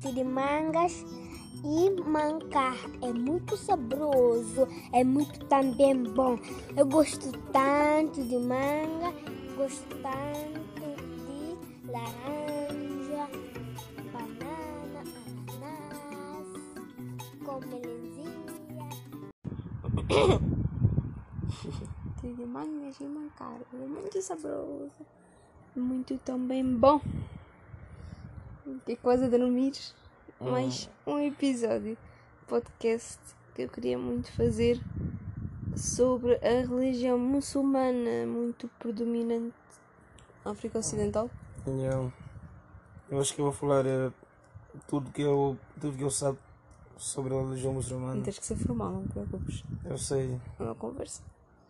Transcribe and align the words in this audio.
De 0.00 0.24
mangas 0.24 1.04
e 1.62 1.90
mancar. 2.00 2.78
É 3.02 3.12
muito 3.12 3.58
saboroso, 3.58 4.66
é 4.94 5.04
muito 5.04 5.44
também 5.46 6.02
bom. 6.14 6.38
Eu 6.74 6.86
gosto 6.86 7.30
tanto 7.52 8.24
de 8.24 8.38
manga, 8.38 9.12
gosto 9.54 9.94
tanto 9.96 10.80
de 11.26 11.90
laranja, 11.90 13.28
banana, 14.14 15.02
ananás, 15.60 16.48
com 17.44 17.60
melenzinha. 17.66 18.88
mancar. 22.46 23.60
É 23.72 23.76
muito 23.76 24.22
saboroso, 24.22 24.90
muito 25.74 26.16
também 26.18 26.64
bom. 26.64 27.00
Que 28.84 28.96
coisa 28.96 29.28
de 29.28 29.38
dormir. 29.38 29.72
Mais 30.40 30.88
um 31.06 31.18
episódio 31.18 31.96
podcast 32.46 33.18
que 33.54 33.62
eu 33.62 33.68
queria 33.68 33.98
muito 33.98 34.30
fazer 34.32 34.78
sobre 35.74 36.34
a 36.36 36.66
religião 36.66 37.18
muçulmana 37.18 38.26
muito 38.26 38.68
predominante 38.78 39.54
na 40.44 40.50
África 40.52 40.78
Ocidental. 40.78 41.30
Yeah. 41.66 42.12
Eu 43.10 43.20
acho 43.20 43.34
que 43.34 43.40
eu 43.40 43.46
vou 43.46 43.52
falar 43.54 43.86
eh, 43.86 44.10
tudo 44.86 45.10
que 45.10 45.22
eu 45.22 45.56
tudo 45.80 45.96
que 45.96 46.04
eu 46.04 46.10
sabe 46.10 46.38
sobre 46.96 47.34
a 47.34 47.40
religião 47.40 47.72
Não 47.72 47.78
muçulmana. 47.80 48.22
tens 48.22 48.38
que 48.38 48.46
ser 48.46 48.56
formal, 48.56 48.92
não 48.92 49.02
te 49.04 49.10
preocupes. 49.10 49.64
Eu 49.84 49.98
sei. 49.98 50.38
É 50.58 50.62
uma 50.62 50.74
conversa. 50.74 51.22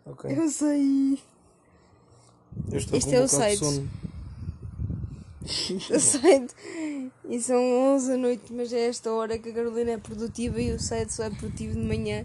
Ok. 0.07 0.31
Eu 0.31 0.49
sei. 0.49 1.19
Eu 2.71 2.79
estou 2.79 2.97
Este 2.99 3.11
com 3.11 3.17
é 3.17 3.21
um 3.21 3.25
o 3.25 3.29
site. 3.29 3.59
sono. 3.59 3.91
Eu 5.91 6.01
sei. 6.01 6.47
E 7.29 7.41
são 7.41 7.63
11 7.95 8.09
da 8.13 8.17
noite, 8.17 8.53
mas 8.53 8.73
é 8.73 8.89
esta 8.89 9.13
hora 9.13 9.39
que 9.39 9.49
a 9.51 9.53
Carolina 9.53 9.93
é 9.93 9.99
produtiva 9.99 10.61
e 10.61 10.73
o 10.73 10.81
site 10.81 11.13
só 11.13 11.25
é 11.25 11.31
produtivo 11.31 11.75
de 11.75 11.85
manhã. 11.87 12.25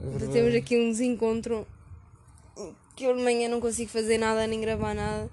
É 0.00 0.16
Então 0.16 0.30
temos 0.30 0.54
aqui 0.54 0.76
um 0.76 0.90
desencontro 0.90 1.66
que 2.94 3.04
eu 3.04 3.16
de 3.16 3.22
manhã 3.22 3.48
não 3.48 3.60
consigo 3.60 3.90
fazer 3.90 4.18
nada 4.18 4.46
nem 4.46 4.60
gravar 4.60 4.94
nada. 4.94 5.28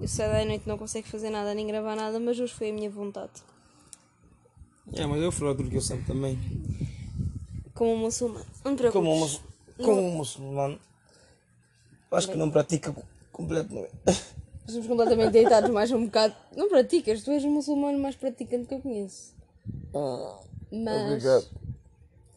Eu 0.00 0.08
saio 0.08 0.32
da 0.32 0.44
noite 0.44 0.66
não 0.66 0.78
consigo 0.78 1.06
fazer 1.08 1.28
nada 1.30 1.52
nem 1.54 1.66
gravar 1.66 1.96
nada, 1.96 2.18
mas 2.20 2.38
hoje 2.40 2.52
foi 2.54 2.70
a 2.70 2.72
minha 2.72 2.88
vontade. 2.90 3.32
Yeah, 4.92 5.12
mas 5.12 5.22
eu 5.22 5.30
falar 5.30 5.54
tudo 5.54 5.68
que 5.70 5.76
eu 5.76 5.80
sei 5.82 6.00
também. 6.02 6.38
Como 7.74 7.96
muçulmano. 7.96 8.44
Não 8.64 8.74
te 8.74 8.78
preocupes. 8.78 8.92
Como 8.92 9.12
um, 9.14 9.18
mus- 9.18 9.40
como 9.76 10.00
um 10.00 10.16
muçulmano. 10.16 10.78
Eu 12.10 12.18
Acho 12.18 12.28
que 12.28 12.36
não 12.36 12.50
pratica 12.50 12.94
completamente. 13.32 13.92
Estamos 14.66 14.86
completamente 14.86 15.32
deitados 15.32 15.70
mais 15.70 15.90
um 15.90 16.04
bocado. 16.04 16.34
Não 16.56 16.68
praticas, 16.68 17.22
tu 17.22 17.30
és 17.30 17.44
o 17.44 17.50
muçulmano 17.50 17.98
mais 17.98 18.14
praticante 18.14 18.68
que 18.68 18.74
eu 18.74 18.80
conheço. 18.80 19.34
Ah, 19.94 20.40
Mas. 20.70 21.06
Obrigado. 21.06 21.48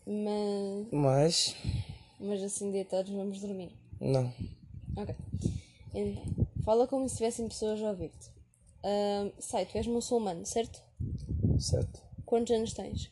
Mas. 0.05 0.87
Mas. 0.91 1.55
Mas 2.19 2.43
assim 2.43 2.71
deitados 2.71 3.11
vamos 3.11 3.39
dormir. 3.39 3.71
Não. 3.99 4.33
Ok. 4.95 5.15
Então, 5.93 6.23
fala 6.63 6.87
como 6.87 7.07
se 7.07 7.17
tivessem 7.17 7.47
pessoas 7.47 7.81
a 7.81 7.89
ouvir-te. 7.89 8.31
Ahm, 8.83 9.31
sei, 9.39 9.65
tu 9.65 9.77
és 9.77 9.87
muçulmano, 9.87 10.45
certo? 10.45 10.81
Certo. 11.59 12.01
Quantos 12.25 12.55
anos 12.55 12.73
tens? 12.73 13.11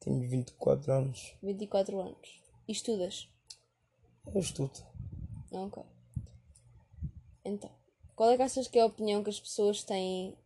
Tenho 0.00 0.20
24 0.28 0.92
anos. 0.92 1.34
24 1.42 2.00
anos. 2.00 2.40
E 2.68 2.72
estudas? 2.72 3.28
Eu 4.32 4.40
estudo. 4.40 4.95
Ok. 5.50 5.82
Então, 7.44 7.70
qual 8.14 8.30
é 8.30 8.36
que 8.36 8.42
achas 8.42 8.66
que 8.66 8.78
é 8.78 8.82
a 8.82 8.86
opinião 8.86 9.22
que 9.22 9.30
as 9.30 9.38
pessoas 9.38 9.84
têm? 9.84 10.36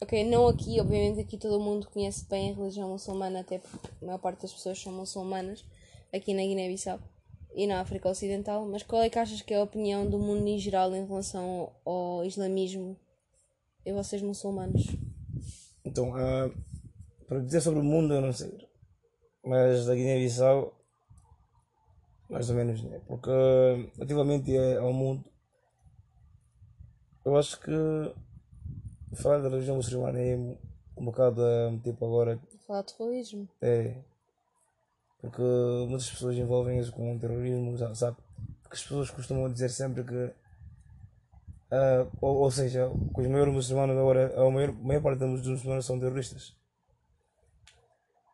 Ok, 0.00 0.24
não 0.24 0.46
aqui, 0.48 0.80
obviamente 0.80 1.20
aqui 1.20 1.36
todo 1.36 1.58
mundo 1.58 1.88
conhece 1.88 2.26
bem 2.28 2.50
a 2.50 2.54
religião 2.54 2.88
muçulmana, 2.90 3.40
até 3.40 3.58
porque 3.58 3.88
a 4.02 4.06
maior 4.06 4.18
parte 4.18 4.42
das 4.42 4.52
pessoas 4.52 4.80
são 4.80 4.92
muçulmanas, 4.92 5.64
aqui 6.12 6.34
na 6.34 6.42
Guiné-Bissau 6.42 7.00
e 7.54 7.66
na 7.66 7.80
África 7.80 8.08
Ocidental, 8.08 8.66
mas 8.66 8.82
qual 8.82 9.02
é 9.02 9.08
que 9.08 9.18
achas 9.18 9.40
que 9.40 9.54
é 9.54 9.56
a 9.56 9.62
opinião 9.62 10.08
do 10.08 10.18
mundo 10.18 10.46
em 10.46 10.58
geral 10.58 10.94
em 10.94 11.06
relação 11.06 11.72
ao 11.84 12.24
islamismo 12.24 12.96
e 13.84 13.92
vocês 13.92 14.20
muçulmanos? 14.20 14.86
Então, 15.84 16.14
ah, 16.14 16.50
para 17.26 17.40
dizer 17.40 17.60
sobre 17.60 17.80
o 17.80 17.84
mundo, 17.84 18.12
eu 18.12 18.20
não 18.20 18.32
sei. 18.32 18.68
Mas 19.42 19.86
da 19.86 19.94
Guiné-Bissau, 19.94 20.74
mais 22.28 22.50
ou 22.50 22.56
menos, 22.56 22.82
né? 22.82 23.00
Porque 23.06 23.30
relativamente 23.96 24.56
a- 24.56 24.80
ao 24.80 24.92
mundo, 24.92 25.24
eu 27.24 27.36
acho 27.36 27.60
que 27.60 27.70
falar 29.16 29.38
da 29.38 29.48
religião 29.48 29.76
muçulmana 29.76 30.18
é 30.20 30.36
um 30.96 31.04
bocado 31.04 31.42
ah, 31.44 31.78
tipo 31.82 32.04
agora. 32.06 32.40
Falar 32.66 32.82
de 32.82 32.94
terrorismo. 32.96 33.48
É. 33.60 34.02
Porque 35.20 35.42
muitas 35.88 36.10
pessoas 36.10 36.36
envolvem 36.36 36.78
isso 36.78 36.92
com 36.92 37.14
o 37.14 37.18
terrorismo, 37.18 37.76
sabe? 37.94 38.16
Porque 38.62 38.76
as 38.76 38.82
pessoas 38.82 39.10
costumam 39.10 39.52
dizer 39.52 39.70
sempre 39.70 40.04
que. 40.04 40.32
ah, 41.70 42.06
ou, 42.20 42.36
ou 42.42 42.50
seja, 42.50 42.90
que 43.14 43.20
os 43.20 43.26
maiores 43.28 43.54
muçulmanos 43.54 43.96
agora, 43.96 44.34
a 44.40 44.50
maior, 44.50 44.70
a 44.70 44.72
maior 44.72 45.02
parte 45.02 45.18
dos 45.20 45.46
muçulmanos 45.46 45.86
são 45.86 45.98
terroristas. 45.98 46.54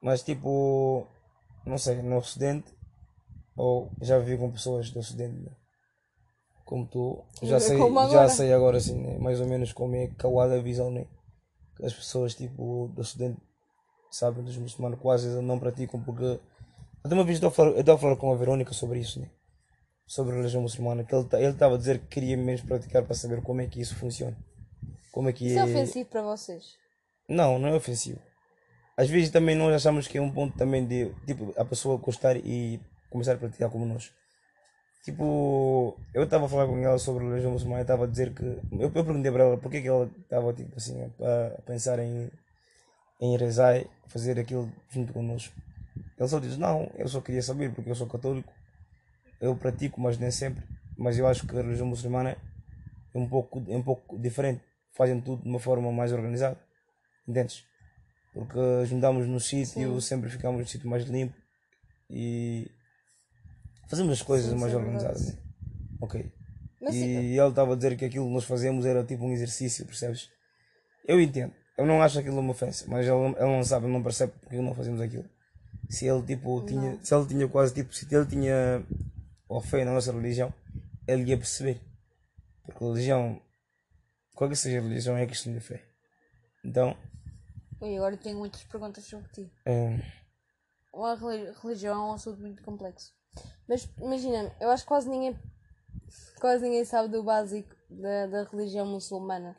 Mas 0.02 0.22
tipo, 0.22 1.06
não 1.64 1.78
sei, 1.78 2.02
no 2.02 2.16
Ocidente, 2.16 2.74
ou 3.56 3.90
já 4.00 4.18
vivi 4.18 4.38
com 4.38 4.50
pessoas 4.50 4.90
do 4.90 5.00
Ocidente, 5.00 5.36
né? 5.40 5.50
como 6.64 6.86
tu, 6.86 7.22
já 7.42 7.60
sei, 7.60 7.76
Como 7.78 8.08
já 8.08 8.28
sei 8.28 8.52
agora 8.52 8.78
assim, 8.78 8.94
né? 8.98 9.18
mais 9.18 9.40
ou 9.40 9.46
menos 9.46 9.72
como 9.72 9.94
é 9.94 10.06
que 10.06 10.26
a 10.26 10.62
visão, 10.62 10.90
né? 10.90 11.06
As 11.82 11.92
pessoas 11.92 12.34
tipo 12.34 12.88
do 12.94 13.00
Ocidente 13.02 13.38
sabem 14.10 14.42
dos 14.44 14.56
muçulmanos 14.56 14.98
quase 15.00 15.28
não 15.42 15.58
praticam 15.58 16.00
porque 16.02 16.40
até 17.04 17.14
uma 17.14 17.24
vez 17.24 17.42
eu 17.42 17.48
estava 17.48 17.94
a 17.94 17.98
falar- 17.98 18.16
com 18.16 18.32
a 18.32 18.36
Verônica 18.36 18.72
sobre 18.72 19.00
isso, 19.00 19.20
né? 19.20 19.28
Sobre 20.06 20.32
a 20.32 20.36
religião 20.36 20.62
muçulmana, 20.62 21.04
que 21.04 21.14
ele 21.14 21.26
ele 21.34 21.46
estava 21.48 21.74
a 21.74 21.78
dizer 21.78 21.98
que 21.98 22.06
queria 22.06 22.36
menos 22.36 22.60
praticar 22.62 23.02
para 23.04 23.14
saber 23.14 23.42
como 23.42 23.60
é 23.60 23.66
que 23.66 23.80
isso 23.80 23.94
funciona. 23.96 24.36
Como 25.10 25.28
é 25.28 25.32
que 25.32 25.46
Isso 25.46 25.58
é 25.58 25.64
ofensivo 25.64 26.08
para 26.08 26.22
vocês? 26.22 26.76
não, 27.28 27.58
não 27.58 27.68
é 27.68 27.74
ofensivo. 27.74 28.20
Às 28.96 29.08
vezes 29.10 29.30
também 29.30 29.56
nós 29.56 29.74
achamos 29.74 30.06
que 30.06 30.18
é 30.18 30.22
um 30.22 30.30
ponto 30.32 30.56
também 30.56 30.86
de 30.86 31.12
tipo 31.26 31.52
a 31.56 31.64
pessoa 31.64 31.96
gostar 31.98 32.36
e 32.36 32.80
começar 33.12 33.34
a 33.34 33.38
praticar 33.38 33.70
como 33.70 33.86
nós. 33.86 34.12
Tipo, 35.04 35.98
eu 36.14 36.24
estava 36.24 36.46
a 36.46 36.48
falar 36.48 36.66
com 36.66 36.78
ela 36.78 36.96
sobre 36.98 37.24
a 37.24 37.28
religião 37.28 37.52
muçulmana 37.52 37.80
e 37.80 37.82
estava 37.82 38.04
a 38.04 38.06
dizer 38.06 38.32
que. 38.32 38.44
Eu, 38.44 38.90
eu 38.94 39.04
perguntei 39.04 39.32
para 39.32 39.44
ela 39.44 39.58
porque 39.58 39.82
que 39.82 39.88
ela 39.88 40.08
estava 40.20 40.52
tipo 40.52 40.76
assim 40.76 41.02
a, 41.02 41.58
a 41.58 41.62
pensar 41.62 41.98
em, 41.98 42.30
em 43.20 43.36
rezar 43.36 43.84
fazer 44.06 44.38
aquilo 44.38 44.70
junto 44.90 45.12
connosco. 45.12 45.54
Ela 46.16 46.28
só 46.28 46.38
disse: 46.38 46.56
Não, 46.56 46.88
eu 46.94 47.08
só 47.08 47.20
queria 47.20 47.42
saber 47.42 47.74
porque 47.74 47.90
eu 47.90 47.94
sou 47.96 48.06
católico, 48.06 48.52
eu 49.40 49.56
pratico, 49.56 50.00
mas 50.00 50.18
nem 50.18 50.30
sempre. 50.30 50.62
Mas 50.96 51.18
eu 51.18 51.26
acho 51.26 51.48
que 51.48 51.56
a 51.56 51.62
religião 51.62 51.86
muçulmana 51.86 52.36
é 53.12 53.18
um 53.18 53.28
pouco, 53.28 53.64
é 53.68 53.76
um 53.76 53.82
pouco 53.82 54.16
diferente, 54.18 54.62
fazem 54.92 55.20
tudo 55.20 55.42
de 55.42 55.48
uma 55.48 55.58
forma 55.58 55.90
mais 55.90 56.12
organizada, 56.12 56.58
entendes? 57.26 57.64
Porque 58.32 58.86
juntamos 58.86 59.26
no 59.26 59.40
sítio, 59.40 60.00
sempre 60.00 60.30
ficamos 60.30 60.60
no 60.60 60.66
sítio 60.66 60.88
mais 60.88 61.04
limpo 61.04 61.34
e 62.08 62.70
fazemos 63.88 64.12
as 64.12 64.22
coisas 64.22 64.50
Sim, 64.52 64.58
mais 64.58 64.72
é 64.72 64.76
organizadas. 64.76 65.26
né? 65.34 65.38
Ok. 66.00 66.32
Mas 66.80 66.94
e 66.96 67.38
ele 67.38 67.48
estava 67.48 67.72
a 67.72 67.76
dizer 67.76 67.96
que 67.96 68.04
aquilo 68.04 68.26
que 68.26 68.32
nós 68.34 68.44
fazemos 68.44 68.84
era 68.84 69.04
tipo 69.04 69.24
um 69.24 69.32
exercício, 69.32 69.86
percebes? 69.86 70.28
Eu 71.06 71.20
entendo. 71.20 71.54
Eu 71.78 71.86
não 71.86 72.02
acho 72.02 72.18
aquilo 72.18 72.38
uma 72.40 72.50
ofensa, 72.50 72.84
mas 72.88 73.06
ele, 73.06 73.16
ele 73.16 73.56
não 73.56 73.64
sabe, 73.64 73.86
ele 73.86 73.92
não 73.92 74.02
percebe 74.02 74.32
porque 74.40 74.56
não 74.60 74.74
fazemos 74.74 75.00
aquilo. 75.00 75.24
Se 75.88 76.06
ele 76.06 76.22
tipo 76.22 76.64
tinha, 76.66 76.98
se 77.02 77.14
ele 77.14 77.26
tinha 77.26 77.48
quase 77.48 77.74
tipo, 77.74 77.92
se 77.94 78.12
ele 78.14 78.26
tinha 78.26 78.84
fé 79.64 79.84
na 79.84 79.92
nossa 79.92 80.12
religião, 80.12 80.52
ele 81.06 81.24
ia 81.30 81.36
perceber. 81.36 81.80
Porque 82.64 82.84
religião, 82.84 83.40
qual 84.34 84.48
que 84.50 84.56
seja 84.56 84.78
a 84.78 84.82
religião, 84.82 85.16
é 85.16 85.26
questão 85.26 85.52
de 85.52 85.60
fé. 85.60 85.82
Então, 86.64 86.96
Ui, 87.80 87.96
agora 87.96 88.16
tenho 88.16 88.38
muitas 88.38 88.62
perguntas 88.64 89.04
sobre 89.04 89.28
ti. 89.30 89.52
é, 89.66 89.98
A 90.94 91.14
reli- 91.14 91.52
religião 91.62 91.94
é 91.94 92.10
um 92.10 92.12
assunto 92.12 92.40
muito 92.40 92.62
complexo. 92.62 93.12
Mas 93.68 93.88
imagina, 94.00 94.52
eu 94.60 94.70
acho 94.70 94.82
que 94.84 94.88
quase 94.88 95.08
ninguém, 95.08 95.36
quase 96.40 96.62
ninguém 96.64 96.84
sabe 96.84 97.08
do 97.08 97.22
básico 97.22 97.74
da, 97.88 98.26
da 98.26 98.44
religião 98.44 98.86
muçulmana. 98.86 99.56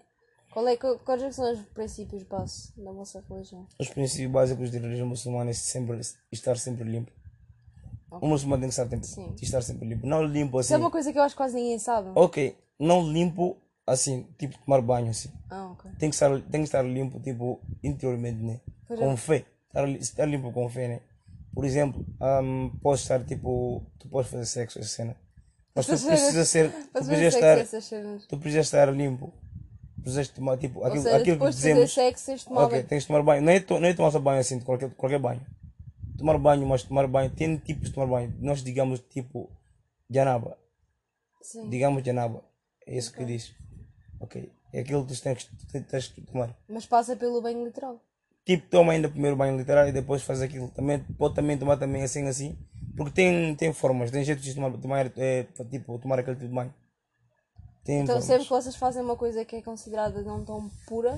Qual 0.51 0.67
é, 0.67 0.77
quais 0.77 1.23
é 1.23 1.31
são 1.31 1.51
os 1.51 1.59
princípios 1.69 2.21
base 2.23 2.71
da 2.77 2.91
vossa 2.91 3.23
religião? 3.27 3.67
os 3.79 3.89
princípios 3.89 4.31
básicos 4.31 4.69
da 4.69 4.77
religião 4.77 5.07
muçulmana 5.07 5.49
é 5.49 5.53
sempre, 5.53 5.99
estar 6.31 6.55
sempre 6.57 6.83
limpo. 6.83 7.11
O 8.21 8.27
muçulmano 8.27 8.61
tem 8.61 8.69
que 8.69 8.73
estar, 8.73 8.87
sempre, 8.87 9.07
Sim. 9.07 9.35
estar 9.41 9.61
sempre 9.61 9.87
limpo. 9.87 10.05
Não 10.05 10.23
limpo 10.23 10.59
Isso 10.59 10.71
é 10.71 10.75
assim. 10.75 10.83
uma 10.83 10.91
coisa 10.91 11.11
que 11.11 11.17
eu 11.17 11.23
acho 11.23 11.33
que 11.33 11.37
quase 11.37 11.55
ninguém 11.55 11.79
sabe. 11.79 12.11
Ok, 12.13 12.55
não 12.79 13.11
limpo 13.11 13.57
assim, 13.87 14.27
tipo 14.37 14.55
tomar 14.59 14.81
banho 14.81 15.09
assim. 15.09 15.31
Ah, 15.49 15.71
ok. 15.71 15.91
Tem 15.97 16.09
que 16.09 16.15
estar, 16.15 16.29
tem 16.41 16.61
que 16.61 16.67
estar 16.67 16.83
limpo, 16.83 17.19
tipo, 17.19 17.59
interiormente, 17.83 18.37
né? 18.37 18.61
Pois 18.87 18.99
é. 18.99 19.03
Com 19.03 19.17
fé. 19.17 19.45
Estar, 19.67 19.89
estar 19.89 20.25
limpo 20.25 20.51
com 20.51 20.69
fé, 20.69 20.87
né? 20.87 21.01
Por 21.53 21.65
exemplo, 21.65 22.05
ahm, 22.19 22.69
podes 22.81 23.01
estar 23.01 23.23
tipo. 23.25 23.85
Tu 23.99 24.09
podes 24.09 24.31
fazer 24.31 24.45
sexo, 24.45 24.79
essa 24.79 24.89
cena. 24.89 25.15
Mas 25.75 25.85
tu 25.85 25.91
precisas 25.91 26.47
ser. 26.47 26.71
Tu 26.93 27.05
precisas 27.05 27.33
estar. 27.35 27.57
Tu 28.27 28.37
precisas 28.39 28.65
estar 28.67 28.93
limpo. 28.93 29.33
Precisas 30.01 30.27
tomar 30.29 30.57
tipo 30.57 30.83
aquilo, 30.83 31.01
seja, 31.03 31.15
aquilo 31.15 31.25
que 31.25 31.31
depois 31.31 31.55
de 31.55 31.61
dizemos. 31.61 31.93
sexo, 31.93 32.25
tens 32.25 32.39
de 32.41 32.45
tomar 32.47 32.63
Ok, 32.63 32.71
banho. 32.77 32.87
tens 32.89 33.01
de 33.03 33.07
tomar 33.07 33.23
banho. 33.23 33.41
Não 33.41 33.51
é, 33.53 33.59
to, 33.59 33.79
não 33.79 33.87
é 33.87 33.93
tomar 33.93 34.11
só 34.11 34.19
banho 34.19 34.39
assim, 34.41 34.57
de 34.59 34.65
qualquer, 34.65 34.89
qualquer 34.95 35.19
banho. 35.19 35.41
Tomar 36.17 36.37
banho, 36.37 36.67
mas 36.67 36.83
tomar 36.83 37.07
banho. 37.07 37.29
Tem 37.29 37.57
tipos 37.57 37.87
de 37.89 37.93
tomar 37.95 38.07
banho. 38.07 38.35
Nós 38.39 38.61
digamos 38.63 38.99
tipo 38.99 39.49
janaba. 40.09 40.57
Sim. 41.41 41.69
Digamos 41.69 42.03
janaba. 42.03 42.43
É 42.85 42.97
isso 42.97 43.13
que 43.13 43.23
diz. 43.23 43.53
Ok. 44.19 44.51
É 44.73 44.79
aquilo 44.81 45.05
que 45.05 45.13
tu 45.13 45.21
tens, 45.21 45.49
tens 45.89 46.07
que 46.09 46.21
tomar. 46.21 46.53
Mas 46.67 46.85
passa 46.85 47.15
pelo 47.15 47.41
banho 47.41 47.63
literal. 47.63 48.01
Tipo, 48.45 48.67
toma 48.69 48.91
ainda 48.93 49.07
primeiro 49.09 49.37
banho 49.37 49.57
literal 49.57 49.87
e 49.87 49.91
depois 49.91 50.21
faz 50.21 50.41
aquilo. 50.41 50.67
Também, 50.69 50.99
pode 51.17 51.33
também 51.35 51.57
tomar 51.57 51.77
também 51.77 52.03
assim, 52.03 52.27
assim. 52.27 52.57
Porque 52.97 53.11
tem, 53.11 53.55
tem 53.55 53.71
formas, 53.73 54.11
tem 54.11 54.23
jeitos 54.23 54.43
de 54.43 54.53
tomar, 54.53 54.71
tomar 54.77 55.11
é, 55.17 55.43
tipo, 55.69 55.97
tomar 55.99 56.19
aquele 56.19 56.35
tipo 56.35 56.47
de 56.49 56.53
banho. 56.53 56.73
Tem 57.85 57.95
Então 58.01 58.07
formas. 58.15 58.25
sempre 58.25 58.43
que 58.43 58.49
vocês 58.49 58.75
fazem 58.75 59.01
uma 59.01 59.15
coisa 59.15 59.43
que 59.45 59.55
é 59.55 59.61
considerada 59.61 60.21
não 60.21 60.43
tão 60.43 60.69
pura 60.87 61.17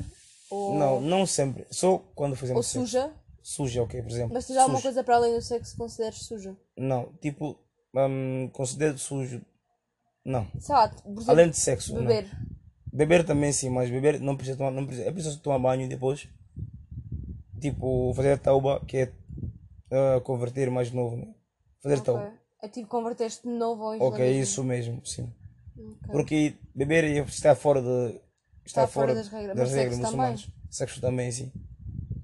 ou, 0.50 0.78
Não, 0.78 1.02
não 1.02 1.26
sempre. 1.26 1.66
Só 1.72 1.98
quando 2.16 2.32
ou 2.32 2.38
fazemos 2.38 2.66
sexo. 2.68 2.80
suja, 2.86 3.12
Suja, 3.42 3.84
ok, 3.84 4.02
por 4.02 4.12
exemplo. 4.12 4.34
mas 4.34 4.48
tu 4.48 4.54
já 4.54 4.64
há 4.64 4.66
uma 4.68 4.82
coisa 4.82 5.04
para 5.04 5.16
além 5.16 5.34
do 5.36 5.42
sexo 5.42 5.72
que 5.74 5.78
consideres 5.78 6.20
suja. 6.24 6.56
Não, 6.78 7.12
tipo, 7.22 7.58
hum, 7.96 8.50
considero 8.54 8.98
sujo. 8.98 9.42
Não. 10.24 10.46
Por 10.46 10.58
exemplo, 10.58 11.24
Além 11.28 11.50
de 11.50 11.58
sexo. 11.58 11.94
não. 11.94 12.02
beber. 12.02 12.28
Beber 12.92 13.26
também 13.26 13.52
sim, 13.52 13.70
mas 13.70 13.90
beber 13.90 14.20
não 14.20 14.36
precisa 14.36 14.58
tomar, 14.58 14.72
não 14.72 14.86
precisa, 14.86 15.08
é 15.08 15.12
preciso 15.12 15.40
tomar 15.40 15.60
banho 15.60 15.88
depois. 15.90 16.28
Tipo, 17.62 18.14
fazer 18.16 18.38
tauba, 18.40 18.80
que 18.86 18.98
é 18.98 19.12
ah, 19.92 20.20
converter 20.22 20.70
mais 20.70 20.92
novo, 20.92 21.16
né? 21.18 21.34
Fazer 21.82 21.96
Ok. 21.96 22.06
tauba. 22.06 22.34
É 22.62 22.68
tipo 22.68 22.88
converteste 22.88 23.44
de 23.48 23.54
novo 23.54 23.84
ao 23.84 23.94
Ok, 23.96 24.08
islamismo. 24.08 24.42
isso 24.44 24.64
mesmo, 24.64 25.06
sim. 25.06 25.30
Ok. 25.78 26.12
Porque 26.12 26.54
beber 26.74 27.04
está 27.28 27.56
fora 27.56 27.82
de. 27.82 28.20
Está, 28.66 28.82
Está 28.84 28.88
fora 28.88 29.08
fora 29.08 29.16
das 29.16 29.28
regras. 29.28 29.56
das 29.58 29.72
regras 29.72 29.94
sexo 29.96 30.02
muçulmanas. 30.02 30.48
Sexo 30.72 31.02
também, 31.02 31.32
sim. 31.32 31.52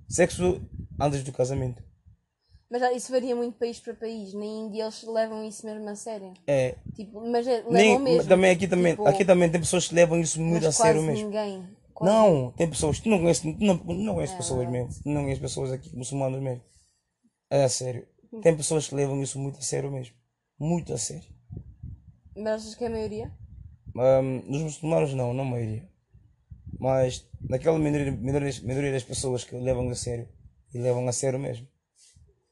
Sexo 0.09 0.61
antes 0.99 1.23
do 1.23 1.31
casamento. 1.31 1.83
Mas 2.69 2.81
isso 2.95 3.11
varia 3.11 3.35
muito 3.35 3.57
país 3.59 3.79
para 3.79 3.93
país. 3.93 4.33
Na 4.33 4.45
Índia 4.45 4.83
eles 4.83 5.03
levam 5.03 5.43
isso 5.43 5.65
mesmo 5.65 5.87
a 5.89 5.95
sério. 5.95 6.33
É. 6.47 6.75
Tipo, 6.95 7.19
mas 7.29 7.45
é, 7.45 7.57
levam 7.57 7.71
Nem, 7.71 7.99
mesmo. 7.99 8.29
também 8.29 8.51
aqui 8.51 8.67
também, 8.67 8.93
Tipo, 8.93 9.07
aqui 9.07 9.25
também 9.25 9.51
tem 9.51 9.59
pessoas 9.61 9.87
que 9.87 9.93
levam 9.93 10.19
isso 10.19 10.41
muito 10.41 10.65
a 10.65 10.71
sério 10.71 11.03
mesmo. 11.03 11.25
ninguém. 11.25 11.63
Não, 12.05 12.51
tem 12.51 12.69
pessoas, 12.69 12.99
tu 12.99 13.09
não 13.09 13.19
conheces, 13.19 13.43
não, 13.43 13.75
não 13.75 14.13
conheces 14.15 14.35
pessoas 14.35 14.69
mesmo, 14.69 14.89
não 15.05 15.21
conheces 15.21 15.41
pessoas 15.41 15.71
aqui 15.71 15.95
muçulmanas 15.95 16.41
mesmo. 16.41 16.63
É 17.49 17.63
a 17.63 17.69
sério. 17.69 18.07
Tem 18.41 18.55
pessoas 18.55 18.87
que 18.87 18.95
levam 18.95 19.21
isso 19.21 19.37
muito 19.37 19.59
a 19.59 19.61
sério 19.61 19.91
mesmo. 19.91 20.15
Muito 20.57 20.93
a 20.93 20.97
sério. 20.97 21.27
Mas 22.35 22.61
achas 22.61 22.75
que 22.75 22.83
é 22.83 22.87
a 22.87 22.89
maioria? 22.89 23.31
Ahm, 23.97 24.41
nos 24.47 24.61
muçulmanos 24.61 25.13
não, 25.13 25.33
não 25.33 25.43
a 25.43 25.49
maioria. 25.49 25.89
Mas 26.79 27.27
naquela 27.41 27.77
minoria, 27.77 28.11
minoria, 28.11 28.51
minoria 28.63 28.91
das 28.91 29.03
pessoas 29.03 29.43
que 29.43 29.55
levam 29.55 29.89
a 29.89 29.95
sério. 29.95 30.29
E 30.73 30.77
levam 30.77 31.05
a 31.07 31.11
sério 31.11 31.37
mesmo. 31.37 31.67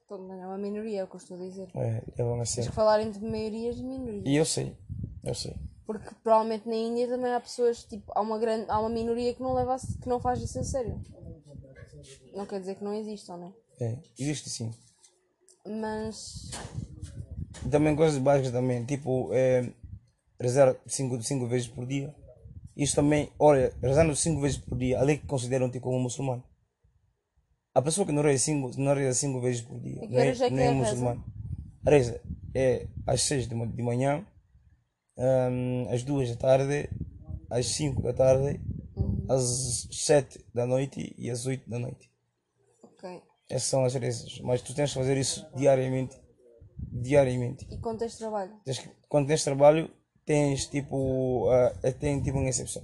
Então, 0.03 0.17
não 0.17 0.41
é 0.41 0.45
uma 0.45 0.57
minoria, 0.57 1.01
é 1.01 1.03
o 1.03 1.07
que 1.07 1.15
eu 1.15 1.19
estou 1.19 1.37
a 1.37 1.39
dizer. 1.39 1.69
É, 1.75 2.03
levam 2.17 2.41
a 2.41 2.45
sério. 2.45 2.69
que 2.69 2.75
falar 2.75 3.01
entre 3.01 3.23
maiorias 3.23 3.77
e 3.77 3.83
minorias. 3.83 4.23
E 4.25 4.35
eu 4.35 4.43
sei, 4.43 4.75
eu 5.23 5.33
sei. 5.33 5.55
Porque 5.89 6.07
provavelmente 6.21 6.69
na 6.69 6.75
Índia 6.75 7.07
também 7.07 7.33
há 7.33 7.39
pessoas, 7.39 7.83
tipo, 7.83 8.11
há 8.15 8.21
uma, 8.21 8.37
grande, 8.37 8.69
há 8.69 8.79
uma 8.79 8.91
minoria 8.91 9.33
que 9.33 9.41
não, 9.41 9.55
leva 9.55 9.75
que 9.99 10.07
não 10.07 10.19
faz 10.19 10.39
isso 10.39 10.59
a 10.59 10.63
sério. 10.63 11.01
Não 12.31 12.45
quer 12.45 12.59
dizer 12.59 12.75
que 12.75 12.83
não 12.83 12.93
existam, 12.93 13.37
né? 13.37 13.51
É, 13.81 13.97
existe 14.19 14.51
sim. 14.51 14.71
Mas. 15.65 16.51
Também 17.71 17.95
coisas 17.95 18.19
básicas 18.19 18.51
também, 18.51 18.85
tipo 18.85 19.33
é, 19.33 19.73
rezar 20.39 20.75
5 20.85 21.19
cinco 21.23 21.47
vezes 21.47 21.67
por 21.67 21.87
dia. 21.87 22.13
Isso 22.77 22.95
também, 22.95 23.31
olha, 23.39 23.73
rezando 23.81 24.15
5 24.15 24.41
vezes 24.41 24.59
por 24.59 24.77
dia, 24.77 24.99
ali 25.01 25.17
que 25.17 25.25
consideram-te 25.25 25.79
como 25.79 25.99
muçulmano. 25.99 26.43
A 27.73 27.81
pessoa 27.81 28.05
que 28.05 28.13
não 28.13 28.21
reza 28.21 28.43
5 28.43 28.79
não 28.79 28.93
reza 28.93 29.17
cinco 29.17 29.41
vezes 29.41 29.61
por 29.61 29.79
dia, 29.79 30.07
não 30.07 30.19
é, 30.19 30.27
é 30.29 30.49
não 30.51 30.59
é 30.59 30.65
é 30.67 30.71
muçulmano. 30.71 31.23
Reza 31.83 32.21
é 32.53 32.85
às 33.07 33.23
6 33.23 33.47
de, 33.47 33.55
ma- 33.55 33.65
de 33.65 33.81
manhã, 33.81 34.23
hum, 35.19 35.87
às 35.89 36.03
2 36.03 36.29
da 36.31 36.35
tarde, 36.37 36.89
às 37.49 37.65
5 37.67 38.01
da 38.01 38.13
tarde, 38.13 38.59
Uhum. 38.95 39.25
às 39.29 39.87
7 39.91 40.43
da 40.53 40.65
noite 40.65 41.13
e 41.17 41.29
às 41.29 41.45
8 41.45 41.69
da 41.69 41.77
noite. 41.79 42.09
Ok. 42.83 43.21
Essas 43.49 43.67
são 43.69 43.85
as 43.85 43.93
rezas, 43.93 44.39
mas 44.41 44.61
tu 44.61 44.73
tens 44.75 44.91
que 44.91 44.99
fazer 44.99 45.17
isso 45.17 45.45
diariamente. 45.55 46.19
Diariamente. 46.91 47.67
E 47.69 47.77
quanto 47.77 47.99
tens 47.99 48.13
de 48.13 48.17
trabalho? 48.19 48.53
Tens 48.63 48.89
quando 49.07 49.27
tens 49.27 49.43
trabalho, 49.43 49.91
tens 50.25 50.65
tipo. 50.67 51.47
é 51.83 51.91
tem 51.91 52.21
tipo 52.21 52.37
uma 52.37 52.49
exceção. 52.49 52.81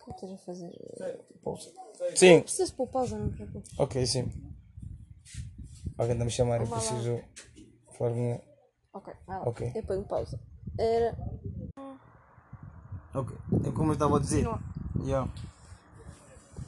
O 0.00 0.04
que 0.04 0.10
estás 0.12 0.32
a 0.32 0.38
fazer? 0.38 0.72
Pausa. 1.42 1.70
Sim, 2.14 2.40
Preciso 2.42 2.74
pôr 2.74 2.86
pausa, 2.88 3.18
não 3.18 3.30
preocupes. 3.30 3.70
ok, 3.78 4.06
sim. 4.06 4.30
Alguém 5.98 6.12
está 6.14 6.24
me 6.24 6.30
chamar, 6.30 6.60
eu 6.60 6.68
preciso 6.68 7.20
falar 7.96 8.12
com. 8.12 8.40
Ok, 8.96 9.12
vai 9.26 9.38
lá. 9.38 9.44
Ok. 9.46 9.72
Eu 9.74 9.82
ponho 9.82 10.04
pausa. 10.04 10.40
Era. 10.78 11.14
Ok, 13.12 13.36
é 13.66 13.70
como 13.70 13.90
eu 13.90 13.92
estava 13.92 14.16
a 14.16 14.20
dizer. 14.20 14.44
Continua. 14.44 15.06
Yeah. 15.06 15.30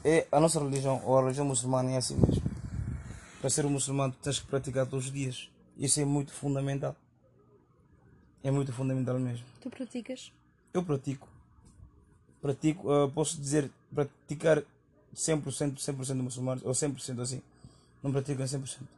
É, 0.04 0.26
a 0.30 0.38
nossa 0.38 0.60
religião, 0.60 1.00
ou 1.06 1.16
a 1.16 1.22
religião 1.22 1.46
muçulmana, 1.46 1.90
é 1.92 1.96
assim 1.96 2.16
mesmo. 2.16 2.42
Para 3.40 3.48
ser 3.48 3.64
um 3.64 3.70
muçulmano, 3.70 4.12
tu 4.12 4.19
tens 4.19 4.38
que 4.40 4.46
praticar 4.46 4.86
todos 4.86 5.06
os 5.06 5.12
dias. 5.12 5.50
Isso 5.78 6.00
é 6.00 6.04
muito 6.04 6.30
fundamental. 6.30 6.94
É 8.44 8.50
muito 8.50 8.75
fundamental 8.75 9.19
mesmo. 9.19 9.46
Tu 9.62 9.70
praticas? 9.70 10.30
Eu 10.75 10.84
pratico. 10.84 11.26
Pratico, 12.42 12.92
ah, 12.92 13.08
posso 13.08 13.40
dizer, 13.40 13.70
praticar 13.94 14.62
100%, 15.14 15.78
100% 15.78 16.16
de 16.16 16.22
muçulmanos, 16.22 16.62
ou 16.62 16.72
100% 16.72 17.22
assim. 17.22 17.42
Não 18.02 18.12
pratico 18.12 18.42
em 18.42 18.46
100%. 18.46 18.97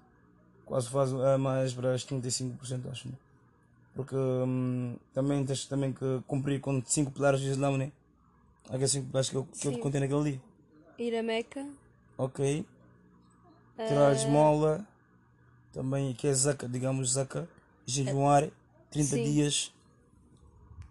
Quase 0.70 0.88
faço 0.88 1.20
ah, 1.20 1.36
mais 1.36 1.74
para 1.74 1.94
as 1.94 2.06
35%, 2.06 2.88
acho. 2.92 3.08
Né? 3.08 3.14
Porque 3.92 4.14
hum, 4.14 4.96
também 5.12 5.44
tens 5.44 5.66
também 5.66 5.92
que 5.92 6.22
cumprir 6.28 6.60
com 6.60 6.80
5 6.80 7.10
pilares 7.10 7.40
do 7.40 7.48
Islã, 7.48 7.76
né? 7.76 7.90
Aqueles 8.68 8.92
5 8.92 9.08
pilares 9.08 9.28
que 9.28 9.34
eu, 9.34 9.44
que 9.46 9.66
eu 9.66 9.78
contei 9.80 10.00
naquele 10.00 10.30
dia. 10.30 10.40
Ir 10.96 11.16
a 11.16 11.24
Meca. 11.24 11.66
Ok. 12.16 12.64
Tirar 13.76 14.10
a 14.10 14.12
esmola. 14.12 14.86
Também 15.72 16.14
que 16.14 16.28
é 16.28 16.32
zaca, 16.32 16.68
digamos 16.68 17.14
zaca. 17.14 17.48
Jejuar 17.84 18.48
30 18.92 19.08
Sim. 19.08 19.24
dias. 19.24 19.74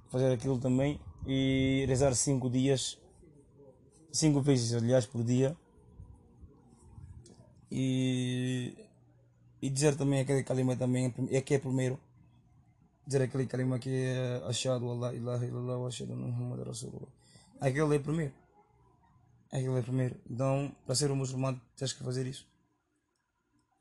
Fazer 0.09 0.33
aquilo 0.33 0.59
também. 0.59 0.99
E 1.25 1.85
rezar 1.87 2.13
5 2.13 2.49
dias. 2.49 2.99
5 4.11 4.41
vezes, 4.41 4.73
aliás, 4.73 5.05
por 5.05 5.23
dia. 5.23 5.55
E. 7.71 8.88
E 9.61 9.69
dizer 9.69 9.95
também 9.95 10.21
aquele 10.21 10.43
kalima 10.43 10.75
também. 10.75 11.13
É 11.31 11.41
que 11.41 11.55
é 11.55 11.59
primeiro. 11.59 11.99
Dizer 13.05 13.23
aquele 13.23 13.47
kalima 13.47 13.79
que 13.79 13.89
é 13.89 14.41
Ashadu 14.45 14.89
Allah 14.91 15.13
ilaha 15.13 15.45
illallah 15.45 15.77
wa 15.77 15.87
ashadu 15.87 16.13
anna 16.13 16.27
Muhammad 16.27 16.67
Rasulullah. 16.67 17.09
Aquele 17.59 17.95
é 17.95 17.99
primeiro. 17.99 18.33
Aquele 19.51 19.79
é 19.79 19.81
primeiro. 19.81 20.15
Então, 20.29 20.71
para 20.85 20.95
ser 20.95 21.11
um 21.11 21.15
muçulmano, 21.15 21.59
tens 21.75 21.91
que 21.91 22.03
fazer 22.03 22.25
isso. 22.27 22.47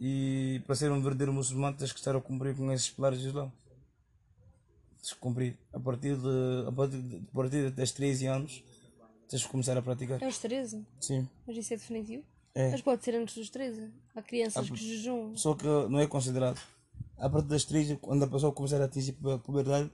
E 0.00 0.62
para 0.66 0.74
ser 0.74 0.90
um 0.90 1.00
verdadeiro 1.00 1.32
muçulmano, 1.32 1.76
tens 1.76 1.92
que 1.92 1.98
estar 1.98 2.16
a 2.16 2.20
cumprir 2.20 2.56
com 2.56 2.72
esses 2.72 2.90
pilares 2.90 3.20
do 3.20 3.28
Islã. 3.28 3.52
Tens 4.96 5.12
que 5.12 5.20
cumprir. 5.20 5.58
A 5.72 5.78
partir, 5.78 6.16
de, 6.16 6.66
a 6.66 6.72
partir, 6.72 7.02
de, 7.02 7.16
a 7.16 7.34
partir 7.34 7.70
das 7.70 7.92
13 7.92 8.26
anos, 8.26 8.64
tens 9.28 9.44
que 9.44 9.48
começar 9.50 9.76
a 9.76 9.82
praticar. 9.82 10.22
É 10.22 10.24
aos 10.24 10.38
13. 10.38 10.86
Sim. 11.00 11.28
Mas 11.46 11.56
isso 11.56 11.74
é 11.74 11.76
definitivo? 11.76 12.24
É. 12.58 12.72
Mas 12.72 12.82
pode 12.82 13.04
ser 13.04 13.14
antes 13.14 13.36
dos 13.36 13.50
13. 13.50 13.88
Há 14.16 14.20
crianças 14.20 14.68
que 14.68 14.76
jejum. 14.76 15.36
Só 15.36 15.54
que 15.54 15.64
não 15.64 16.00
é 16.00 16.08
considerado. 16.08 16.60
A 17.16 17.30
partir 17.30 17.46
das 17.46 17.64
13, 17.64 17.98
quando 17.98 18.24
a 18.24 18.26
pessoa 18.26 18.52
começar 18.52 18.82
a 18.82 18.86
atingir 18.86 19.16
a 19.32 19.38
puberdade, 19.38 19.88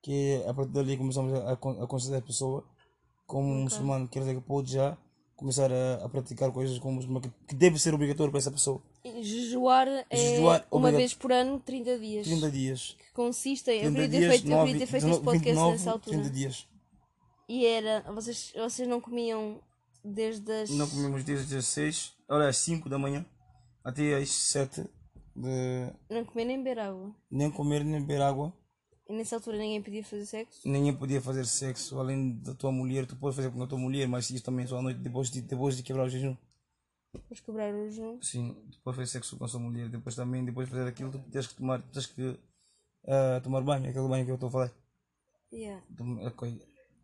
que 0.00 0.40
é 0.44 0.48
a 0.48 0.54
partir 0.54 0.70
dali 0.70 0.96
começamos 0.96 1.34
a, 1.34 1.52
a 1.54 1.56
considerar 1.56 2.18
a 2.18 2.22
pessoa 2.22 2.64
como 3.26 3.48
um 3.48 3.62
muçulmano, 3.64 4.06
quer 4.06 4.20
dizer 4.20 4.36
que 4.36 4.40
pode 4.40 4.74
já 4.74 4.96
começar 5.34 5.72
a, 5.72 6.04
a 6.04 6.08
praticar 6.08 6.52
coisas 6.52 6.78
como 6.78 7.20
que, 7.20 7.30
que 7.48 7.54
deve 7.56 7.80
ser 7.80 7.92
obrigatório 7.92 8.30
para 8.30 8.38
essa 8.38 8.52
pessoa. 8.52 8.80
E 9.04 9.20
Jejuar 9.24 9.88
é 10.08 10.16
Jejuar, 10.16 10.68
uma 10.70 10.92
vez 10.92 11.14
por 11.14 11.32
ano, 11.32 11.58
30 11.58 11.98
dias. 11.98 12.26
30 12.28 12.50
dias. 12.52 12.96
Que 12.96 13.12
consiste 13.12 13.72
em. 13.72 13.82
Eu 13.82 13.92
30 13.92 14.08
queria 14.08 14.20
ter 14.20 14.28
feito, 14.30 14.44
eu 14.44 14.56
9, 14.56 14.66
queria 14.66 14.86
ter 14.86 14.90
feito 14.90 15.04
19, 15.04 15.16
este 15.16 15.24
podcast 15.24 15.48
29, 15.48 15.72
nessa 15.72 15.90
altura. 15.90 16.16
30 16.18 16.30
dias. 16.30 16.68
E 17.48 17.66
era. 17.66 18.02
Vocês, 18.12 18.52
vocês 18.56 18.88
não 18.88 19.00
comiam 19.00 19.60
desde 20.12 20.50
as. 20.52 20.70
Não 20.70 20.88
comemos 20.88 21.24
desde 21.24 21.44
as 21.44 21.64
16, 21.64 22.14
olha, 22.28 22.48
às 22.48 22.56
5 22.58 22.88
da 22.88 22.98
manhã 22.98 23.24
até 23.84 24.14
às 24.16 24.30
7 24.30 24.82
de 25.34 25.92
Não 26.10 26.24
comer 26.24 26.44
nem 26.44 26.58
beber 26.58 26.78
água. 26.80 27.14
nem 27.30 27.50
comer 27.50 27.84
nem 27.84 28.00
beber 28.00 28.20
água. 28.20 28.52
E 29.08 29.12
nessa 29.14 29.36
altura 29.36 29.56
ninguém 29.56 29.80
podia 29.82 30.04
fazer 30.04 30.26
sexo. 30.26 30.68
Ninguém 30.68 30.94
podia 30.94 31.20
fazer 31.20 31.46
sexo 31.46 31.98
além 31.98 32.38
da 32.40 32.54
tua 32.54 32.70
mulher. 32.70 33.06
Tu 33.06 33.16
podes 33.16 33.36
fazer 33.36 33.50
com 33.50 33.62
a 33.62 33.66
tua 33.66 33.78
mulher, 33.78 34.06
mas 34.06 34.28
isso 34.28 34.44
também 34.44 34.66
só 34.66 34.78
à 34.78 34.82
noite 34.82 35.00
depois 35.00 35.30
de, 35.30 35.40
depois 35.40 35.76
de 35.76 35.82
quebrar 35.82 36.04
o 36.04 36.10
jejum. 36.10 36.36
Depois 37.14 37.40
quebrar 37.40 37.72
o 37.72 37.88
jejum. 37.88 38.20
Sim, 38.20 38.54
podes 38.84 38.96
fazer 38.96 39.06
sexo 39.06 39.38
com 39.38 39.46
a 39.46 39.48
sua 39.48 39.60
mulher. 39.60 39.88
Depois 39.88 40.14
também, 40.14 40.44
depois 40.44 40.68
de 40.68 40.74
fazer 40.74 40.88
aquilo, 40.88 41.10
tu 41.10 41.18
tens 41.30 41.46
que 41.46 41.54
tomar, 41.54 41.80
tens 41.90 42.04
que 42.04 42.38
a 43.06 43.40
tomar 43.40 43.62
banho, 43.62 43.88
aquele 43.88 44.08
banho 44.08 44.26
que 44.26 44.30
eu 44.30 44.34
estou 44.34 44.48
a 44.48 44.52
falar. 44.52 44.72
Yeah. 45.50 45.82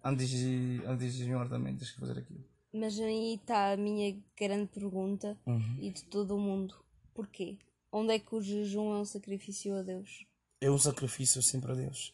Antes 0.04 0.28
de, 0.28 0.82
antes 0.84 1.14
de 1.14 1.24
jejuar 1.24 1.48
também 1.48 1.74
tens 1.74 1.90
que 1.90 2.00
fazer 2.00 2.18
aquilo. 2.18 2.44
Mas 2.76 2.98
aí 2.98 3.34
está 3.34 3.72
a 3.72 3.76
minha 3.76 4.16
grande 4.36 4.66
pergunta 4.66 5.38
Uhum. 5.46 5.78
e 5.80 5.90
de 5.90 6.02
todo 6.04 6.34
o 6.36 6.40
mundo. 6.40 6.74
Porquê? 7.14 7.56
Onde 7.92 8.14
é 8.14 8.18
que 8.18 8.34
o 8.34 8.42
jejum 8.42 8.92
é 8.94 8.98
um 8.98 9.04
sacrifício 9.04 9.76
a 9.76 9.82
Deus? 9.82 10.26
É 10.60 10.68
um 10.68 10.78
sacrifício 10.78 11.40
sempre 11.40 11.70
a 11.70 11.74
Deus. 11.76 12.12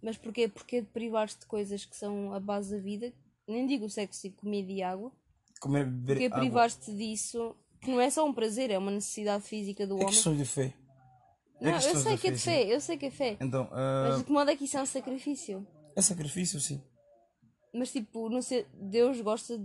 Mas 0.00 0.16
porquê? 0.16 0.46
Porquê 0.48 0.80
de 0.82 0.86
privar-te 0.88 1.38
de 1.40 1.46
coisas 1.46 1.84
que 1.84 1.96
são 1.96 2.32
a 2.32 2.38
base 2.38 2.70
da 2.76 2.80
vida? 2.80 3.12
Nem 3.48 3.66
digo 3.66 3.88
sexo 3.90 4.26
e 4.26 4.30
comida 4.30 4.70
e 4.70 4.82
água. 4.82 5.10
Comer, 5.60 5.84
beber 5.86 6.28
Porquê 6.30 6.30
privar-te 6.30 6.92
disso? 6.94 7.56
Que 7.80 7.90
não 7.90 8.00
é 8.00 8.08
só 8.10 8.24
um 8.24 8.32
prazer, 8.32 8.70
é 8.70 8.78
uma 8.78 8.90
necessidade 8.92 9.42
física 9.44 9.84
do 9.84 9.94
É 9.94 9.96
homem. 9.96 10.06
questão 10.08 10.36
de 10.36 10.44
fé. 10.44 10.72
É 11.60 11.64
Não, 11.64 11.70
eu 11.72 11.74
questão 11.80 12.02
sei 12.02 12.16
que 12.18 12.28
é 12.28 12.30
de 12.30 12.38
fé, 12.38 12.74
eu 12.74 12.80
sei 12.80 12.96
que 12.96 13.06
é 13.06 13.10
fé. 13.10 13.36
Então, 13.40 13.68
ah, 13.72 14.06
Mas 14.08 14.18
de 14.18 14.24
que 14.24 14.32
modo 14.32 14.50
é 14.50 14.56
que 14.56 14.64
isso 14.64 14.76
é 14.76 14.82
um 14.82 14.86
sacrifício? 14.86 15.66
é 15.96 16.00
sacrifício, 16.02 16.60
sim. 16.60 16.80
Mas 17.72 17.90
tipo, 17.90 18.28
não 18.28 18.42
sei, 18.42 18.66
Deus 18.74 19.20
gosta 19.20 19.58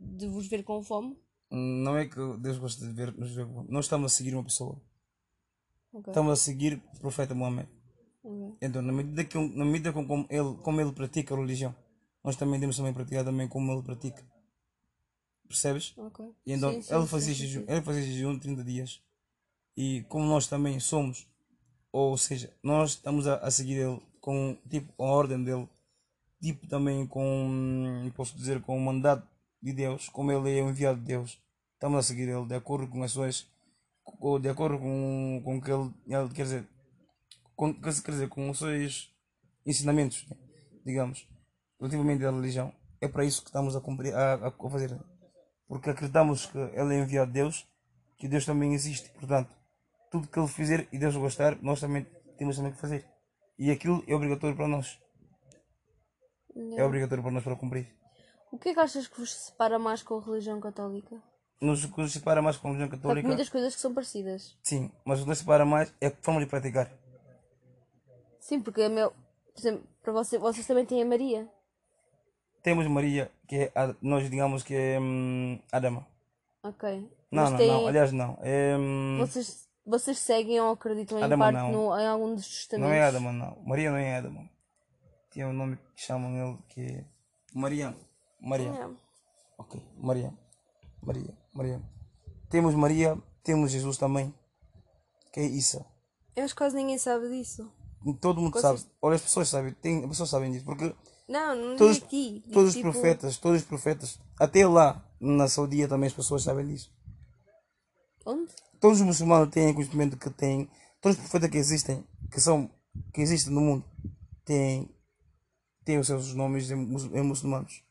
de 0.00 0.26
vos 0.26 0.46
ver 0.46 0.64
com 0.64 0.82
fome? 0.82 1.16
Não 1.50 1.96
é 1.96 2.06
que 2.06 2.18
Deus 2.38 2.58
gosta 2.58 2.86
de 2.86 2.92
ver 2.92 3.12
nos 3.12 3.32
ver. 3.32 3.46
Nós 3.68 3.84
estamos 3.84 4.12
a 4.12 4.14
seguir 4.14 4.34
uma 4.34 4.44
pessoa. 4.44 4.80
Ok. 5.92 6.10
Estamos 6.10 6.32
a 6.32 6.36
seguir 6.36 6.82
o 6.94 6.98
profeta 6.98 7.34
Muhammad. 7.34 7.66
ok. 8.24 8.56
Então, 8.62 8.80
na 8.80 8.92
medida, 8.92 9.24
que, 9.24 9.36
na 9.38 9.64
medida 9.64 9.92
com 9.92 10.06
como 10.06 10.26
ele, 10.30 10.56
como 10.62 10.80
ele 10.80 10.92
pratica 10.92 11.34
a 11.34 11.36
religião, 11.36 11.74
nós 12.24 12.36
também 12.36 12.58
temos 12.58 12.76
também 12.76 12.94
praticar 12.94 13.24
também 13.24 13.46
como 13.46 13.70
ele 13.70 13.82
pratica. 13.82 14.24
Percebes? 15.46 15.92
ok. 15.98 16.24
E 16.46 16.52
então 16.52 16.72
Sim, 16.72 16.82
sim, 16.82 16.94
ele 16.94 17.06
fazia 17.06 17.34
sim, 17.34 17.40
jejum, 17.40 17.64
ele 17.68 17.82
fazia 17.82 18.02
jejum 18.02 18.34
de 18.34 18.40
30 18.40 18.64
dias. 18.64 19.02
E 19.76 20.02
como 20.08 20.24
nós 20.24 20.46
também 20.46 20.80
somos, 20.80 21.28
ou 21.90 22.16
seja, 22.16 22.54
nós 22.62 22.92
estamos 22.92 23.26
a, 23.26 23.36
a 23.36 23.50
seguir 23.50 23.76
ele 23.76 24.00
com 24.20 24.56
tipo 24.70 24.90
a 25.02 25.06
ordem 25.06 25.42
dele, 25.44 25.68
tipo 26.42 26.66
também 26.66 27.06
com 27.06 28.10
posso 28.16 28.36
dizer 28.36 28.60
com 28.60 28.76
o 28.76 28.80
mandato 28.80 29.26
de 29.62 29.72
Deus, 29.72 30.08
como 30.08 30.32
ele 30.32 30.58
é 30.58 30.62
o 30.62 30.68
enviado 30.68 30.98
de 30.98 31.06
Deus, 31.06 31.40
estamos 31.74 31.98
a 31.98 32.02
seguir 32.02 32.28
ele 32.28 32.46
de 32.46 32.54
acordo 32.54 32.88
com 32.88 33.02
as 33.02 33.12
suas 33.12 33.46
de 34.40 34.48
acordo 34.48 34.78
com, 34.78 35.40
com 35.44 35.56
o 35.56 35.62
que 35.62 35.70
ele, 35.70 36.34
quer 36.34 36.42
dizer 36.42 36.68
com, 37.56 37.72
quer 37.72 37.90
dizer 37.90 38.28
com 38.28 38.50
os 38.50 38.58
seus 38.58 39.10
ensinamentos, 39.64 40.26
né, 40.28 40.36
digamos, 40.84 41.28
relativamente 41.78 42.26
à 42.26 42.30
religião. 42.30 42.74
É 43.00 43.08
para 43.08 43.24
isso 43.24 43.42
que 43.42 43.48
estamos 43.48 43.76
a 43.76 43.80
cumprir 43.80 44.14
a 44.14 44.34
a 44.48 44.70
fazer 44.70 44.98
porque 45.72 45.88
acreditamos 45.88 46.44
que 46.44 46.58
ele 46.58 46.94
é 46.94 46.98
enviado 46.98 47.32
de 47.32 47.40
Deus, 47.40 47.66
que 48.18 48.28
Deus 48.28 48.44
também 48.44 48.74
existe. 48.74 49.08
Portanto, 49.12 49.56
tudo 50.10 50.28
que 50.28 50.38
ele 50.38 50.46
fizer 50.46 50.86
e 50.92 50.98
Deus 50.98 51.16
gostar, 51.16 51.56
nós 51.62 51.80
também 51.80 52.06
temos 52.36 52.56
também 52.56 52.72
que 52.72 52.78
fazer. 52.78 53.06
E 53.58 53.70
aquilo 53.70 54.04
é 54.06 54.14
obrigatório 54.14 54.54
para 54.54 54.68
nós. 54.68 55.00
É 56.76 56.84
obrigatório 56.84 57.22
para 57.22 57.32
nós 57.32 57.42
para 57.44 57.56
cumprir. 57.56 57.88
O 58.50 58.58
que 58.58 58.70
é 58.70 58.74
que 58.74 58.80
achas 58.80 59.06
que 59.08 59.18
vos 59.18 59.32
separa 59.34 59.78
mais 59.78 60.02
com 60.02 60.18
a 60.18 60.22
religião 60.22 60.60
católica? 60.60 61.16
Nos 61.60 61.86
que 61.86 62.00
nos 62.00 62.12
separa 62.12 62.42
mais 62.42 62.56
com 62.56 62.68
a 62.68 62.70
religião 62.72 62.88
Há 62.88 62.96
católica, 62.98 63.26
muitas 63.28 63.48
coisas 63.48 63.74
que 63.74 63.80
são 63.80 63.94
parecidas. 63.94 64.58
sim, 64.62 64.90
mas 65.04 65.20
o 65.20 65.22
que 65.22 65.28
nos 65.28 65.38
separa 65.38 65.64
mais 65.64 65.94
é 66.00 66.08
a 66.08 66.10
forma 66.20 66.40
de 66.40 66.46
praticar. 66.46 66.90
Sim, 68.40 68.60
porque 68.60 68.82
a 68.82 68.88
meu, 68.88 69.10
por 69.10 69.60
exemplo, 69.60 69.84
para 70.02 70.12
você, 70.12 70.38
vocês 70.38 70.66
também 70.66 70.84
têm 70.84 71.02
a 71.02 71.06
Maria. 71.06 71.48
Temos 72.62 72.86
Maria, 72.88 73.30
que 73.48 73.56
é, 73.56 73.72
a- 73.74 73.94
nós 74.02 74.28
digamos 74.28 74.62
que 74.62 74.74
é 74.74 74.98
hum, 75.00 75.58
Adama. 75.70 76.06
Ok. 76.62 77.08
Não, 77.30 77.42
Mas 77.44 77.50
não, 77.50 77.58
têm- 77.58 77.68
não, 77.68 77.86
aliás 77.86 78.12
não. 78.12 78.38
É, 78.42 78.76
hum, 78.76 79.18
Vocês, 79.20 79.68
vocês 79.86 80.18
seguem 80.18 80.60
ou 80.60 80.72
acreditam 80.72 81.18
em 81.18 81.22
Adama 81.22 81.44
parte 81.46 81.56
não. 81.58 81.72
no, 81.72 81.98
em 81.98 82.06
algum 82.06 82.34
dos 82.34 82.46
testamentos? 82.46 82.88
não 82.90 82.94
é 82.96 83.02
Adama, 83.02 83.32
não. 83.32 83.56
Maria 83.64 83.90
não 83.90 83.96
é 83.98 84.16
Adama. 84.16 84.48
Tinha 85.32 85.48
um 85.48 85.52
nome 85.52 85.76
que 85.94 86.02
chamam 86.02 86.30
ele 86.36 86.58
que 86.68 86.80
é 86.80 87.04
Maria. 87.54 87.96
Maria. 88.40 88.68
É. 88.68 88.90
Ok, 89.58 89.80
Maria. 89.96 90.32
Maria, 91.02 91.36
Maria. 91.54 91.82
Temos 92.48 92.74
Maria, 92.74 93.18
temos 93.42 93.70
Jesus 93.72 93.96
também, 93.96 94.32
que 95.32 95.40
é 95.40 95.44
Isa. 95.44 95.84
Eu 96.36 96.44
acho 96.44 96.54
que 96.54 96.58
quase 96.58 96.76
ninguém 96.76 96.98
sabe 96.98 97.28
disso. 97.28 97.70
Todo 98.20 98.40
mundo 98.40 98.52
Vocês- 98.52 98.80
sabe. 98.80 98.92
Olha, 99.00 99.16
as 99.16 99.22
pessoas 99.22 99.48
sabem, 99.48 99.72
tem, 99.74 100.02
as 100.04 100.08
pessoas 100.10 100.30
sabem 100.30 100.52
disso, 100.52 100.64
porque 100.64 100.94
Não, 101.28 101.54
não 101.54 101.76
todos, 101.76 101.98
aqui. 102.02 102.42
Todos 102.52 102.70
os 102.70 102.74
tipo, 102.76 102.90
profetas, 102.92 103.38
todos 103.38 103.62
os 103.62 103.66
profetas, 103.66 104.18
até 104.38 104.66
lá 104.66 105.04
na 105.20 105.48
Saudia 105.48 105.88
também 105.88 106.06
as 106.08 106.12
pessoas 106.12 106.42
sabem 106.42 106.66
disso. 106.66 106.92
Onde? 108.26 108.52
Todos 108.80 109.00
os 109.00 109.06
muçulmanos 109.06 109.50
têm 109.50 109.72
conhecimento 109.74 110.16
que 110.16 110.30
têm, 110.30 110.68
todos 111.00 111.16
os 111.16 111.22
profetas 111.22 111.50
que 111.50 111.58
existem, 111.58 112.04
que 112.30 112.40
são, 112.40 112.70
que 113.12 113.20
existem 113.20 113.52
no 113.52 113.60
mundo, 113.60 113.84
têm, 114.44 114.88
têm 115.84 115.98
os 115.98 116.06
seus 116.06 116.34
nomes 116.34 116.70
em, 116.70 116.76
muçulmanos. 116.76 117.84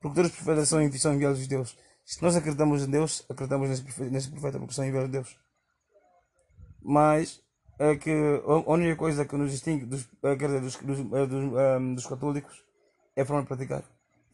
Porque 0.00 0.16
todos 0.16 0.30
os 0.30 0.36
profetas 0.36 0.68
são, 0.68 0.92
são 0.92 1.14
enviados 1.14 1.40
de 1.40 1.48
Deus. 1.48 1.76
Se 2.04 2.22
nós 2.22 2.36
acreditamos 2.36 2.82
em 2.82 2.90
Deus, 2.90 3.24
acreditamos 3.28 3.70
nesse 3.70 3.82
profeta, 3.82 4.10
nesse 4.10 4.30
profeta 4.30 4.58
porque 4.58 4.74
são 4.74 4.84
enviados 4.84 5.10
de 5.10 5.18
Deus. 5.18 5.38
Mas 6.82 7.42
é 7.78 7.96
que 7.96 8.10
a 8.46 8.70
única 8.70 8.96
coisa 8.96 9.24
que 9.24 9.36
nos 9.36 9.50
distingue 9.50 9.86
dos, 9.86 10.06
dizer, 10.38 10.60
dos, 10.60 10.76
dos, 10.76 10.98
eh, 11.00 11.94
dos, 11.94 12.06
católicos 12.06 12.62
é 13.16 13.22
a 13.22 13.24
forma 13.24 13.42
de 13.42 13.48
praticar. 13.48 13.82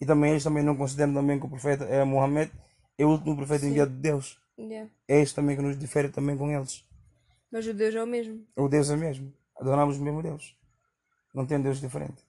E 0.00 0.06
também 0.06 0.32
eles 0.32 0.42
também 0.44 0.64
não 0.64 0.76
consideram 0.76 1.14
também 1.14 1.38
que 1.38 1.46
o 1.46 1.48
profeta 1.48 1.84
é 1.84 2.04
Mohammed, 2.04 2.50
é 2.98 3.04
o 3.04 3.10
último 3.10 3.36
profeta 3.36 3.66
enviado 3.66 3.92
de 3.92 3.98
Deus. 3.98 4.38
Yeah. 4.58 4.90
É 5.08 5.22
isso 5.22 5.34
também 5.34 5.56
que 5.56 5.62
nos 5.62 5.78
difere 5.78 6.08
também 6.08 6.36
com 6.36 6.50
eles. 6.50 6.84
Mas 7.50 7.66
o 7.66 7.72
Deus 7.72 7.94
é 7.94 8.02
o 8.02 8.06
mesmo. 8.06 8.44
O 8.56 8.68
Deus 8.68 8.90
é 8.90 8.96
mesmo. 8.96 9.32
Adoramos 9.58 9.98
o 9.98 10.02
mesmo 10.02 10.22
Deus. 10.22 10.56
Não 11.34 11.46
tem 11.46 11.60
Deus 11.60 11.80
diferente. 11.80 12.22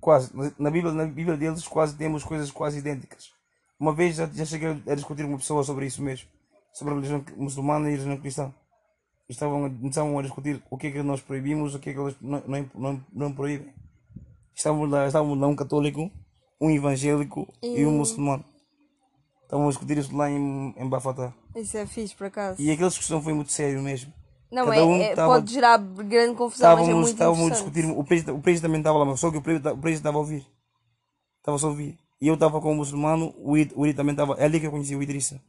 Quase. 0.00 0.30
Na 0.58 0.70
Bíblia, 0.70 0.92
na 0.92 1.04
Bíblia 1.04 1.36
deles 1.36 1.66
quase 1.66 1.96
temos 1.96 2.24
coisas 2.24 2.50
quase 2.50 2.78
idênticas. 2.78 3.32
Uma 3.78 3.94
vez 3.94 4.16
já, 4.16 4.26
já 4.26 4.44
cheguei 4.44 4.82
a 4.86 4.94
discutir 4.94 5.22
com 5.22 5.30
uma 5.30 5.38
pessoa 5.38 5.62
sobre 5.62 5.86
isso 5.86 6.02
mesmo. 6.02 6.28
Sobre 6.72 6.92
a 6.92 6.96
religião 6.96 7.24
muçulmana 7.36 7.86
e 7.86 7.88
a 7.88 7.96
religião 7.96 8.16
cristã. 8.16 8.54
Estavam, 9.28 9.66
estavam 9.84 10.18
a 10.18 10.22
discutir 10.22 10.62
o 10.70 10.76
que 10.76 10.88
é 10.88 10.90
que 10.90 11.02
nós 11.02 11.20
proibimos, 11.20 11.74
o 11.74 11.78
que 11.78 11.90
é 11.90 11.92
que 11.92 12.00
eles 12.00 12.16
não, 12.20 12.42
não, 12.46 12.70
não, 12.74 13.04
não 13.12 13.32
proíbem. 13.32 13.72
Estávamos 14.54 14.90
lá, 14.90 15.06
estávamos 15.06 15.38
lá 15.38 15.46
um 15.46 15.56
católico, 15.56 16.10
um 16.60 16.70
evangélico 16.70 17.48
e 17.62 17.86
um 17.86 17.92
muçulmano. 17.92 18.44
Estavam 19.44 19.66
a 19.66 19.70
discutir 19.70 19.98
isso 19.98 20.16
lá 20.16 20.30
em, 20.30 20.74
em 20.76 20.88
Bafatá. 20.88 21.32
Isso 21.56 21.76
é 21.76 21.86
fixe, 21.86 22.14
por 22.14 22.26
acaso. 22.26 22.60
E 22.60 22.70
aquela 22.70 22.88
discussão 22.88 23.22
foi 23.22 23.32
muito 23.32 23.50
sério 23.50 23.80
mesmo. 23.82 24.12
Não, 24.50 24.64
cada 24.64 24.76
é, 24.76 24.82
um 24.82 24.96
é- 25.00 25.14
tava- 25.14 25.34
pode 25.34 25.52
gerar 25.52 25.76
grande 25.78 26.34
confusão, 26.36 26.76
mas 26.76 26.88
é 26.88 26.92
muito 26.94 27.08
estávamos 27.08 27.46
a 27.46 27.50
discutir, 27.50 27.84
o 27.86 28.02
presidente, 28.04 28.34
o 28.36 28.40
presidente 28.40 28.62
também 28.66 28.80
estava 28.80 28.98
lá, 28.98 29.04
mas 29.04 29.20
só 29.20 29.30
que 29.30 29.36
o 29.38 29.42
presidente, 29.42 29.72
o 29.72 29.78
presidente 29.78 30.00
estava 30.00 30.16
a 30.16 30.20
ouvir. 30.20 30.46
Estava 31.38 31.58
só 31.58 31.66
a 31.68 31.70
ouvir. 31.70 31.96
E 32.20 32.26
eu 32.28 32.34
estava 32.34 32.60
com 32.60 32.72
o 32.72 32.74
muçulmano, 32.74 33.32
o 33.38 33.56
Id, 33.56 33.72
o 33.74 33.86
Id 33.86 33.96
também 33.96 34.12
estava. 34.12 34.34
É 34.34 34.44
ali 34.44 34.58
que 34.60 34.66
eu 34.66 34.70
conheci 34.70 34.94
o 34.96 35.02
Idrissa. 35.02 35.40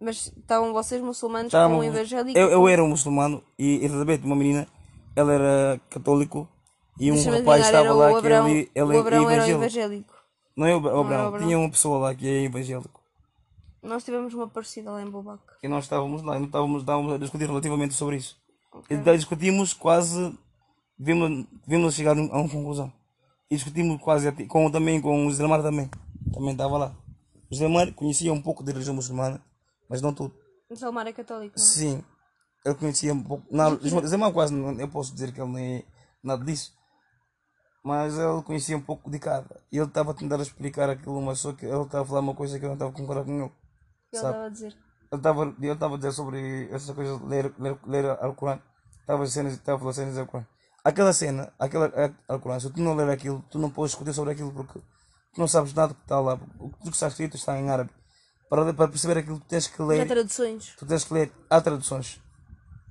Mas 0.00 0.32
estavam 0.36 0.72
vocês 0.72 1.00
muçulmanos 1.02 1.46
Estávamos- 1.48 1.78
com 1.84 1.90
um 1.90 1.94
evangélico? 1.94 2.38
eu, 2.38 2.48
eu 2.50 2.68
era 2.68 2.82
um 2.82 2.88
muçulmano 2.88 3.42
e 3.58 3.76
Elizabeth, 3.84 4.20
uma 4.24 4.34
menina, 4.36 4.66
ela 5.14 5.32
era 5.32 5.80
católico 5.90 6.48
e 6.98 7.12
um 7.12 7.22
rapaz 7.22 7.66
estava 7.66 7.84
era 7.84 7.92
lá 7.94 8.12
o 8.12 8.20
que 8.20 8.26
ele, 8.26 8.70
ele 8.74 8.96
o 8.96 9.00
Abraão 9.00 9.30
é 9.30 9.34
era 9.34 9.42
o 9.42 9.46
evangélico. 9.46 9.60
evangélico. 9.64 10.14
Não 10.56 10.66
é 10.66 10.74
o 10.74 10.78
Ab- 10.78 10.86
o 10.86 11.00
Abraão, 11.00 11.26
Abraão. 11.28 11.44
tinha 11.46 11.58
uma 11.58 11.70
pessoa 11.70 11.98
lá 11.98 12.14
que 12.14 12.26
é 12.26 12.42
evangélico. 12.44 12.99
Nós 13.82 14.04
tivemos 14.04 14.34
uma 14.34 14.48
parecida 14.48 14.90
lá 14.90 15.02
em 15.02 15.10
Bobac. 15.10 15.42
E 15.62 15.68
nós 15.68 15.84
estávamos 15.84 16.22
lá, 16.22 16.38
e 16.38 16.44
estávamos, 16.44 16.82
estávamos 16.82 17.12
a 17.14 17.18
discutir 17.18 17.46
relativamente 17.46 17.94
sobre 17.94 18.16
isso. 18.16 18.36
E 18.88 18.96
daí 18.96 19.16
discutimos 19.16 19.72
quase, 19.72 20.38
vimos, 20.98 21.46
vimos 21.66 21.94
chegar 21.94 22.16
a 22.16 22.20
uma 22.20 22.48
conclusão. 22.48 22.92
E 23.50 23.56
discutimos 23.56 24.00
quase, 24.00 24.30
com, 24.46 24.70
também 24.70 25.00
com 25.00 25.26
o 25.26 25.32
Zilmar 25.32 25.62
também. 25.62 25.90
Também 26.32 26.52
estava 26.52 26.76
lá. 26.76 26.96
O 27.50 27.54
Zilmar 27.54 27.92
conhecia 27.94 28.32
um 28.32 28.40
pouco 28.40 28.62
de 28.62 28.70
religião 28.70 28.94
muçulmana, 28.94 29.42
mas 29.88 30.00
não 30.02 30.14
tudo. 30.14 30.34
O 30.68 30.76
Salmar 30.76 31.06
é 31.06 31.12
católico, 31.12 31.58
não 31.58 31.64
é? 31.64 31.68
Sim, 31.68 32.04
ele 32.64 32.74
conhecia 32.76 33.12
um 33.12 33.22
pouco. 33.22 33.44
Não, 33.50 33.74
o 33.74 34.06
Zilmar 34.06 34.32
quase, 34.32 34.54
não, 34.54 34.78
eu 34.78 34.88
posso 34.88 35.12
dizer 35.12 35.32
que 35.32 35.40
ele 35.40 35.50
nem 35.50 35.76
é 35.78 35.84
nada 36.22 36.44
disso. 36.44 36.78
Mas 37.82 38.16
ele 38.18 38.42
conhecia 38.42 38.76
um 38.76 38.80
pouco 38.80 39.10
de 39.10 39.18
cada. 39.18 39.60
E 39.72 39.78
ele 39.78 39.86
estava 39.86 40.10
a 40.10 40.14
tentar 40.14 40.38
explicar 40.40 40.90
aquilo, 40.90 41.20
mas 41.22 41.40
só 41.40 41.52
que 41.52 41.64
ele 41.64 41.82
estava 41.82 42.04
a 42.04 42.06
falar 42.06 42.20
uma 42.20 42.34
coisa 42.34 42.58
que 42.58 42.64
eu 42.64 42.68
não 42.68 42.74
estava 42.74 42.90
a 42.90 42.94
concordar 42.94 43.24
com 43.24 43.40
ele. 43.40 43.52
Ele 44.12 44.22
Sabe? 44.22 44.32
estava 44.32 44.46
a 44.46 44.48
dizer. 44.48 44.76
Ele 45.60 45.72
estava 45.72 45.94
a 45.94 45.96
dizer 45.96 46.12
sobre 46.12 46.68
essas 46.70 46.94
coisas, 46.94 47.20
ler, 47.22 47.52
ler, 47.58 47.78
ler 47.86 48.04
Alcorão. 48.22 48.60
Estava 49.00 49.26
cenas, 49.26 49.54
estava 49.54 49.76
a 49.76 49.80
falar 49.80 49.92
cenas 49.92 50.14
do 50.14 50.20
Alcorão. 50.20 50.46
Aquela 50.84 51.12
cena, 51.12 51.52
aquela 51.58 51.92
Alcorão, 52.28 52.58
se 52.58 52.70
tu 52.70 52.80
não 52.80 52.94
ler 52.94 53.10
aquilo, 53.10 53.44
tu 53.50 53.58
não 53.58 53.70
podes 53.70 53.92
discutir 53.92 54.14
sobre 54.14 54.32
aquilo 54.32 54.52
porque 54.52 54.78
tu 55.34 55.40
não 55.40 55.48
sabes 55.48 55.74
nada 55.74 55.94
que 55.94 56.00
está 56.00 56.18
lá. 56.20 56.38
O 56.58 56.70
que 56.70 56.88
está 56.88 57.08
escrito 57.08 57.36
está 57.36 57.58
em 57.58 57.68
árabe. 57.68 57.90
Para, 58.48 58.72
para 58.74 58.88
perceber 58.88 59.18
aquilo, 59.18 59.38
tu 59.38 59.46
tens 59.46 59.68
que 59.68 59.80
ler. 59.82 60.06
traduções. 60.06 60.74
Tu 60.76 60.86
tens 60.86 61.04
que 61.04 61.14
ler. 61.14 61.32
Há 61.48 61.60
traduções. 61.60 62.20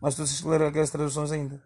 Mas 0.01 0.15
tu 0.15 0.19
tens 0.19 0.39
que 0.39 0.47
ler 0.47 0.61
aquelas 0.61 0.89
traduções 0.89 1.31
ainda. 1.31 1.61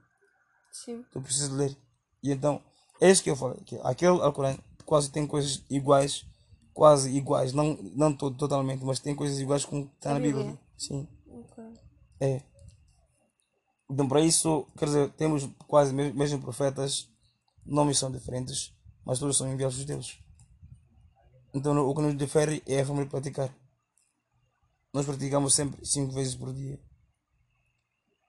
Sim. 0.71 1.03
Tu 1.11 1.21
precisas 1.21 1.49
de 1.49 1.55
ler. 1.55 1.77
E 2.23 2.31
então, 2.31 2.59
é 2.99 3.11
isso 3.11 3.21
que 3.21 3.29
eu 3.29 3.35
falei. 3.35 3.59
Que 3.65 3.79
aquele 3.83 4.19
Alcorão 4.21 4.57
quase 4.85 5.11
tem 5.11 5.27
coisas 5.27 5.63
iguais. 5.69 6.25
Quase 6.73 7.09
iguais. 7.15 7.53
Não, 7.53 7.77
não 7.95 8.15
to- 8.15 8.31
totalmente, 8.31 8.83
mas 8.83 8.99
tem 8.99 9.15
coisas 9.15 9.39
iguais 9.39 9.63
com 9.65 9.81
o 9.81 9.87
que 9.87 9.95
está 9.95 10.13
na 10.13 10.19
Bíblia. 10.19 10.43
Bíblia. 10.45 10.59
Sim. 10.77 11.07
Ok. 11.27 11.63
É. 12.19 12.41
Então, 13.89 14.07
para 14.07 14.21
isso, 14.21 14.65
quer 14.77 14.85
dizer, 14.85 15.11
temos 15.13 15.47
quase 15.67 15.93
me- 15.93 16.11
mesmo 16.13 16.41
profetas, 16.41 17.07
nomes 17.65 17.99
são 17.99 18.11
diferentes, 18.11 18.73
mas 19.05 19.19
todos 19.19 19.37
são 19.37 19.51
enviados 19.51 19.77
de 19.77 19.85
Deus. 19.85 20.19
Então, 21.53 21.77
o 21.87 21.93
que 21.93 22.01
nos 22.01 22.17
difere 22.17 22.63
é 22.65 22.81
a 22.81 22.85
forma 22.85 23.03
de 23.03 23.09
praticar. 23.11 23.55
Nós 24.91 25.05
praticamos 25.05 25.53
sempre 25.53 25.85
cinco 25.85 26.11
vezes 26.13 26.35
por 26.35 26.51
dia. 26.53 26.79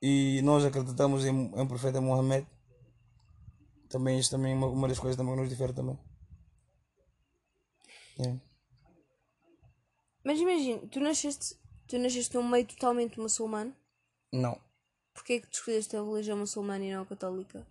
E 0.03 0.43
nós 0.43 0.65
acreditamos 0.65 1.25
em, 1.25 1.31
em 1.31 1.61
um 1.61 1.67
profeta 1.67 2.01
Mohammed. 2.01 2.47
Também 3.89 4.19
isso 4.19 4.31
também 4.31 4.53
é 4.53 4.55
uma, 4.57 4.67
uma 4.67 4.89
das 4.89 4.99
coisas 4.99 5.17
também 5.17 5.35
que 5.35 5.41
nos 5.41 5.49
difere 5.49 5.73
também. 5.73 5.99
É. 8.19 8.37
Mas 10.25 10.41
imagina, 10.41 10.81
tu 10.91 11.01
nasceste, 11.01 11.57
tu 11.87 11.99
nasceste 11.99 12.35
num 12.35 12.49
meio 12.49 12.67
totalmente 12.67 13.19
muçulmano. 13.21 13.75
Não. 14.33 14.59
Porquê 15.13 15.35
é 15.35 15.41
que 15.41 15.47
tu 15.49 15.55
escolheste 15.55 15.97
a 15.97 16.03
religião 16.03 16.37
muçulmana 16.39 16.85
e 16.85 16.93
não 16.93 17.03
a 17.03 17.07
católica? 17.07 17.67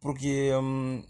Porque 0.00 0.52
hum, 0.54 1.02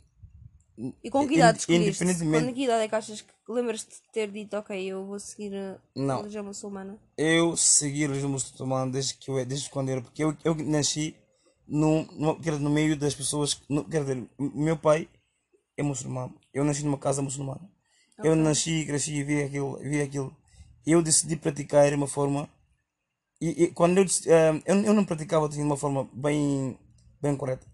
E 1.02 1.10
com 1.10 1.26
que 1.28 1.34
idade 1.34 1.58
escolheste? 1.58 2.02
independentemente- 2.04 2.46
Com 2.46 2.54
que 2.54 2.64
idade 2.64 2.84
é 2.84 2.88
que 2.88 2.94
achas 2.94 3.20
que 3.22 3.32
lembras-te 3.48 3.90
de 3.96 4.12
ter 4.12 4.30
dito, 4.30 4.56
ok, 4.56 4.82
eu 4.82 5.04
vou 5.04 5.18
seguir 5.18 5.54
a 5.54 5.78
Não. 5.94 6.18
religião 6.18 6.44
muçulmana? 6.44 6.98
eu 7.18 7.56
segui 7.56 8.06
o 8.06 8.10
regime 8.10 8.28
muçulmano 8.32 8.90
desde 8.92 9.14
que 9.14 9.30
eu 9.30 9.44
desde 9.44 9.68
quando 9.70 9.88
era 9.90 10.00
porque 10.00 10.24
eu, 10.24 10.36
eu 10.44 10.54
nasci 10.54 11.14
no, 11.66 12.04
no, 12.12 12.34
no 12.58 12.70
meio 12.70 12.96
das 12.96 13.14
pessoas 13.14 13.60
no, 13.68 13.84
quer 13.84 14.00
dizer, 14.02 14.28
meu 14.38 14.76
pai 14.76 15.08
é 15.76 15.82
muçulmano 15.82 16.38
eu 16.52 16.64
nasci 16.64 16.82
numa 16.84 16.98
casa 16.98 17.20
muçulmana 17.22 17.70
eu 18.22 18.36
nasci 18.36 18.84
cresci 18.86 19.14
e 19.14 19.24
vi 19.24 19.42
aquilo 19.42 19.78
vi 19.78 20.00
aquilo 20.00 20.34
eu 20.86 21.02
decidi 21.02 21.36
praticar 21.36 21.88
de 21.88 21.94
uma 21.96 22.06
forma 22.06 22.48
e, 23.40 23.64
e 23.64 23.70
quando 23.72 23.98
eu, 23.98 24.04
dec- 24.04 24.26
eh, 24.26 24.62
eu 24.66 24.76
eu 24.84 24.94
não 24.94 25.04
praticava 25.04 25.48
de 25.48 25.60
uma 25.60 25.76
forma 25.76 26.08
bem 26.12 26.78
bem 27.20 27.36
correta 27.36 27.66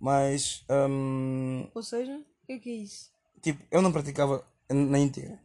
mas 0.00 0.64
hum, 0.70 1.66
Ou 1.74 1.82
seja, 1.82 2.16
o 2.16 2.46
que 2.46 2.52
é 2.52 2.58
que 2.58 2.70
é 2.70 2.74
isso? 2.74 3.10
tipo 3.42 3.62
eu 3.70 3.82
não 3.82 3.92
praticava 3.92 4.44
na 4.70 4.98
íntegra 4.98 5.38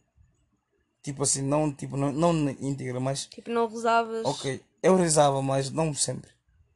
tipo 1.02 1.24
assim 1.24 1.42
não 1.42 1.72
tipo 1.74 1.98
não, 1.98 2.12
não 2.12 2.34
na 2.34 2.52
íntegra 2.52 3.00
mas 3.00 3.26
Tipo, 3.26 3.50
não 3.52 3.68
rezavas? 3.68 4.26
Ok, 4.26 4.62
eu 4.84 4.96
rezava, 4.96 5.42
mas 5.42 5.72
não 5.72 5.94
sempre. 5.94 6.32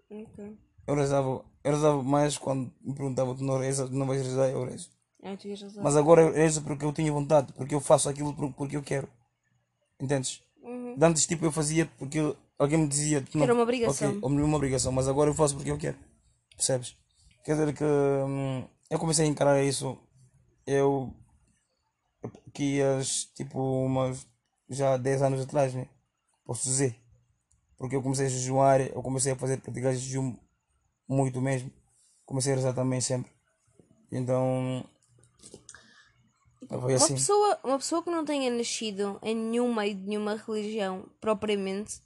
Ok. 0.10 0.58
Eu 0.88 0.96
rezava, 0.96 1.44
eu 1.64 1.72
rezava 1.72 2.04
mais 2.04 2.38
quando 2.38 2.72
me 2.82 2.94
perguntavam, 2.94 3.36
tu 3.36 3.44
não 3.44 3.58
rezas, 3.58 3.90
não 3.90 4.06
vais 4.06 4.22
rezar, 4.22 4.50
eu 4.50 4.66
rezo. 4.66 4.90
Rezar. 5.24 5.84
Mas 5.84 5.96
agora 5.96 6.22
eu 6.22 6.34
rezo 6.34 6.62
porque 6.64 6.84
eu 6.86 6.92
tenho 6.94 7.14
vontade, 7.14 7.54
porque 7.54 7.74
eu 7.74 7.80
faço 7.82 8.10
aquilo 8.10 8.34
por- 8.34 8.52
porque 8.54 8.76
eu 8.78 8.84
quero. 8.84 9.08
Entendes? 10.00 10.42
Uhum. 10.62 10.96
Antes, 11.02 11.26
tipo, 11.26 11.46
eu 11.46 11.52
fazia 11.52 11.86
porque 11.98 12.20
eu- 12.20 12.36
alguém 12.60 12.78
me 12.80 12.88
dizia... 12.88 13.22
tu 13.22 13.38
não- 13.38 13.44
Era 13.46 13.54
uma 13.54 13.64
obrigação. 13.64 14.10
Ok, 14.10 14.20
ou 14.22 14.30
uma 14.30 14.58
obrigação, 14.58 14.92
mas 14.92 15.08
agora 15.08 15.30
eu 15.30 15.34
faço 15.34 15.56
porque 15.56 15.72
eu 15.72 15.78
quero. 15.78 15.98
Percebes? 16.56 16.98
Quer 17.44 17.54
dizer 17.54 17.74
que 17.74 17.84
hum, 17.84 18.66
eu 18.90 19.00
comecei 19.00 19.26
a 19.26 19.28
encarar 19.30 19.64
isso, 19.64 19.98
eu... 20.68 21.14
Que 22.54 22.82
as, 22.82 23.26
tipo, 23.26 23.60
umas... 23.86 24.26
Já 24.70 24.96
10 24.98 25.22
anos 25.22 25.42
atrás, 25.42 25.74
né? 25.74 25.88
Posso 26.46 26.64
dizer. 26.64 26.96
Porque 27.78 27.96
eu 27.96 28.02
comecei 28.02 28.26
a 28.28 28.30
jejuar, 28.30 28.82
eu 28.82 29.02
comecei 29.04 29.34
a 29.34 29.36
fazer 29.36 29.58
praticar 29.58 29.94
jejum 29.94 30.36
muito 31.08 31.42
mesmo. 31.42 31.70
Comecei 32.26 32.54
a 32.54 32.56
rezar 32.56 32.74
também 32.74 33.02
sempre. 33.02 33.32
Então. 34.12 34.84
Foi 36.68 36.78
Uma 36.78 36.96
assim. 36.96 37.14
pessoa, 37.16 37.60
uma 37.64 37.78
pessoa 37.78 38.04
que 38.04 38.10
não 38.10 38.26
tenha 38.26 38.50
nascido 38.52 39.20
em 39.22 39.36
nenhum 39.36 39.74
meio 39.74 39.96
de 39.96 40.02
nenhuma 40.02 40.36
religião, 40.36 41.06
propriamente, 41.20 42.02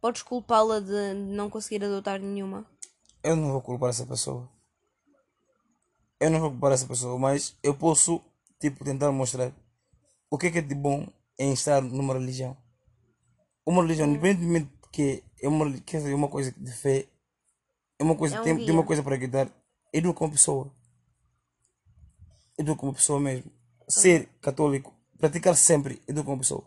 podes 0.00 0.22
culpá-la 0.22 0.80
de 0.80 1.14
não 1.14 1.48
conseguir 1.48 1.84
adotar 1.84 2.20
nenhuma. 2.20 2.66
Eu 3.22 3.36
não 3.36 3.52
vou 3.52 3.62
culpar 3.62 3.90
essa 3.90 4.06
pessoa. 4.06 4.48
Eu 6.20 6.30
não 6.30 6.40
vou 6.40 6.50
culpar 6.50 6.72
essa 6.72 6.86
pessoa, 6.86 7.18
mas 7.18 7.56
eu 7.62 7.74
posso, 7.74 8.20
tipo, 8.60 8.84
tentar 8.84 9.10
mostrar 9.12 9.52
o 10.30 10.38
que 10.38 10.46
é 10.46 10.50
que 10.50 10.58
é 10.58 10.62
de 10.62 10.74
bom 10.74 11.06
em 11.38 11.52
estar 11.52 11.82
numa 11.82 12.14
religião. 12.14 12.56
Uma 13.64 13.82
religião, 13.82 14.08
independentemente 14.08 14.66
de 14.66 14.88
que 14.90 15.24
é 15.40 15.48
uma, 15.48 15.70
quer 15.80 15.98
dizer, 15.98 16.14
uma 16.14 16.28
coisa 16.28 16.52
de 16.52 16.72
fé, 16.72 17.06
é 17.98 18.02
uma 18.02 18.16
coisa, 18.16 18.36
É 18.36 18.40
um 18.40 18.44
tem, 18.44 18.56
tem 18.56 18.70
uma 18.70 18.84
coisa 18.84 19.02
para 19.02 19.14
acreditar, 19.14 19.48
educa 19.92 20.18
como 20.18 20.32
pessoa. 20.32 20.72
Educa 22.58 22.80
como 22.80 22.94
pessoa 22.94 23.20
mesmo. 23.20 23.50
Ser 23.92 24.26
católico, 24.40 24.94
praticar 25.18 25.54
sempre, 25.54 26.02
educa 26.08 26.24
como 26.24 26.38
pessoa. 26.38 26.64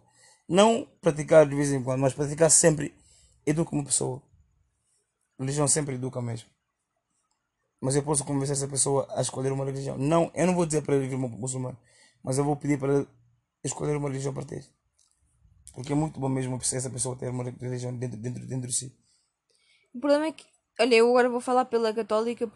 Não 0.47 0.87
praticar 1.01 1.49
de 1.49 1.55
vez 1.55 1.71
em 1.71 1.83
quando, 1.83 1.99
mas 1.99 2.13
praticar 2.13 2.51
sempre, 2.51 2.93
educa 3.43 3.71
como 3.71 3.83
pessoa. 3.83 4.21
Religião 5.39 5.67
sempre 5.67 5.95
educa 5.95 6.21
mesmo. 6.21 6.47
Mas 7.81 7.95
eu 7.95 8.03
posso 8.03 8.23
convencer 8.23 8.53
essa 8.53 8.67
pessoa 8.67 9.07
a 9.09 9.21
escolher 9.21 9.51
uma 9.51 9.65
religião. 9.65 9.97
Não, 9.97 10.31
eu 10.35 10.45
não 10.45 10.53
vou 10.53 10.67
dizer 10.67 10.83
para 10.83 10.95
ele 10.95 11.07
vir 11.07 11.17
muçulmano, 11.17 11.75
mas 12.23 12.37
eu 12.37 12.43
vou 12.43 12.55
pedir 12.55 12.77
para 12.77 12.93
ele 12.93 13.07
escolher 13.63 13.97
uma 13.97 14.07
religião 14.07 14.31
para 14.31 14.45
ter. 14.45 14.63
Porque 15.73 15.93
é 15.93 15.95
muito 15.95 16.19
bom 16.19 16.29
mesmo 16.29 16.55
essa 16.61 16.89
pessoa 16.91 17.15
ter 17.15 17.29
uma 17.29 17.43
religião 17.43 17.97
dentro, 17.97 18.17
dentro, 18.19 18.45
dentro 18.45 18.67
de 18.67 18.73
si. 18.75 18.95
O 19.95 19.99
problema 19.99 20.27
é 20.27 20.31
que, 20.31 20.45
olha, 20.79 20.95
eu 20.95 21.09
agora 21.09 21.27
vou 21.27 21.41
falar 21.41 21.65
pela 21.65 21.91
católica, 21.91 22.47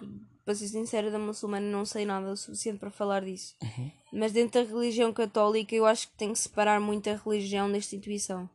para 0.49 0.55
ser 0.55 0.67
sincera, 0.67 1.12
da 1.12 1.19
muçulmana 1.19 1.69
não 1.69 1.85
sei 1.85 2.05
nada 2.05 2.31
o 2.31 2.35
suficiente 2.35 2.79
para 2.79 2.89
falar 2.89 3.23
disso. 3.23 3.55
Mas 4.12 4.31
dentro 4.31 4.63
da 4.63 4.67
religião 4.67 5.13
católica 5.13 5.75
eu 5.75 5.85
acho 5.85 6.07
que 6.07 6.17
tem 6.17 6.33
que 6.33 6.39
separar 6.39 6.79
muito 6.79 7.07
a 7.07 7.15
religião 7.15 7.71
da 7.71 7.77
instituição. 7.77 8.49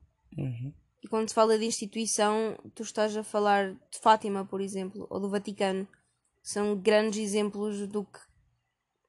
E 1.01 1.07
quando 1.07 1.29
se 1.29 1.35
fala 1.37 1.57
de 1.57 1.65
instituição, 1.65 2.59
tu 2.75 2.83
estás 2.83 3.17
a 3.17 3.23
falar 3.23 3.75
de 3.75 4.01
Fátima, 4.03 4.45
por 4.45 4.61
exemplo, 4.61 5.07
ou 5.09 5.21
do 5.21 5.31
Vaticano. 5.31 5.87
São 6.43 6.77
grandes 6.77 7.21
exemplos 7.21 7.87
do 7.87 8.03
que 8.03 8.19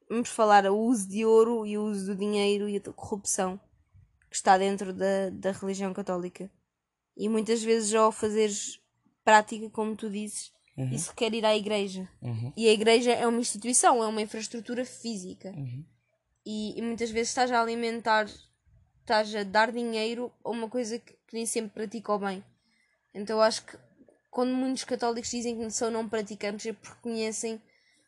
vamos 0.08 0.30
falar, 0.30 0.67
o 0.67 0.78
uso 0.78 1.10
de 1.10 1.26
ouro 1.26 1.65
e 1.65 1.80
o 1.80 1.86
uso 1.86 2.13
do 2.13 2.15
dinheiro 2.15 2.69
e 2.69 2.78
a 2.78 2.93
corrupção 2.93 3.60
que 4.30 4.36
está 4.36 4.60
dentro 4.60 4.93
da, 4.93 5.32
da 5.32 5.52
religião 5.52 5.91
católica. 5.91 6.52
E 7.17 7.28
muitas 7.28 7.63
vezes 7.63 7.91
ao 7.95 8.12
fazeres 8.12 8.80
prática, 9.24 9.71
como 9.71 9.95
tu 9.95 10.08
dizes, 10.08 10.54
isso 10.92 11.10
requer 11.10 11.34
ir 11.34 11.46
à 11.46 11.56
igreja. 11.56 12.08
E 12.56 12.68
a 12.68 12.72
igreja 12.72 13.12
é 13.12 13.26
uma 13.26 13.40
instituição, 13.40 14.04
é 14.04 14.08
uma 14.08 14.22
infraestrutura 14.22 14.86
física. 14.86 15.54
E, 16.46 16.78
e 16.78 16.82
muitas 16.82 17.10
vezes 17.10 17.30
estás 17.30 17.52
a 17.52 17.62
alimentar, 17.62 18.26
estás 19.02 19.34
a 19.36 19.44
dar 19.44 19.72
dinheiro 19.72 20.32
a 20.44 20.50
uma 20.50 20.70
coisa 20.70 21.00
que, 21.00 21.14
que 21.14 21.34
nem 21.34 21.46
sempre 21.46 21.72
pratica 21.72 22.14
o 22.14 22.20
bem. 22.20 22.44
Então 23.14 23.38
eu 23.38 23.42
acho 23.42 23.66
que 23.66 23.78
quando 24.30 24.54
muitos 24.54 24.84
católicos 24.84 25.32
dizem 25.32 25.58
que 25.58 25.72
são 25.72 25.90
não 25.90 26.10
praticantes 26.10 26.66
é 26.66 26.74
porque 26.74 26.90
reconhecem, 26.90 27.62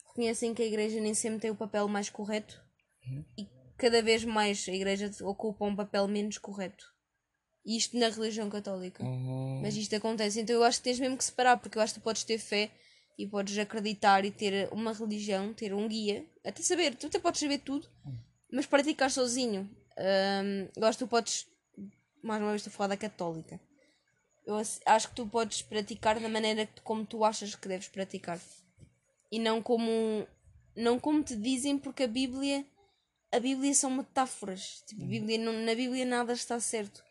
reconhecem 0.09 0.53
que 0.53 0.61
a 0.61 0.65
igreja 0.65 0.99
nem 0.99 1.13
sempre 1.13 1.39
tem 1.39 1.51
o 1.51 1.55
papel 1.55 1.87
mais 1.87 2.09
correto 2.09 2.61
e 3.37 3.47
cada 3.77 4.01
vez 4.01 4.25
mais 4.25 4.67
a 4.67 4.73
igreja 4.73 5.09
ocupa 5.23 5.65
um 5.65 5.75
papel 5.75 6.07
menos 6.07 6.37
correto. 6.37 6.85
E 7.67 7.75
isto 7.75 7.97
na 7.97 8.07
religião 8.07 8.49
católica. 8.49 9.03
Mas 9.61 9.75
isto 9.75 9.93
acontece. 9.93 10.39
Então 10.39 10.55
eu 10.55 10.63
acho 10.63 10.77
que 10.77 10.85
tens 10.85 10.99
mesmo 10.99 11.17
que 11.17 11.23
separar, 11.25 11.57
porque 11.57 11.77
eu 11.77 11.81
acho 11.81 11.93
que 11.93 11.99
tu 11.99 12.03
podes 12.03 12.23
ter 12.23 12.37
fé 12.39 12.71
e 13.19 13.27
podes 13.27 13.57
acreditar 13.57 14.23
e 14.23 14.31
ter 14.31 14.69
uma 14.71 14.93
religião, 14.93 15.53
ter 15.53 15.73
um 15.73 15.85
guia, 15.87 16.25
até 16.45 16.63
saber, 16.63 16.95
tu 16.95 17.07
até 17.07 17.19
podes 17.19 17.41
saber 17.41 17.57
tudo, 17.57 17.85
mas 18.49 18.65
praticar 18.65 19.11
sozinho. 19.11 19.69
Hum, 19.99 20.67
eu 20.77 20.85
acho 20.85 20.97
que 20.97 21.03
tu 21.03 21.09
podes, 21.09 21.45
mais 22.23 22.41
uma 22.41 22.51
vez 22.51 22.61
estou 22.61 22.71
a 22.71 22.77
falar 22.77 22.87
da 22.89 22.97
católica. 22.97 23.59
Eu 24.45 24.55
acho- 24.55 25.09
que 25.09 25.15
tu 25.15 25.27
podes 25.27 25.61
praticar 25.61 26.17
da 26.21 26.29
maneira 26.29 26.65
que- 26.65 26.81
como 26.81 27.05
tu 27.05 27.25
achas 27.25 27.53
que 27.53 27.67
deves 27.67 27.89
praticar. 27.89 28.39
E 29.29 29.39
não 29.39 29.61
como 29.61 30.25
não 30.73 30.99
como 30.99 31.21
te 31.23 31.35
dizem 31.35 31.77
porque 31.77 32.03
a 32.03 32.07
Bíblia 32.07 32.65
a 33.29 33.39
Bíblia 33.41 33.73
são 33.73 33.89
metáforas. 33.91 34.83
Tipo, 34.87 35.03
a 35.03 35.07
Bíblia 35.07 35.37
não, 35.37 35.51
na 35.51 35.75
Bíblia 35.75 36.05
nada 36.05 36.31
está 36.31 36.57
certo. 36.61 37.03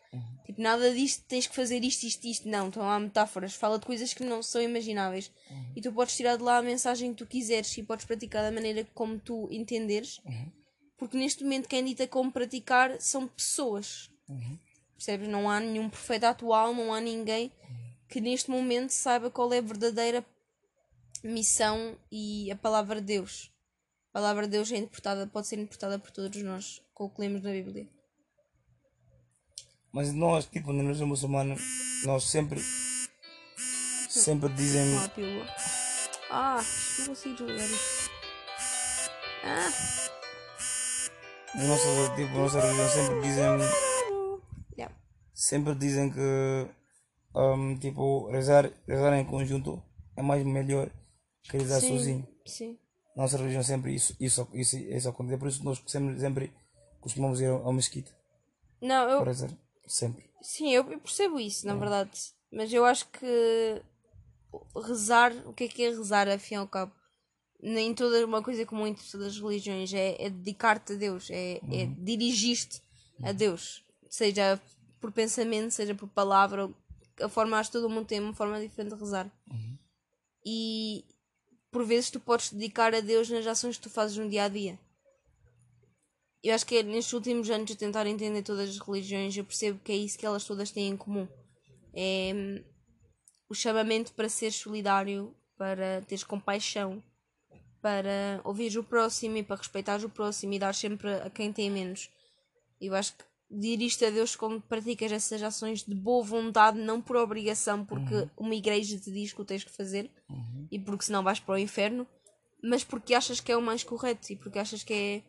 Tipo, 0.45 0.61
nada 0.61 0.93
disto 0.93 1.23
tens 1.27 1.45
que 1.45 1.55
fazer 1.55 1.83
isto, 1.83 2.03
isto, 2.03 2.25
isto. 2.25 2.49
Não, 2.49 2.67
estão 2.67 2.83
lá 2.83 2.99
metáforas. 2.99 3.53
Fala 3.53 3.77
de 3.77 3.85
coisas 3.85 4.13
que 4.13 4.23
não 4.23 4.41
são 4.41 4.61
imagináveis. 4.61 5.31
E 5.75 5.81
tu 5.81 5.91
podes 5.91 6.15
tirar 6.15 6.37
de 6.37 6.43
lá 6.43 6.57
a 6.57 6.61
mensagem 6.61 7.11
que 7.11 7.17
tu 7.17 7.25
quiseres 7.25 7.77
e 7.77 7.83
podes 7.83 8.05
praticar 8.05 8.43
da 8.43 8.51
maneira 8.51 8.87
como 8.93 9.19
tu 9.19 9.47
entenderes. 9.51 10.21
Porque 10.97 11.17
neste 11.17 11.43
momento 11.43 11.67
quem 11.67 11.83
dita 11.83 12.07
como 12.07 12.31
praticar 12.31 12.99
são 12.99 13.27
pessoas. 13.27 14.09
Percebes? 14.95 15.27
Não 15.27 15.49
há 15.49 15.59
nenhum 15.59 15.89
profeta 15.89 16.29
atual, 16.29 16.73
não 16.73 16.93
há 16.93 16.99
ninguém 16.99 17.51
que 18.07 18.21
neste 18.21 18.49
momento 18.49 18.91
saiba 18.91 19.29
qual 19.29 19.51
é 19.53 19.57
a 19.57 19.61
verdadeira 19.61 20.25
missão 21.23 21.97
e 22.11 22.49
a 22.51 22.55
palavra 22.55 23.01
de 23.01 23.07
Deus. 23.07 23.51
A 24.09 24.19
palavra 24.19 24.45
de 24.45 24.51
Deus 24.51 24.71
é 24.71 24.77
interpretada, 24.77 25.27
pode 25.27 25.47
ser 25.47 25.55
interpretada 25.57 25.99
por 25.99 26.09
todos 26.11 26.41
nós, 26.41 26.81
com 26.93 27.05
o 27.05 27.09
que 27.09 27.21
lemos 27.21 27.43
na 27.43 27.51
Bíblia. 27.51 27.87
Mas 29.91 30.13
nós, 30.13 30.45
tipo, 30.45 30.71
na 30.73 30.83
religião 30.83 31.07
muçulmana, 31.07 31.55
nós 32.03 32.23
sempre. 32.23 32.61
Sempre 34.09 34.49
dizem. 34.49 35.09
Pílula. 35.15 35.45
Ah, 36.29 36.61
não 36.99 37.05
consigo 37.07 37.35
desligar 37.35 37.65
isto. 37.65 38.11
Ah, 39.43 39.69
Na 41.55 41.63
nossa, 41.63 42.15
tipo, 42.15 42.33
na 42.33 42.41
nossa 42.41 42.59
religião 42.61 42.89
sempre 42.89 43.21
dizem. 43.21 43.45
yeah. 44.77 44.95
Sempre 45.33 45.75
dizem 45.75 46.11
que. 46.11 46.67
hum, 47.35 47.77
tipo, 47.79 48.29
rezar, 48.29 48.69
rezar 48.87 49.13
em 49.17 49.25
conjunto 49.25 49.81
é 50.15 50.21
mais 50.21 50.43
melhor 50.43 50.89
querer 51.43 51.63
estar 51.63 51.79
Sim, 51.79 51.97
sozinho. 51.97 52.27
sim. 52.45 52.77
Nossa 53.15 53.37
religião 53.37 53.63
sempre 53.63 53.95
isso, 53.95 54.15
isso, 54.19 54.47
isso, 54.53 54.77
isso 54.77 55.09
acontece. 55.09 55.37
Por 55.39 55.47
isso 55.47 55.63
nós 55.63 55.81
sempre, 55.87 56.19
sempre 56.19 56.53
costumamos 57.01 57.39
ir 57.41 57.47
ao, 57.47 57.65
ao 57.65 57.73
mesquite. 57.73 58.11
Não, 58.81 59.09
eu, 59.09 59.19
Para 59.21 59.31
dizer, 59.31 59.57
sempre. 59.87 60.29
sim, 60.41 60.73
eu, 60.73 60.83
percebo 60.83 61.39
isso, 61.39 61.65
na 61.65 61.75
verdade. 61.75 62.11
Mas 62.51 62.71
eu 62.71 62.85
acho 62.85 63.07
que 63.09 63.81
rezar, 64.85 65.33
o 65.45 65.53
que 65.53 65.65
é 65.65 65.67
que 65.67 65.83
é 65.83 65.89
rezar, 65.89 66.27
afinal 66.27 66.63
ao 66.63 66.69
cabo? 66.69 66.93
Nem 67.61 67.93
toda 67.93 68.25
uma 68.25 68.43
coisa 68.43 68.65
comum 68.65 68.87
entre 68.87 69.05
todas 69.09 69.27
as 69.33 69.39
religiões 69.39 69.93
é, 69.93 70.15
é 70.21 70.29
dedicar-te 70.29 70.93
a 70.93 70.95
Deus, 70.95 71.29
é, 71.31 71.59
é 71.71 71.85
dirigir-te 71.97 72.81
a 73.23 73.31
Deus, 73.31 73.83
seja 74.09 74.61
por 75.01 75.11
pensamento, 75.11 75.71
seja 75.71 75.95
por 75.95 76.07
palavra, 76.07 76.69
a 77.19 77.27
forma, 77.27 77.57
acho 77.57 77.71
que 77.71 77.77
todo 77.77 77.89
mundo 77.89 78.05
tem 78.05 78.19
uma 78.19 78.33
forma 78.33 78.59
diferente 78.59 78.93
de 78.93 78.99
rezar. 78.99 79.31
E 80.45 81.03
por 81.71 81.85
vezes 81.85 82.09
tu 82.09 82.19
podes 82.19 82.51
dedicar 82.51 82.93
a 82.93 82.99
Deus 82.99 83.29
nas 83.29 83.45
ações 83.45 83.77
que 83.77 83.83
tu 83.83 83.89
fazes 83.89 84.17
no 84.17 84.29
dia 84.29 84.43
a 84.43 84.47
dia. 84.47 84.79
Eu 86.43 86.53
acho 86.53 86.65
que 86.65 86.77
é 86.77 86.83
nestes 86.83 87.13
últimos 87.13 87.49
anos 87.49 87.71
a 87.71 87.75
tentar 87.75 88.05
entender 88.05 88.43
todas 88.43 88.69
as 88.69 88.77
religiões, 88.77 89.35
eu 89.35 89.43
percebo 89.43 89.79
que 89.83 89.91
é 89.91 89.95
isso 89.95 90.17
que 90.17 90.25
elas 90.25 90.45
todas 90.45 90.71
têm 90.71 90.89
em 90.89 90.97
comum. 90.97 91.27
É 91.93 92.31
hum, 92.33 92.63
o 93.49 93.55
chamamento 93.55 94.13
para 94.13 94.29
ser 94.29 94.51
solidário, 94.51 95.35
para 95.57 96.01
teres 96.01 96.23
compaixão, 96.23 97.03
para 97.81 98.41
ouvir 98.43 98.77
o 98.77 98.83
próximo 98.83 99.37
e 99.37 99.43
para 99.43 99.55
respeitar 99.55 100.03
o 100.03 100.09
próximo 100.09 100.53
e 100.53 100.59
dar 100.59 100.75
sempre 100.75 101.13
a 101.15 101.29
quem 101.29 101.51
tem 101.51 101.69
menos. 101.69 102.09
Eu 102.79 102.93
acho 102.93 103.15
que 103.15 103.23
dirige-te 103.49 104.05
a 104.05 104.09
Deus 104.09 104.35
quando 104.35 104.61
praticas 104.61 105.11
essas 105.11 105.41
ações 105.41 105.83
de 105.83 105.95
boa 105.95 106.23
vontade, 106.23 106.79
não 106.79 107.01
por 107.01 107.15
obrigação, 107.15 107.85
porque 107.85 108.29
uma 108.37 108.55
igreja 108.55 108.99
te 108.99 109.11
diz 109.11 109.31
que 109.31 109.41
o 109.41 109.45
tens 109.45 109.63
que 109.63 109.71
fazer 109.71 110.11
e 110.69 110.77
porque 110.77 111.05
senão 111.05 111.23
vais 111.23 111.39
para 111.39 111.55
o 111.55 111.57
inferno, 111.57 112.05
mas 112.61 112.83
porque 112.83 113.13
achas 113.13 113.39
que 113.39 113.51
é 113.51 113.57
o 113.57 113.61
mais 113.61 113.83
correto 113.83 114.31
e 114.31 114.35
porque 114.35 114.59
achas 114.59 114.83
que 114.83 114.93
é 114.93 115.23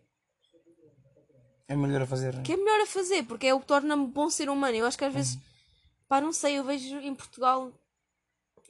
É 1.69 1.77
melhor 1.77 2.01
a 2.01 2.07
fazer. 2.07 2.43
que 2.43 2.55
é 2.55 2.57
melhor 2.57 2.81
a 2.81 2.87
fazer, 2.87 3.25
porque 3.25 3.47
é 3.47 3.55
o 3.55 3.61
que 3.61 3.67
torna-me 3.67 4.07
bom 4.07 4.31
ser 4.31 4.49
humano. 4.49 4.75
Eu 4.75 4.87
acho 4.87 4.97
que 4.97 5.05
às 5.05 5.13
vezes, 5.13 5.39
pá, 6.09 6.19
não 6.19 6.33
sei, 6.33 6.59
eu 6.59 6.65
vejo 6.65 6.99
em 6.99 7.15
Portugal 7.15 7.71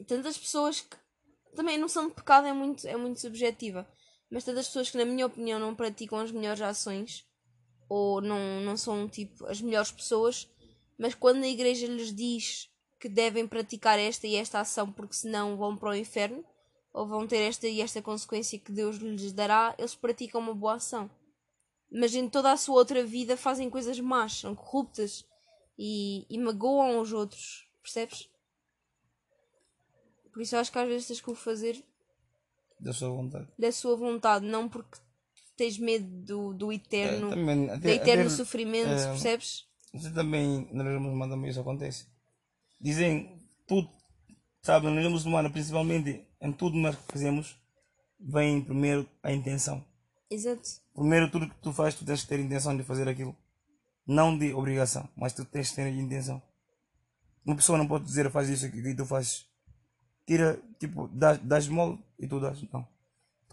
tantas 0.05 0.37
pessoas 0.37 0.81
que 0.81 0.97
também 1.55 1.77
a 1.77 1.79
noção 1.79 2.09
de 2.09 2.15
pecado 2.15 2.49
é 2.49 2.53
muito, 2.53 2.87
é 2.87 2.97
muito 2.97 3.21
subjetiva, 3.21 3.89
mas 4.29 4.45
tantas 4.45 4.67
pessoas 4.67 4.91
que, 4.91 4.99
na 4.99 5.05
minha 5.05 5.27
opinião, 5.27 5.61
não 5.61 5.77
praticam 5.77 6.19
as 6.19 6.33
melhores 6.33 6.61
ações 6.61 7.25
ou 7.89 8.21
não, 8.21 8.61
não 8.63 8.77
são 8.77 9.09
tipo 9.09 9.47
as 9.47 9.61
melhores 9.61 9.93
pessoas, 9.93 10.49
mas 10.99 11.15
quando 11.15 11.45
a 11.45 11.49
igreja 11.49 11.87
lhes 11.87 12.13
diz 12.13 12.69
que 12.99 13.09
devem 13.09 13.47
praticar 13.47 13.97
esta 13.97 14.27
e 14.27 14.35
esta 14.35 14.59
ação 14.59 14.91
porque 14.91 15.15
senão 15.15 15.57
vão 15.57 15.77
para 15.77 15.91
o 15.91 15.95
inferno 15.95 16.45
ou 16.93 17.07
vão 17.07 17.29
ter 17.29 17.39
esta 17.39 17.69
e 17.69 17.81
esta 17.81 18.03
consequência 18.03 18.59
que 18.59 18.73
Deus 18.73 18.97
lhes 18.97 19.33
dará, 19.33 19.75
eles 19.79 19.95
praticam 19.95 20.41
uma 20.41 20.53
boa 20.53 20.75
ação 20.75 21.09
mas 21.91 22.15
em 22.15 22.29
toda 22.29 22.53
a 22.53 22.57
sua 22.57 22.75
outra 22.77 23.05
vida 23.05 23.37
fazem 23.37 23.71
coisas 23.71 23.99
más, 24.01 24.41
são 24.41 24.55
corruptas 24.55 25.25
e, 25.79 26.27
e 26.29 26.39
magoam 26.39 27.01
os 27.01 27.13
outros, 27.13 27.67
percebes? 27.83 28.29
Por 30.33 30.43
isso 30.43 30.57
acho 30.57 30.71
que 30.71 30.79
às 30.79 30.89
vezes 30.89 31.07
tens 31.09 31.21
que 31.21 31.31
o 31.31 31.35
fazer 31.35 31.83
Da 32.81 32.93
sua 32.93 33.09
vontade. 33.09 33.49
da 33.59 33.73
sua 33.73 33.97
vontade, 33.97 34.47
não 34.47 34.69
porque 34.69 34.99
tens 35.57 35.79
medo 35.79 36.07
do, 36.25 36.55
do 36.55 36.73
eterno, 36.73 37.29
É, 37.29 37.31
também, 37.31 37.67
do 37.67 37.89
eterno 37.89 38.23
até, 38.27 38.29
sofrimento, 38.31 38.89
é, 38.89 39.07
percebes? 39.09 39.67
Você 39.93 40.13
também, 40.13 40.69
na 40.73 40.85
religião 40.85 41.01
muçulmana 41.03 41.35
também 41.35 41.51
isso 41.51 41.61
acontece. 41.61 42.07
Dizem, 42.81 43.41
tudo, 43.67 43.91
sabe, 44.63 44.85
na 44.87 44.93
religião 44.93 45.13
muçulmana, 45.13 45.51
principalmente, 45.51 46.25
em 46.41 46.53
tudo 46.53 46.77
nós 46.77 46.95
que 46.95 47.11
fazemos, 47.13 47.57
vem 48.21 48.63
primeiro 48.63 49.09
a 49.23 49.33
intenção. 49.33 49.85
Exato. 50.31 50.69
Primeiro, 50.99 51.31
tudo 51.31 51.49
que 51.49 51.55
tu 51.63 51.73
fazes, 51.73 51.99
tu 51.99 52.05
tens 52.05 52.23
que 52.23 52.29
ter 52.29 52.41
intenção 52.41 52.77
de 52.77 52.83
fazer 52.83 53.09
aquilo. 53.09 53.35
Não 54.07 54.37
de 54.37 54.53
obrigação, 54.55 55.09
mas 55.17 55.33
tu 55.33 55.45
tens 55.45 55.71
que 55.71 55.77
ter 55.77 55.89
intenção. 55.89 56.43
Uma 57.45 57.57
pessoa 57.57 57.79
não 57.79 57.87
pode 57.87 58.05
dizer, 58.05 58.31
faz 58.31 58.49
isso 58.49 58.67
e 58.67 58.95
tu 58.97 59.07
fazes. 59.07 59.47
Tira, 60.27 60.61
tipo, 60.79 61.09
dás, 61.09 61.39
dás 61.39 61.69
mole 61.69 61.99
e 62.19 62.27
tu 62.27 62.41
dás. 62.41 62.61
Não. 62.73 62.87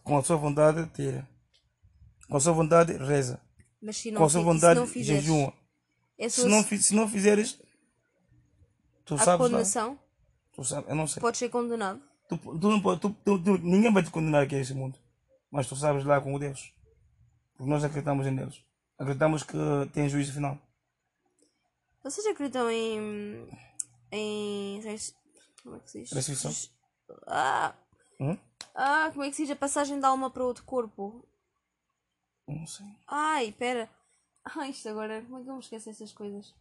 Com 0.04 0.18
a 0.18 0.24
sua 0.24 0.36
vontade, 0.38 0.86
tira. 0.94 1.28
Com 2.28 2.38
a 2.38 2.40
sua 2.40 2.54
vontade, 2.54 2.94
reza. 2.98 3.40
Mas 3.82 3.98
se 3.98 4.12
não, 4.12 4.20
Com 4.22 4.26
a 4.26 4.30
sua 4.30 4.42
vontade, 4.42 4.74
se 4.74 4.80
não 4.80 4.88
fizeres, 4.88 5.24
jejuma. 5.24 5.54
é 6.18 6.28
Se 6.30 6.46
não, 6.48 6.64
se 6.64 6.96
não 6.96 7.08
fizeres, 7.08 7.60
tu 9.06 9.14
há 9.16 9.20
sabes 9.20 9.46
condenação, 9.46 10.00
Tu 10.54 10.64
sabes, 10.64 10.90
eu 10.90 10.96
não 10.96 11.06
sei. 11.08 11.22
podes 11.22 11.38
ser 11.40 11.50
condenado. 11.50 12.02
Tu, 12.28 12.38
tu 12.38 12.70
não 12.72 12.82
pode, 12.82 13.02
tu- 13.02 13.16
tu- 13.24 13.58
ninguém 13.60 13.94
vai 13.94 14.02
te 14.02 14.10
condenar 14.10 14.44
aqui 14.44 14.56
nesse 14.56 14.74
mundo. 14.74 14.98
Mas 15.52 15.68
tu 15.68 15.76
sabes 15.76 16.04
lá 16.04 16.20
com 16.20 16.34
o 16.34 16.40
Deus. 16.40 16.74
Porque 17.58 17.70
nós 17.70 17.84
acreditamos 17.84 18.28
em 18.28 18.36
Deus. 18.36 18.64
Acreditamos 18.98 19.44
que 19.44 19.58
tem 19.94 20.10
juízo 20.10 20.34
final. 20.34 20.58
Vocês 22.04 22.26
acreditam 22.28 22.70
em. 22.70 23.48
em. 24.12 24.82
como 25.64 25.76
é 25.76 25.80
que 25.80 25.92
se 25.92 26.02
diz? 26.02 26.12
Ressurreição? 26.12 26.52
Ah! 27.28 27.74
Hum? 28.20 28.38
Ah, 28.74 29.10
como 29.12 29.24
é 29.24 29.30
que 29.30 29.36
se 29.36 29.44
diz 29.44 29.52
a 29.52 29.56
passagem 29.56 30.00
da 30.00 30.10
alma 30.10 30.30
para 30.30 30.44
outro 30.44 30.64
corpo? 30.64 31.28
Não 32.48 32.68
sei. 32.68 32.86
Ai, 33.08 33.52
pera. 33.52 33.90
Ai, 34.44 34.70
isto 34.72 34.88
agora, 34.90 35.22
como 35.24 35.40
é 35.40 35.44
que 35.44 35.50
eu 35.50 35.54
me 35.54 35.60
esqueço 35.60 35.90
essas 35.90 36.12
coisas? 36.12 36.54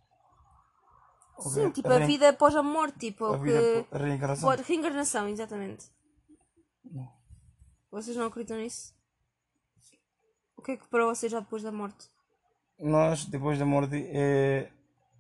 Ok, 1.36 1.50
Sim, 1.50 1.70
tipo 1.70 1.88
a 1.88 1.96
a 1.96 2.06
vida 2.06 2.28
após 2.28 2.54
a 2.54 2.62
morte, 2.62 2.98
tipo, 2.98 3.26
A 3.26 3.38
que. 3.42 3.86
a 3.90 3.98
reencarnação. 3.98 4.48
Reencarnação, 4.50 5.28
exatamente. 5.28 5.90
Não. 6.84 7.12
Vocês 7.90 8.16
não 8.16 8.26
acreditam 8.26 8.56
nisso? 8.56 8.93
O 10.64 10.66
que 10.66 10.72
é 10.72 10.76
que 10.78 10.88
para 10.88 11.04
vocês 11.04 11.30
já 11.30 11.40
depois 11.40 11.62
da 11.62 11.70
morte? 11.70 12.08
Nós, 12.78 13.26
depois 13.26 13.58
da 13.58 13.66
morte, 13.66 13.96
é... 14.08 14.72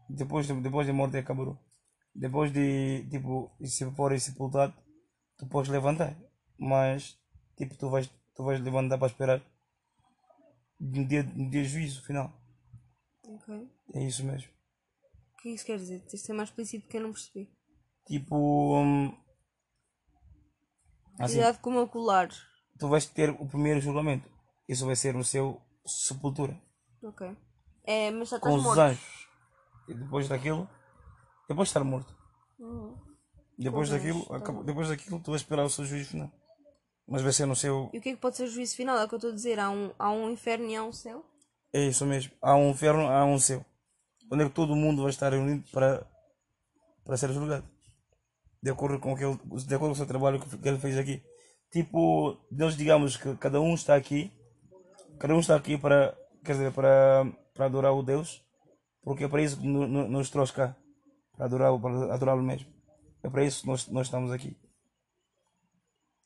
depois, 0.08 0.46
de- 0.46 0.58
depois 0.58 0.86
da 0.86 0.92
morte 0.94 1.16
é 1.18 1.20
acabou. 1.20 1.58
Depois 2.14 2.50
de, 2.50 3.06
tipo, 3.10 3.50
se 3.62 3.84
for 3.90 4.18
sepultado, 4.18 4.72
tu 5.36 5.46
podes 5.46 5.70
levantar. 5.70 6.16
Mas, 6.58 7.18
tipo, 7.58 7.76
tu 7.76 7.90
vais, 7.90 8.08
tu 8.34 8.42
vais 8.42 8.58
levantar 8.58 8.96
para 8.96 9.06
esperar 9.08 9.42
no 10.80 11.06
dia, 11.06 11.22
no 11.24 11.50
dia 11.50 11.62
de 11.62 11.68
juízo 11.68 12.02
final. 12.04 12.32
Ok. 13.28 13.68
É 13.92 14.02
isso 14.02 14.24
mesmo. 14.24 14.48
O 15.34 15.36
que 15.42 15.48
é 15.48 15.50
que 15.52 15.56
isso 15.56 15.66
quer 15.66 15.76
dizer? 15.76 16.00
Tens 16.00 16.20
de 16.20 16.26
ser 16.26 16.32
mais 16.32 16.48
explícito 16.48 16.88
que 16.88 16.96
eu 16.96 17.02
não 17.02 17.12
percebi. 17.12 17.50
Tipo. 18.06 18.80
hum, 18.80 19.14
assim, 21.18 21.34
Cuidado 21.34 21.60
com 21.60 21.68
o 21.68 21.72
meu 21.74 21.86
colar. 21.86 22.30
tu 22.78 22.88
vais 22.88 23.04
ter 23.04 23.28
o 23.28 23.46
primeiro 23.46 23.80
julgamento. 23.82 24.32
Isso 24.68 24.86
vai 24.86 24.96
ser 24.96 25.14
no 25.14 25.24
seu 25.24 25.60
sepultura. 25.86 26.58
Ok. 27.02 27.36
É, 27.86 28.10
mas 28.10 28.30
já 28.30 28.38
Com 28.40 28.48
estás 28.48 28.58
os 28.60 28.64
morto. 28.64 28.80
anjos. 28.80 29.28
E 29.88 29.94
depois 29.94 30.28
daquilo. 30.28 30.68
Depois 31.48 31.66
de 31.68 31.70
estar 31.70 31.84
morto. 31.84 32.14
Depois 33.58 33.88
Com 33.88 33.94
os 33.94 34.02
daquilo, 34.02 34.18
anjos, 34.18 34.28
tá 34.28 34.36
acaba- 34.36 34.62
depois 34.64 34.88
daquilo, 34.88 35.20
tu 35.20 35.30
vais 35.30 35.42
esperar 35.42 35.64
o 35.64 35.70
seu 35.70 35.84
juízo 35.84 36.10
final. 36.10 36.32
Mas 37.06 37.20
vai 37.22 37.32
ser 37.32 37.46
no 37.46 37.54
seu. 37.54 37.90
E 37.92 37.98
o 37.98 38.00
que 38.00 38.08
é 38.10 38.12
que 38.14 38.20
pode 38.20 38.36
ser 38.36 38.44
o 38.44 38.48
juízo 38.50 38.74
final? 38.76 38.96
É 38.98 39.04
o 39.04 39.08
que 39.08 39.14
eu 39.14 39.18
estou 39.18 39.30
a 39.30 39.34
dizer. 39.34 39.60
Há 39.60 39.70
um, 39.70 39.92
há 39.98 40.10
um 40.10 40.30
inferno 40.30 40.66
e 40.66 40.74
há 40.74 40.82
um 40.82 40.92
céu? 40.92 41.24
É 41.72 41.84
isso 41.86 42.06
mesmo. 42.06 42.32
Há 42.40 42.56
um 42.56 42.70
inferno, 42.70 43.06
há 43.06 43.24
um 43.26 43.38
céu. 43.38 43.64
Onde 44.32 44.44
é 44.44 44.48
que 44.48 44.54
todo 44.54 44.74
mundo 44.74 45.02
vai 45.02 45.10
estar 45.10 45.30
reunido 45.30 45.68
para, 45.70 46.06
para 47.04 47.16
ser 47.18 47.30
julgado. 47.32 47.68
De 48.62 48.70
acordo 48.70 48.98
com 48.98 49.12
aquele, 49.14 49.36
de 49.36 49.74
acordo 49.74 49.88
com 49.90 49.92
o 49.92 49.96
seu 49.96 50.06
trabalho 50.06 50.40
que 50.40 50.56
que 50.56 50.66
ele 50.68 50.78
fez 50.78 50.96
aqui. 50.96 51.22
Tipo, 51.70 52.38
Deus 52.50 52.74
digamos 52.76 53.16
que 53.18 53.36
cada 53.36 53.60
um 53.60 53.74
está 53.74 53.94
aqui. 53.94 54.32
Cada 55.24 55.34
um 55.36 55.40
está 55.40 55.56
aqui 55.56 55.78
para, 55.78 56.14
quer 56.44 56.52
dizer, 56.52 56.70
para, 56.74 57.24
para 57.54 57.64
adorar 57.64 57.94
o 57.94 58.02
Deus. 58.02 58.44
Porque 59.02 59.24
é 59.24 59.28
para 59.28 59.40
isso 59.40 59.58
que 59.58 59.66
no- 59.66 59.88
no- 59.88 60.06
nos 60.06 60.28
trouxe 60.28 60.52
cá. 60.52 60.76
Para 61.34 61.46
adorar, 61.46 61.80
para 61.80 62.14
adorá-lo 62.14 62.42
mesmo. 62.42 62.70
É 63.22 63.30
para 63.30 63.42
isso 63.42 63.62
que 63.62 63.66
nós, 63.68 63.88
nós 63.88 64.06
estamos 64.06 64.30
aqui. 64.30 64.54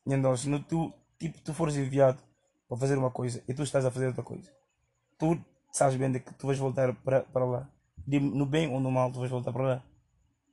E 0.05 0.13
então, 0.13 0.37
se 0.37 0.51
tu, 0.65 0.93
tipo, 1.17 1.41
tu 1.43 1.55
fores 1.55 1.77
enviado 1.77 2.21
para 2.69 2.77
fazer 2.77 2.99
uma 2.99 3.09
coisa 3.13 3.41
e 3.47 3.55
tu 3.55 3.63
estás 3.63 3.85
a 3.87 3.91
fazer 3.93 4.09
outra 4.09 4.25
coisa, 4.25 4.51
tu 5.17 5.41
sabes 5.71 5.95
bem 5.95 6.11
de 6.11 6.19
que 6.19 6.35
tu 6.35 6.49
vais 6.49 6.59
voltar 6.59 6.93
para, 7.05 7.21
para 7.21 7.45
lá. 7.45 7.71
De- 8.05 8.19
no 8.19 8.47
bem 8.47 8.69
ou 8.69 8.81
no 8.81 8.91
mal, 8.91 9.13
tu 9.13 9.21
vais 9.21 9.31
voltar 9.31 9.53
para 9.53 9.63
lá. 9.63 9.85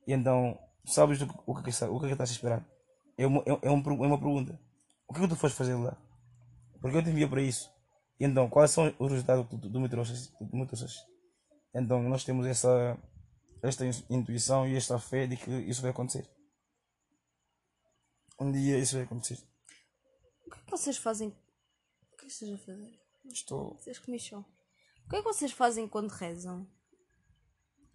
E 0.06 0.12
então, 0.12 0.56
sabes 0.84 1.18
do 1.18 1.26
que- 1.26 1.34
o 1.44 1.52
que, 1.52 1.70
é 1.70 1.88
o 1.88 1.96
é 1.96 2.00
que 2.00 2.12
estás 2.12 2.30
a 2.30 2.32
esperar? 2.32 2.64
É 3.18 3.26
uma, 3.26 3.40
é, 3.40 3.58
é 3.62 3.70
um 3.72 3.82
per- 3.82 3.92
é 3.94 4.06
uma 4.06 4.20
pergunta. 4.20 4.56
O 5.08 5.12
que 5.12 5.18
é 5.18 5.22
que 5.24 5.30
tu 5.30 5.34
foste 5.34 5.56
fazer 5.58 5.74
lá? 5.74 5.96
Porque 6.80 6.96
eu 6.96 7.02
te 7.02 7.10
enviei 7.10 7.26
para 7.26 7.42
isso. 7.42 7.74
Então, 8.18 8.48
quais 8.48 8.70
são 8.70 8.94
os 8.98 9.10
resultados 9.10 9.46
que 9.48 9.58
tu, 9.58 9.70
tu 9.70 9.80
me 9.80 9.88
trouxes? 9.88 10.28
Tu 10.28 10.56
me 10.56 10.66
trouxes? 10.66 10.94
Então, 11.74 12.02
nós 12.02 12.24
temos 12.24 12.46
essa, 12.46 12.96
esta 13.62 13.84
in- 13.84 14.04
intuição 14.08 14.66
e 14.66 14.74
esta 14.76 14.98
fé 14.98 15.26
de 15.26 15.36
que 15.36 15.50
isso 15.50 15.82
vai 15.82 15.90
acontecer. 15.90 16.26
Um 18.40 18.50
dia 18.52 18.78
isso 18.78 18.94
vai 18.96 19.04
acontecer. 19.04 19.38
O 20.46 20.50
que 20.50 20.58
é 20.58 20.62
que 20.64 20.70
vocês 20.70 20.96
fazem? 20.96 21.28
O 21.28 22.16
que 22.16 22.24
é 22.24 22.28
que 22.28 22.32
vocês 22.34 22.52
a 22.54 22.58
fazer? 22.58 22.98
Estou. 23.32 23.74
Vocês 23.80 23.98
comichão. 23.98 24.40
O 25.04 25.08
que 25.08 25.16
é 25.16 25.18
que 25.18 25.24
vocês 25.24 25.52
fazem 25.52 25.88
quando 25.88 26.10
rezam? 26.10 26.66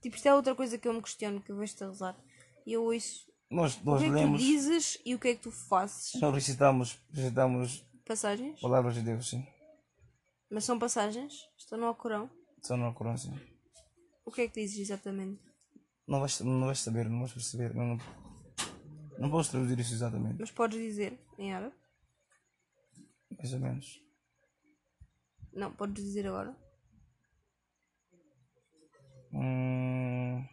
Tipo, 0.01 0.15
isto 0.15 0.27
é 0.27 0.33
outra 0.33 0.55
coisa 0.55 0.77
que 0.77 0.87
eu 0.87 0.93
me 0.93 1.01
questiono, 1.01 1.41
que 1.41 1.51
eu 1.51 1.57
vejo-te 1.57 1.83
a 1.83 1.87
rezar. 1.87 2.23
E 2.65 2.73
eu 2.73 2.83
ouço 2.83 3.31
Nós, 3.49 3.77
O 3.77 3.85
nós 3.85 4.01
que 4.01 4.07
é 4.07 4.13
que 4.13 4.31
tu 4.31 4.37
dizes 4.37 4.97
e 5.05 5.13
o 5.15 5.19
que 5.19 5.27
é 5.29 5.35
que 5.35 5.41
tu 5.43 5.51
fazes? 5.51 6.13
nós 6.21 6.33
recitamos, 6.33 6.97
recitamos 7.11 7.85
Passagens? 8.05 8.59
palavras 8.59 8.95
de 8.95 9.01
Deus, 9.01 9.29
sim. 9.29 9.45
Mas 10.51 10.65
são 10.65 10.77
passagens? 10.77 11.47
Estão 11.57 11.77
no 11.77 11.85
Alcorão? 11.85 12.29
Só 12.61 12.75
no 12.77 12.93
Corão, 12.93 13.17
sim. 13.17 13.33
O 14.25 14.31
que 14.31 14.41
é 14.41 14.47
que 14.47 14.61
dizes 14.61 14.79
exatamente? 14.79 15.41
Não 16.07 16.19
vais, 16.19 16.39
não 16.41 16.65
vais 16.65 16.79
saber, 16.79 17.09
não 17.09 17.19
vais 17.19 17.31
perceber. 17.33 17.73
Não, 17.73 17.95
não, 17.95 17.97
não 19.17 19.31
posso 19.31 19.51
traduzir 19.51 19.79
isso 19.79 19.93
exatamente, 19.93 20.37
Mas 20.39 20.51
podes 20.51 20.77
dizer 20.79 21.17
em 21.37 21.53
árabe? 21.53 21.75
mais 23.37 23.53
ou 23.53 23.59
menos. 23.59 24.03
Não, 25.53 25.71
podes 25.73 26.03
dizer 26.03 26.27
agora. 26.27 26.55
Hum, 29.33 30.45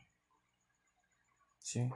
sim. 1.58 1.90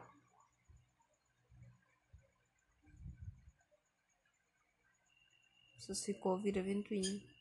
Só 5.78 5.94
se 5.94 6.12
ficou 6.12 6.32
a 6.32 6.34
ouvir 6.36 6.58
a 6.58 6.62
ventoinha. 6.62 7.31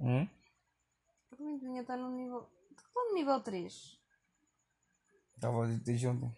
Hum? 0.00 0.28
A 1.32 1.36
ventoinha 1.36 1.80
está 1.82 1.96
no 1.96 2.10
nível. 2.10 2.48
Está 2.70 3.04
no 3.08 3.14
nível 3.14 3.40
3. 3.40 3.98
Estava 5.34 5.64
a 5.64 5.78
dizer 5.78 6.08
ontem. 6.08 6.34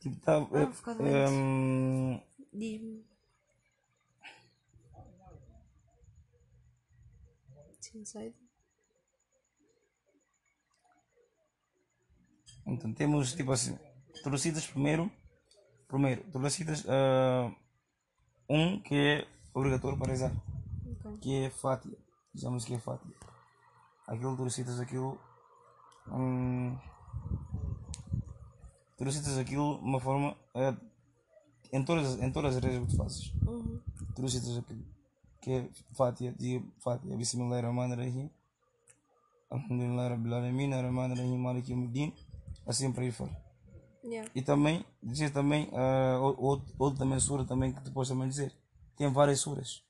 Tipo, 0.00 0.16
tá, 0.20 0.36
Ah, 0.38 0.72
ficar 0.72 0.94
doente. 0.94 1.30
hum, 1.30 2.20
Diz-me. 2.52 3.06
Inside. 7.94 8.34
Então 12.66 12.92
temos 12.92 13.32
tipo 13.32 13.50
assim, 13.50 13.78
tu 14.22 14.28
recitas 14.28 14.66
primeiro, 14.66 15.10
primeiro, 15.88 16.22
tu 16.30 16.38
recitas 16.38 16.84
ah, 16.86 17.50
um 18.48 18.78
que 18.80 18.94
é 18.94 19.26
obrigatório 19.54 19.98
para 19.98 20.12
rezar, 20.12 20.32
Ok. 20.86 21.18
que 21.22 21.34
é 21.44 21.50
Fátia, 21.50 21.96
dizemos 22.38 22.64
que 22.64 22.74
é 22.74 22.78
Fátia. 22.78 23.10
Aquilo 24.06 24.36
tu 24.36 24.44
recitas 24.44 24.78
aquilo, 24.78 25.18
hum, 26.10 26.78
tu 28.96 29.04
recitas 29.04 29.36
aquilo 29.38 29.78
de 29.78 29.84
uma 29.84 30.00
forma, 30.00 30.36
ah, 30.54 30.76
em, 31.72 31.84
todas, 31.84 32.18
em 32.20 32.30
todas 32.32 32.56
as 32.56 32.62
rezas 32.62 32.80
que 32.84 32.90
tu 32.92 32.96
fazes, 32.96 33.32
Uhum. 33.46 33.80
tu 34.14 34.22
recitas 34.22 34.56
aquilo, 34.56 34.84
que 35.42 35.50
é 35.50 35.68
Fátia, 35.92 36.32
diga 36.38 36.64
Fátia, 36.78 37.16
Bismillahirrahmanirrahim, 37.16 38.30
Alhamdulillah 39.50 40.08
Rabbil 40.10 40.34
Alamin, 40.34 40.72
Ar-Rahmanir-Rahim, 40.74 41.38
Maliki 41.38 41.72
Yawmiddin, 41.72 42.12
assim 42.66 42.92
para 42.92 43.04
ir 43.04 43.12
fora. 43.12 43.36
Yeah. 44.04 44.30
E 44.34 44.42
também, 44.42 44.84
dizer 45.02 45.30
também, 45.32 45.68
ah, 45.74 46.18
ou- 46.20 46.40
outro, 46.40 46.74
outro 46.78 46.98
também 46.98 47.18
sura 47.18 47.44
também 47.44 47.72
que 47.72 47.82
tu 47.82 47.92
podes 47.92 48.08
também 48.10 48.28
dizer. 48.28 48.54
Tem 48.96 49.10
várias 49.12 49.40
suras 49.40 49.82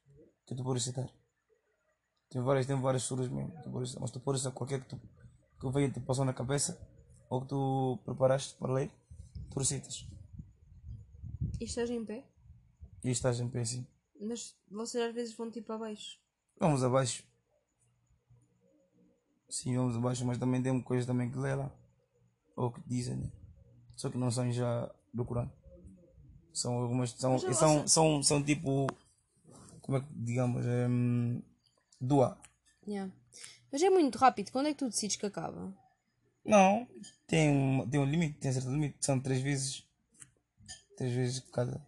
que 0.47 0.55
tu 0.55 0.63
podes 0.65 0.83
citar. 0.85 1.09
Tem 2.31 2.43
várias, 2.43 2.67
tem 2.67 2.81
várias 2.81 3.03
suras 3.03 3.29
mesmo. 3.29 3.53
Mas 4.01 4.11
tu 4.11 4.21
podes 4.21 4.47
qualquer 4.49 4.81
que 4.83 4.89
tu 4.89 5.01
que 5.61 5.69
venha 5.71 5.91
te 5.91 6.01
passou 6.01 6.25
na 6.25 6.33
cabeça 6.33 6.79
ou 7.29 7.43
que 7.43 7.49
tu 7.49 7.99
preparaste 8.05 8.55
para 8.55 8.73
ler, 8.73 8.91
tu 9.51 9.59
recitas. 9.59 10.07
E 11.61 11.65
estás 11.65 11.91
em 11.91 12.05
pé? 12.05 12.25
E 13.03 13.11
estás 13.11 13.41
em 13.41 13.49
pé 13.49 13.61
assim. 13.61 13.87
Mas 14.21 14.57
vocês 14.71 15.03
às 15.03 15.15
vezes 15.15 15.37
vão 15.37 15.51
tipo 15.51 15.73
abaixo. 15.73 16.19
Vamos 16.59 16.83
abaixo. 16.83 17.25
Sim, 19.49 19.77
vamos 19.77 19.97
abaixo, 19.97 20.25
mas 20.25 20.39
também 20.39 20.63
tem 20.63 20.81
coisas 20.83 21.07
também 21.07 21.31
que 21.31 21.39
lê 21.39 21.55
lá. 21.55 21.73
Ou 22.57 22.71
que 22.71 22.81
dizem, 22.87 23.17
né? 23.17 23.33
Só 23.97 24.11
que 24.11 24.19
não 24.19 24.31
são 24.31 24.51
já 24.53 24.93
do 25.13 25.25
Corão. 25.25 25.51
São 26.53 26.75
algumas. 26.75 27.11
São, 27.11 27.35
ó, 27.35 27.39
são, 27.39 27.89
são, 27.89 28.23
são 28.23 28.43
tipo. 28.43 28.87
Como 29.81 29.99
é 29.99 30.01
que 30.01 30.07
digamos? 30.13 30.65
Um, 32.01 32.07
doa. 32.07 32.39
Yeah. 32.87 33.13
Mas 33.71 33.83
é 33.83 33.91
muito 33.91 34.17
rápido. 34.19 34.51
Quando 34.51 34.67
é 34.67 34.73
que 34.73 34.79
tu 34.79 34.89
decides 34.89 35.17
que 35.17 35.27
acaba? 35.27 35.75
Não, 36.45 36.89
tem 37.27 37.51
um, 37.51 37.89
tem 37.89 38.01
um 38.01 38.05
limite, 38.07 38.39
tem 38.39 38.51
certo 38.53 38.71
limite. 38.71 38.97
São 39.01 39.21
três 39.21 39.41
vezes. 39.43 39.85
Três 40.97 41.13
vezes 41.13 41.41
cada. 41.53 41.87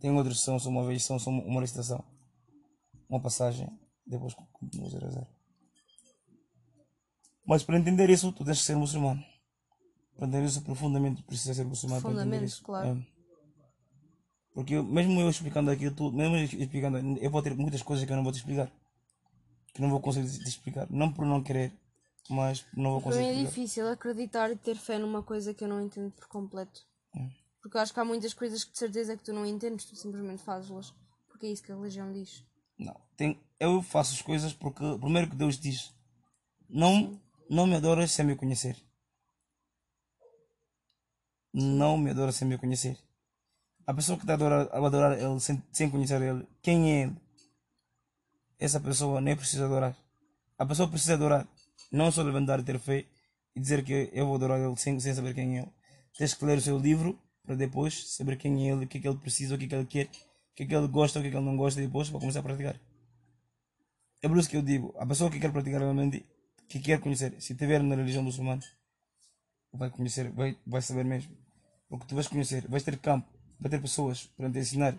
Tem 0.00 0.10
outros 0.10 0.38
que 0.38 0.44
são 0.44 0.58
só 0.58 0.68
uma 0.70 0.86
vez, 0.86 1.04
são 1.04 1.18
só 1.18 1.30
uma 1.30 1.60
recitação. 1.60 2.02
Uma 3.08 3.20
passagem. 3.20 3.68
Depois 4.06 4.34
continuas 4.52 4.94
a 4.94 4.98
rezar. 4.98 5.26
Mas 7.46 7.62
para 7.62 7.78
entender 7.78 8.08
isso, 8.10 8.32
tu 8.32 8.44
tens 8.44 8.58
que 8.58 8.64
ser 8.64 8.76
muçulmano. 8.76 9.22
Para 10.16 10.26
entender 10.28 10.46
isso 10.46 10.62
profundamente, 10.62 11.22
precisa 11.22 11.52
ser 11.54 11.64
muçulmano 11.64 12.00
isso. 12.44 12.62
claro. 12.62 12.98
É. 12.98 13.14
Porque 14.54 14.74
eu- 14.74 14.84
mesmo 14.84 15.20
eu 15.20 15.28
explicando 15.28 15.70
aquilo 15.70 15.94
tudo, 15.94 16.16
mesmo 16.16 16.36
explicando, 16.36 16.98
eu 17.18 17.30
vou 17.30 17.42
ter 17.42 17.54
muitas 17.56 17.82
coisas 17.82 18.04
que 18.06 18.12
eu 18.12 18.16
não 18.16 18.22
vou 18.22 18.32
te 18.32 18.36
explicar. 18.38 18.70
Que 19.74 19.82
não 19.82 19.90
vou 19.90 20.00
conseguir 20.00 20.30
te 20.30 20.48
explicar. 20.48 20.86
Não 20.88 21.12
por 21.12 21.26
não 21.26 21.42
querer, 21.42 21.72
mas 22.30 22.64
não 22.74 22.92
vou 22.92 23.00
Para 23.02 23.10
conseguir 23.10 23.34
mim 23.34 23.42
é 23.42 23.44
difícil 23.44 23.88
acreditar 23.88 24.50
e 24.50 24.56
ter 24.56 24.76
fé 24.76 24.98
numa 24.98 25.22
coisa 25.22 25.52
que 25.52 25.64
eu 25.64 25.68
não 25.68 25.80
entendo 25.80 26.10
por 26.12 26.26
completo. 26.28 26.80
Porque 27.60 27.78
eu 27.78 27.80
acho 27.80 27.94
que 27.94 28.00
há 28.00 28.04
muitas 28.04 28.34
coisas 28.34 28.62
que 28.62 28.72
de 28.72 28.78
certeza 28.78 29.16
que 29.16 29.24
tu 29.24 29.32
não 29.32 29.46
entendes, 29.46 29.86
tu 29.86 29.96
simplesmente 29.96 30.42
fazes-las. 30.42 30.94
Porque 31.26 31.46
é 31.46 31.50
isso 31.50 31.62
que 31.62 31.72
a 31.72 31.74
religião 31.74 32.12
diz. 32.12 32.44
Não, 32.78 32.94
tem, 33.16 33.40
eu 33.58 33.80
faço 33.82 34.12
as 34.12 34.20
coisas 34.20 34.52
porque 34.52 34.84
primeiro 34.98 35.30
que 35.30 35.36
Deus 35.36 35.58
diz, 35.58 35.94
não, 36.68 37.18
não 37.48 37.66
me 37.66 37.74
adoras 37.76 38.10
sem 38.10 38.24
me 38.24 38.36
conhecer. 38.36 38.76
Não 41.54 41.96
me 41.96 42.10
adoras 42.10 42.36
sem 42.36 42.46
me 42.46 42.58
conhecer. 42.58 42.98
A 43.86 43.94
pessoa 43.94 44.18
que 44.18 44.24
está 44.24 44.34
a 44.34 44.36
adorar, 44.36 44.68
a 44.70 44.86
adorar 44.86 45.18
ele 45.18 45.40
sem, 45.40 45.62
sem 45.72 45.90
conhecer 45.90 46.20
ele, 46.20 46.46
quem 46.60 46.92
é 46.92 47.02
ele? 47.04 47.16
Essa 48.58 48.80
pessoa 48.80 49.20
nem 49.20 49.36
precisa 49.36 49.66
adorar. 49.66 49.96
A 50.58 50.64
pessoa 50.64 50.88
precisa 50.88 51.14
adorar, 51.14 51.46
não 51.90 52.10
só 52.10 52.22
levantar 52.22 52.60
e 52.60 52.62
ter 52.62 52.78
fé 52.78 53.04
e 53.54 53.60
dizer 53.60 53.84
que 53.84 54.10
eu 54.12 54.26
vou 54.26 54.36
adorar 54.36 54.60
ele 54.60 54.76
sem, 54.76 54.98
sem 55.00 55.14
saber 55.14 55.34
quem 55.34 55.58
é 55.58 55.62
ele. 55.62 55.72
Tens 56.16 56.34
que 56.34 56.44
ler 56.44 56.58
o 56.58 56.60
seu 56.60 56.78
livro 56.78 57.18
para 57.44 57.56
depois 57.56 58.14
saber 58.14 58.36
quem 58.36 58.68
é 58.68 58.72
ele, 58.72 58.84
o 58.84 58.88
que 58.88 58.98
é 58.98 59.00
que 59.00 59.08
ele 59.08 59.18
precisa, 59.18 59.54
o 59.54 59.58
que 59.58 59.64
é 59.64 59.68
que 59.68 59.74
ele 59.74 59.86
quer, 59.86 60.06
o 60.06 60.54
que 60.54 60.62
é 60.62 60.66
que 60.66 60.74
ele 60.74 60.88
gosta, 60.88 61.18
o 61.18 61.22
que 61.22 61.28
é 61.28 61.30
que 61.30 61.36
ele 61.36 61.44
não 61.44 61.56
gosta 61.56 61.80
e 61.80 61.86
depois 61.86 62.08
para 62.08 62.20
começar 62.20 62.40
a 62.40 62.42
praticar. 62.42 62.80
É 64.22 64.28
por 64.28 64.38
isso 64.38 64.48
que 64.48 64.56
eu 64.56 64.62
digo, 64.62 64.94
a 64.98 65.04
pessoa 65.04 65.30
que 65.30 65.38
quer 65.38 65.52
praticar 65.52 65.80
realmente, 65.80 66.24
que 66.68 66.78
quer 66.80 67.00
conhecer, 67.00 67.34
se 67.40 67.52
estiver 67.52 67.82
na 67.82 67.94
religião 67.94 68.22
muçulmana, 68.22 68.62
vai 69.72 69.90
conhecer, 69.90 70.30
vai, 70.30 70.56
vai 70.66 70.80
saber 70.80 71.04
mesmo. 71.04 71.36
Porque 71.88 72.06
tu 72.06 72.14
vais 72.14 72.28
conhecer, 72.28 72.66
vais 72.68 72.82
ter 72.82 72.96
campo, 72.98 73.28
vai 73.60 73.70
ter 73.70 73.80
pessoas 73.80 74.26
para 74.36 74.50
te 74.50 74.58
ensinar, 74.58 74.96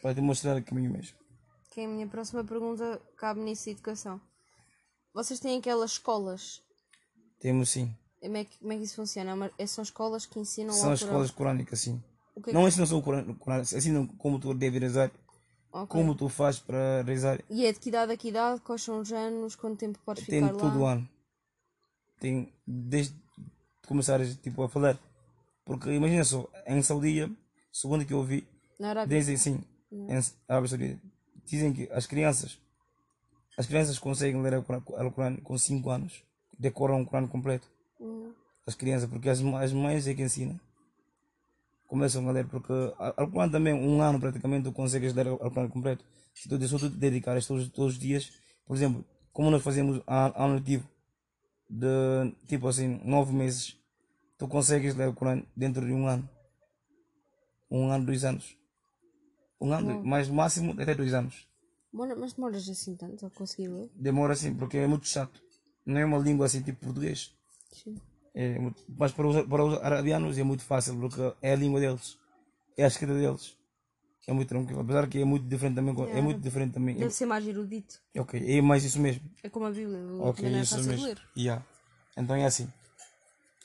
para 0.00 0.14
te 0.14 0.20
mostrar 0.20 0.56
o 0.56 0.62
caminho 0.62 0.90
mesmo. 0.90 1.21
Que 1.72 1.80
é 1.80 1.86
a 1.86 1.88
minha 1.88 2.06
próxima 2.06 2.44
pergunta 2.44 3.00
cabe 3.16 3.40
nisso 3.40 3.64
de 3.64 3.70
educação. 3.70 4.20
Vocês 5.14 5.40
têm 5.40 5.58
aquelas 5.58 5.92
escolas. 5.92 6.60
Temos 7.40 7.70
sim. 7.70 7.90
Como 8.20 8.36
é 8.36 8.44
que, 8.44 8.58
como 8.58 8.72
é 8.74 8.76
que 8.76 8.82
isso 8.82 8.96
funciona? 8.96 9.46
É 9.58 9.62
é- 9.62 9.66
são 9.66 9.82
escolas 9.82 10.26
que 10.26 10.38
ensinam 10.38 10.74
São 10.74 10.92
escolas 10.92 11.30
corânicas, 11.30 11.80
sim. 11.80 12.02
O 12.36 12.42
que 12.42 12.50
é 12.50 12.52
Não 12.52 12.68
ensinam 12.68 12.86
só 12.86 12.98
o 12.98 13.02
Corão, 13.02 13.34
Corão, 13.36 13.62
ensinam 13.62 14.06
como 14.06 14.38
tu 14.38 14.52
deves 14.52 14.80
rezar, 14.82 15.10
Ok. 15.72 15.86
como 15.88 16.14
tu 16.14 16.28
fazes 16.28 16.60
para 16.60 17.02
rezar. 17.06 17.42
E 17.48 17.64
é 17.64 17.72
de 17.72 17.80
que 17.80 17.88
idade 17.88 18.12
a 18.12 18.16
que 18.18 18.28
idade? 18.28 18.60
Quais 18.60 18.82
são 18.82 19.00
os 19.00 19.10
anos? 19.10 19.56
Quanto 19.56 19.78
tempo 19.78 19.98
podes 20.04 20.26
Tem 20.26 20.42
ficar 20.42 20.54
todo 20.56 20.78
o 20.78 20.82
lá? 20.82 20.92
ano. 20.92 21.08
Tem 22.20 22.52
desde 22.66 23.16
começares 23.88 24.36
tipo, 24.36 24.62
a 24.62 24.68
falar. 24.68 24.98
Porque 25.64 25.90
imagina 25.90 26.22
só, 26.24 26.46
em 26.66 26.82
Saudia, 26.82 27.30
segundo 27.72 28.04
que 28.04 28.12
eu 28.12 28.18
ouvi, 28.18 28.46
Na 28.78 28.90
Arábia? 28.90 29.18
dizem 29.18 29.36
sim, 29.38 29.64
em 29.90 30.06
Arábia 30.48 30.68
Saudita, 30.68 31.11
dizem 31.44 31.72
que 31.72 31.88
as 31.92 32.06
crianças, 32.06 32.58
as 33.58 33.66
crianças 33.66 33.98
conseguem 33.98 34.40
ler 34.40 34.58
o 34.58 34.62
Corão- 34.62 35.36
com 35.42 35.58
5 35.58 35.90
anos, 35.90 36.22
decoram 36.58 37.02
o 37.02 37.06
Corão 37.06 37.26
completo. 37.28 37.68
Hum. 38.00 38.32
As 38.66 38.74
crianças, 38.74 39.08
porque 39.08 39.28
as, 39.28 39.40
as 39.40 39.72
mães 39.72 40.06
é 40.06 40.14
que 40.14 40.22
ensinam. 40.22 40.58
Começam 41.86 42.26
a 42.28 42.32
ler, 42.32 42.46
porque 42.46 42.72
o 42.72 43.30
Corão 43.30 43.50
também, 43.50 43.74
um 43.74 44.00
ano 44.00 44.18
praticamente, 44.18 44.64
tu 44.64 44.72
consegues 44.72 45.12
ler 45.12 45.28
o 45.28 45.38
Corão 45.38 45.68
completo. 45.68 46.04
Se 46.32 46.48
tu, 46.48 46.60
se 46.60 46.78
tu 46.78 46.90
te 46.90 46.96
dedicares 46.96 47.46
todos, 47.46 47.68
todos 47.68 47.94
os 47.94 48.00
dias, 48.00 48.32
por 48.66 48.74
exemplo, 48.74 49.04
como 49.32 49.50
nós 49.50 49.62
fazemos 49.62 50.00
ano 50.06 50.54
letivo, 50.54 50.88
de 51.68 52.34
tipo 52.46 52.68
assim, 52.68 53.00
nove 53.04 53.32
meses, 53.32 53.76
tu 54.38 54.46
consegues 54.46 54.94
ler 54.94 55.08
o 55.08 55.14
Corão 55.14 55.42
dentro 55.56 55.84
de 55.84 55.92
um 55.92 56.06
ano. 56.06 56.28
Um 57.70 57.90
ano, 57.90 58.04
dois 58.04 58.24
anos. 58.24 58.56
Um 59.62 59.72
ano, 59.72 60.04
mais 60.04 60.28
máximo 60.28 60.72
até 60.80 60.94
dois 60.94 61.14
anos. 61.14 61.46
Mas 61.92 62.32
demoras 62.34 62.68
assim 62.68 62.96
tanto 62.96 63.26
a 63.26 63.30
conseguir 63.30 63.68
ler? 63.68 63.90
Demora 63.94 64.32
assim, 64.32 64.54
porque 64.54 64.78
é 64.78 64.86
muito 64.86 65.06
chato. 65.06 65.40
Não 65.84 65.98
é 66.00 66.04
uma 66.04 66.18
língua 66.18 66.46
assim 66.46 66.62
tipo 66.62 66.84
português. 66.84 67.32
Sim. 67.72 67.94
É 68.34 68.58
muito- 68.58 68.82
mas 68.88 69.12
para 69.12 69.26
os, 69.26 69.46
para 69.46 69.64
os 69.64 69.74
arabianos 69.82 70.38
é 70.38 70.42
muito 70.42 70.62
fácil, 70.62 70.98
porque 70.98 71.20
é 71.42 71.52
a 71.52 71.56
língua 71.56 71.80
deles. 71.80 72.16
É 72.76 72.84
a 72.84 72.88
escrita 72.88 73.14
deles. 73.14 73.56
É 74.26 74.32
muito 74.32 74.48
tranquilo. 74.48 74.80
Apesar 74.80 75.06
que 75.08 75.20
é 75.20 75.24
muito 75.24 75.46
diferente 75.46 75.74
também. 75.74 75.94
com- 75.94 76.06
É, 76.06 76.20
muito 76.22 76.40
diferente 76.40 76.72
também. 76.74 76.96
Deve 76.96 77.10
ser 77.10 77.26
mais 77.26 77.46
erudito. 77.46 78.00
É, 78.14 78.20
ok, 78.20 78.58
é 78.58 78.62
mais 78.62 78.84
isso 78.84 78.98
mesmo. 79.00 79.22
É 79.42 79.50
como 79.50 79.66
a 79.66 79.70
Bíblia. 79.70 79.98
Ok, 80.20 80.48
não 80.48 80.58
é 80.58 80.62
isso 80.62 80.76
fácil 80.76 80.84
de 80.84 80.88
mesmo. 80.96 81.06
ler. 81.06 81.18
Yeah. 81.36 81.64
Então 82.16 82.36
é 82.36 82.44
assim. 82.46 82.72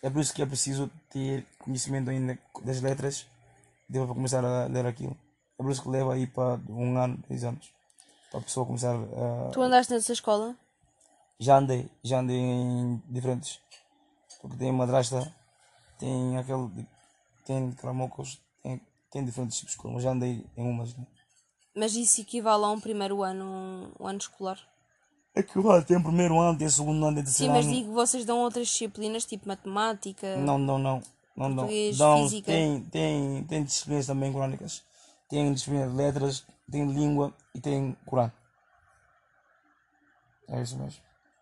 É 0.04 0.10
por 0.10 0.20
isso 0.22 0.34
que 0.34 0.42
é 0.42 0.46
preciso 0.46 0.90
ter 1.10 1.46
conhecimento 1.60 2.10
ainda 2.10 2.38
das 2.66 2.82
letras 2.82 3.26
para 3.92 4.08
começar 4.08 4.44
a 4.44 4.66
ler 4.68 4.86
aquilo. 4.86 5.16
É 5.60 5.64
por 5.64 5.72
isso 5.72 5.82
que 5.82 5.90
leva 5.90 6.14
aí 6.14 6.28
para 6.28 6.60
um 6.70 6.98
ano, 6.98 7.18
dois 7.28 7.44
anos. 7.44 7.72
Para 8.30 8.40
a 8.40 8.44
pessoa 8.44 8.66
começar 8.66 8.96
a. 8.96 9.50
Tu 9.52 9.62
andaste 9.62 9.94
nessa 9.94 10.14
escola? 10.14 10.56
Já 11.40 11.58
andei, 11.58 11.90
já 12.04 12.20
andei 12.20 12.38
em 12.38 13.02
diferentes. 13.10 13.60
Porque 14.42 14.58
tem 14.58 14.72
madrasta, 14.72 15.34
tem 15.98 16.38
aquele. 16.38 16.68
de- 16.70 16.88
tem 17.46 17.72
cramocos, 17.72 18.42
tem, 18.62 18.82
tem 19.10 19.24
diferentes 19.26 19.58
tipos 19.58 19.74
de 19.74 19.78
escolas. 19.78 20.04
Já 20.04 20.12
andei 20.12 20.46
em 20.58 20.70
umas, 20.70 20.96
né? 20.96 21.06
Mas 21.76 21.96
isso 21.96 22.22
equivale 22.22 22.66
a 22.66 22.70
um 22.70 22.80
primeiro 22.80 23.24
ano, 23.24 23.46
um, 24.00 24.06
ano 24.06 24.18
escolar. 24.20 24.60
É 25.34 25.44
que 25.44 25.58
lá 25.60 25.82
tem 25.82 26.02
primeiro 26.02 26.38
ano, 26.40 26.58
tem 26.58 26.68
segundo 26.68 27.06
ano, 27.06 27.16
tem 27.18 27.26
Sim, 27.26 27.46
terceiro 27.48 27.54
mas 27.54 27.66
ano. 27.68 27.76
digo, 27.76 27.94
vocês 27.94 28.26
dão 28.26 28.40
outras 28.40 28.68
disciplinas, 28.68 29.26
tipo 29.26 29.48
matemática. 29.48 30.36
Não, 30.38 30.58
não, 30.58 30.78
não. 30.80 31.02
Não, 31.36 31.50
não. 31.50 31.68
Dão- 31.96 32.24
física. 32.28 32.52
tem, 32.52 32.82
tem, 32.86 33.44
tem 33.44 33.64
disciplinas 33.64 34.08
também 34.08 34.34
crónicas. 34.34 34.84
Tem 35.30 35.54
letras, 35.96 36.46
tem 36.72 36.90
língua 36.92 37.34
e 37.54 37.60
tem 37.60 37.98
Corão. 38.06 38.32
É 40.48 40.62
isso 40.62 40.78
mesmo. 40.78 41.02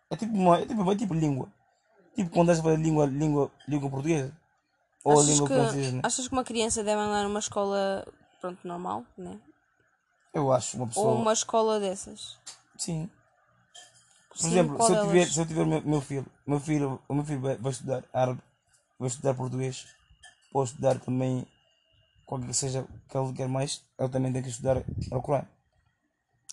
É 0.09 0.15
tipo, 0.15 0.33
uma, 0.33 0.59
é 0.59 0.65
tipo, 0.65 0.91
é 0.91 0.95
tipo 0.95 1.13
língua. 1.13 1.47
Tipo 2.15 2.31
quando 2.31 2.51
estás 2.51 2.65
a 2.65 2.77
língua, 2.77 3.05
língua, 3.05 3.51
língua 3.67 3.89
portuguesa. 3.89 4.35
Ou 5.03 5.13
achas, 5.13 5.27
língua 5.27 5.47
que, 5.47 5.53
francesa, 5.53 5.91
né? 5.91 6.01
achas 6.03 6.27
que 6.27 6.33
uma 6.33 6.43
criança 6.43 6.83
deve 6.83 6.99
andar 6.99 7.23
numa 7.23 7.39
escola, 7.39 8.07
pronto, 8.41 8.67
normal, 8.67 9.05
né? 9.15 9.39
Eu 10.33 10.51
acho 10.51 10.77
uma 10.77 10.87
pessoa. 10.87 11.11
Ou 11.11 11.21
uma 11.21 11.33
escola 11.33 11.79
dessas? 11.79 12.39
Sim. 12.77 13.09
Por 14.29 14.37
Sim, 14.39 14.47
exemplo, 14.47 14.83
se 14.83 14.91
eu, 14.91 15.01
tiver, 15.01 15.25
se 15.27 15.39
eu 15.39 15.45
tiver 15.45 15.65
meu, 15.65 15.81
meu 15.81 16.01
filho, 16.01 16.25
meu 16.45 16.59
filho, 16.59 17.01
o 17.07 17.13
meu 17.13 17.23
filho 17.23 17.39
vai, 17.39 17.55
vai 17.55 17.71
estudar 17.71 18.03
árabe, 18.11 18.41
vai 18.99 19.07
estudar 19.07 19.33
português, 19.33 19.85
pode 20.51 20.71
estudar 20.71 20.99
também 20.99 21.47
qualquer 22.25 22.47
que 22.47 22.53
seja 22.53 22.87
que 23.09 23.17
ele 23.17 23.33
quer 23.33 23.47
mais, 23.47 23.83
ele 23.99 24.09
também 24.09 24.31
tem 24.33 24.41
que 24.41 24.49
estudar 24.49 24.83
o 25.11 25.21
Corão. 25.21 25.45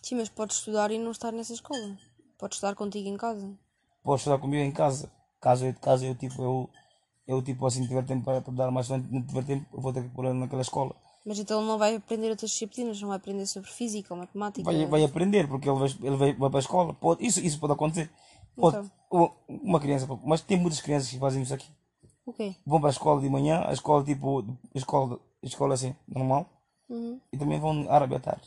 Sim, 0.02 0.16
mas 0.16 0.28
pode 0.28 0.52
estudar 0.52 0.90
e 0.90 0.98
não 0.98 1.10
estar 1.12 1.32
nessa 1.32 1.52
escola. 1.52 1.96
Pode 2.38 2.54
estudar 2.54 2.74
contigo 2.74 3.08
em 3.08 3.16
casa. 3.16 3.56
Pode 4.02 4.20
estudar 4.20 4.38
comigo 4.38 4.62
em 4.62 4.72
casa. 4.72 5.10
Caso 5.40 5.64
eu, 5.66 5.74
caso 5.74 6.04
eu 6.04 6.14
tipo, 6.14 6.42
eu, 6.42 6.70
eu 7.26 7.42
tipo 7.42 7.64
assim 7.66 7.86
tiver 7.86 8.04
tempo 8.04 8.24
para, 8.24 8.40
para 8.40 8.52
dar 8.52 8.70
mais, 8.70 8.86
se 8.86 8.96
não 8.96 9.22
tiver 9.24 9.44
tempo, 9.44 9.66
eu 9.72 9.80
vou 9.80 9.92
ter 9.92 10.02
que 10.02 10.08
pôr 10.08 10.24
ele 10.24 10.34
naquela 10.38 10.62
escola. 10.62 10.94
Mas 11.24 11.38
então 11.38 11.60
ele 11.60 11.68
não 11.68 11.78
vai 11.78 11.94
aprender 11.94 12.30
outras 12.30 12.50
disciplinas, 12.50 13.00
não 13.00 13.08
vai 13.08 13.16
aprender 13.16 13.46
sobre 13.46 13.70
física 13.70 14.12
ou 14.12 14.18
matemática. 14.18 14.64
Vai, 14.64 14.86
vai 14.86 15.04
aprender, 15.04 15.46
porque 15.48 15.68
ele 15.68 15.78
vai, 15.78 15.88
ele 16.02 16.16
vai, 16.16 16.32
vai 16.34 16.50
para 16.50 16.58
a 16.58 16.60
escola. 16.60 16.92
Pode, 16.94 17.24
isso, 17.24 17.38
isso 17.40 17.60
pode 17.60 17.72
acontecer. 17.74 18.10
Pode, 18.56 18.76
Então. 18.76 19.30
uma- 19.48 19.78
criança, 19.80 20.06
mas 20.24 20.40
tem 20.40 20.58
muitas 20.58 20.80
crianças 20.80 21.08
que 21.08 21.18
fazem 21.18 21.42
isso 21.42 21.54
aqui. 21.54 21.68
O 22.26 22.32
quê? 22.32 22.54
vão 22.66 22.80
para 22.80 22.88
a 22.88 22.92
escola 22.92 23.20
de 23.20 23.28
manhã, 23.28 23.64
a 23.66 23.72
escola 23.72 24.04
tipo, 24.04 24.40
a 24.40 24.78
escola, 24.78 25.18
escola 25.42 25.74
assim, 25.74 25.94
normal, 26.08 26.46
Uhum. 26.88 27.20
e 27.32 27.38
também 27.38 27.58
vão 27.60 27.90
árabe 27.90 28.14
à 28.16 28.20
tarde. 28.20 28.46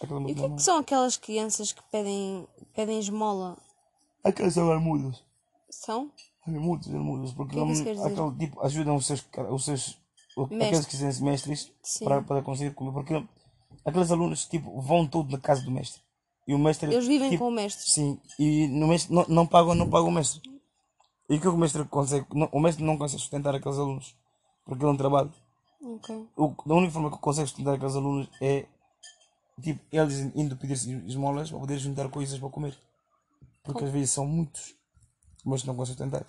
É 0.00 0.06
E 0.06 0.08
muito 0.12 0.32
o 0.32 0.34
que 0.34 0.52
é 0.52 0.56
que 0.56 0.62
são 0.62 0.78
aquelas 0.78 1.16
crianças 1.16 1.72
que 1.72 1.82
pedem, 1.90 2.46
pedem 2.74 2.98
esmola? 2.98 3.56
Aqueles 4.22 4.54
são 4.54 4.70
armudos. 4.70 5.22
São? 5.70 6.10
Armudos, 6.46 6.88
armudos, 6.92 7.32
porque 7.32 7.54
que 7.54 7.60
é 7.60 7.64
que 7.64 7.72
isso 7.72 7.84
não- 8.16 8.28
aquele 8.28 8.38
tipo 8.46 8.60
ajudam 8.62 8.96
os 8.96 9.06
seus, 9.06 9.24
os 9.50 9.64
seus 9.64 9.98
Mestre. 10.36 10.64
aqueles 10.66 10.86
que 10.86 10.96
são 10.96 11.24
mestres 11.26 11.72
Sim. 11.82 12.04
para, 12.04 12.22
para 12.22 12.42
conseguir 12.42 12.74
comer, 12.74 12.92
porque 12.92 13.26
aqueles 13.84 14.10
alunos 14.10 14.44
tipo, 14.46 14.80
vão 14.80 15.06
tudo 15.06 15.32
na 15.32 15.38
casa 15.38 15.62
do 15.62 15.70
mestre. 15.70 16.02
E 16.46 16.52
o 16.54 16.58
mestre. 16.58 16.92
Eles 16.92 17.06
vivem 17.06 17.30
tipo, 17.30 17.44
com 17.44 17.48
o 17.48 17.52
mestre. 17.54 17.88
Sim, 17.90 18.20
e 18.38 18.66
no 18.68 18.88
mestre 18.88 19.14
não, 19.14 19.24
não 19.28 19.46
pagam, 19.46 19.74
não 19.74 19.88
pagam 19.88 20.08
o 20.08 20.12
mestre. 20.12 20.42
E 21.30 21.36
o 21.36 21.40
que 21.40 21.48
o 21.48 21.56
mestre 21.56 21.84
consegue? 21.86 22.26
não- 22.34 22.50
o 22.52 22.60
mestre 22.60 22.84
não 22.84 22.98
consegue 22.98 23.22
sustentar 23.22 23.54
aqueles 23.54 23.78
alunos, 23.78 24.14
porque 24.64 24.82
ele 24.82 24.90
não 24.90 24.96
trabalha. 24.96 25.30
Ok. 25.80 26.28
o, 26.36 26.54
a 26.66 26.74
única 26.74 26.92
forma 26.92 27.10
que 27.10 27.18
consegue 27.18 27.48
estudar 27.48 27.74
aqueles 27.74 27.94
alunos 27.94 28.28
é 28.40 28.66
tipo, 29.60 29.80
eles 29.92 30.18
indo 30.34 30.56
pedir 30.56 30.74
esmolas 31.06 31.50
para 31.50 31.58
poder 31.58 31.78
juntar 31.78 32.08
coisas 32.08 32.38
para 32.38 32.48
comer. 32.48 32.76
Porque 33.62 33.84
às 33.84 33.90
vezes 33.90 34.10
são 34.10 34.26
muitos, 34.26 34.74
mas 35.44 35.64
não 35.64 35.74
conseguem 35.74 36.10
tentar. 36.10 36.26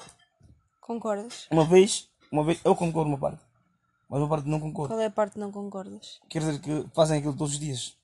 Concordas? 0.82 1.48
Uma 1.52 1.66
vez, 1.66 2.10
uma 2.32 2.44
vez, 2.44 2.60
eu 2.64 2.76
concordo 2.76 3.10
uma 3.10 3.18
parte, 3.18 3.44
mas 4.10 4.20
uma 4.20 4.30
parte 4.30 4.48
não 4.48 4.60
concordo. 4.60 4.94
Qual 4.94 5.00
é 5.00 5.06
a 5.06 5.12
parte 5.12 5.34
que 5.34 5.40
não 5.40 5.52
concordas? 5.52 6.20
Quer 6.30 6.40
dizer 6.40 6.60
que 6.60 6.86
fazem 6.94 7.20
aquilo 7.20 7.36
todos 7.36 7.54
os 7.54 7.60
dias. 7.60 7.98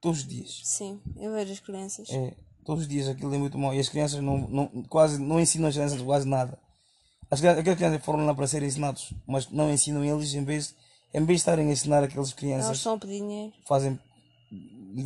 Todos 0.00 0.20
os 0.20 0.26
dias. 0.26 0.60
Sim, 0.64 1.00
eu 1.16 1.32
vejo 1.32 1.52
as 1.52 1.60
crianças. 1.60 2.10
É, 2.10 2.36
todos 2.64 2.82
os 2.82 2.88
dias 2.88 3.08
aquilo 3.08 3.34
é 3.34 3.38
muito 3.38 3.58
mau. 3.58 3.74
E 3.74 3.80
as 3.80 3.88
crianças 3.88 4.20
não, 4.20 4.38
não, 4.48 4.68
quase 4.84 5.18
não 5.18 5.40
ensinam 5.40 5.68
as 5.68 5.74
crianças 5.74 6.00
quase 6.02 6.28
nada. 6.28 6.58
Aquelas 7.42 7.76
crianças 7.78 8.04
foram 8.04 8.24
lá 8.26 8.34
para 8.34 8.46
serem 8.46 8.68
ensinados, 8.68 9.12
mas 9.26 9.48
não 9.50 9.70
ensinam 9.72 10.04
eles 10.04 10.34
em 10.34 10.44
vez, 10.44 10.74
em 11.12 11.18
vez 11.24 11.38
de 11.38 11.42
estarem 11.42 11.68
a 11.68 11.72
ensinar 11.72 12.02
aquelas 12.04 12.28
Elas 12.28 12.34
crianças. 12.34 12.76
estão 12.78 12.94
a 12.94 12.98
pedir 12.98 13.20
dinheiro. 13.20 13.52
fazem 13.66 13.98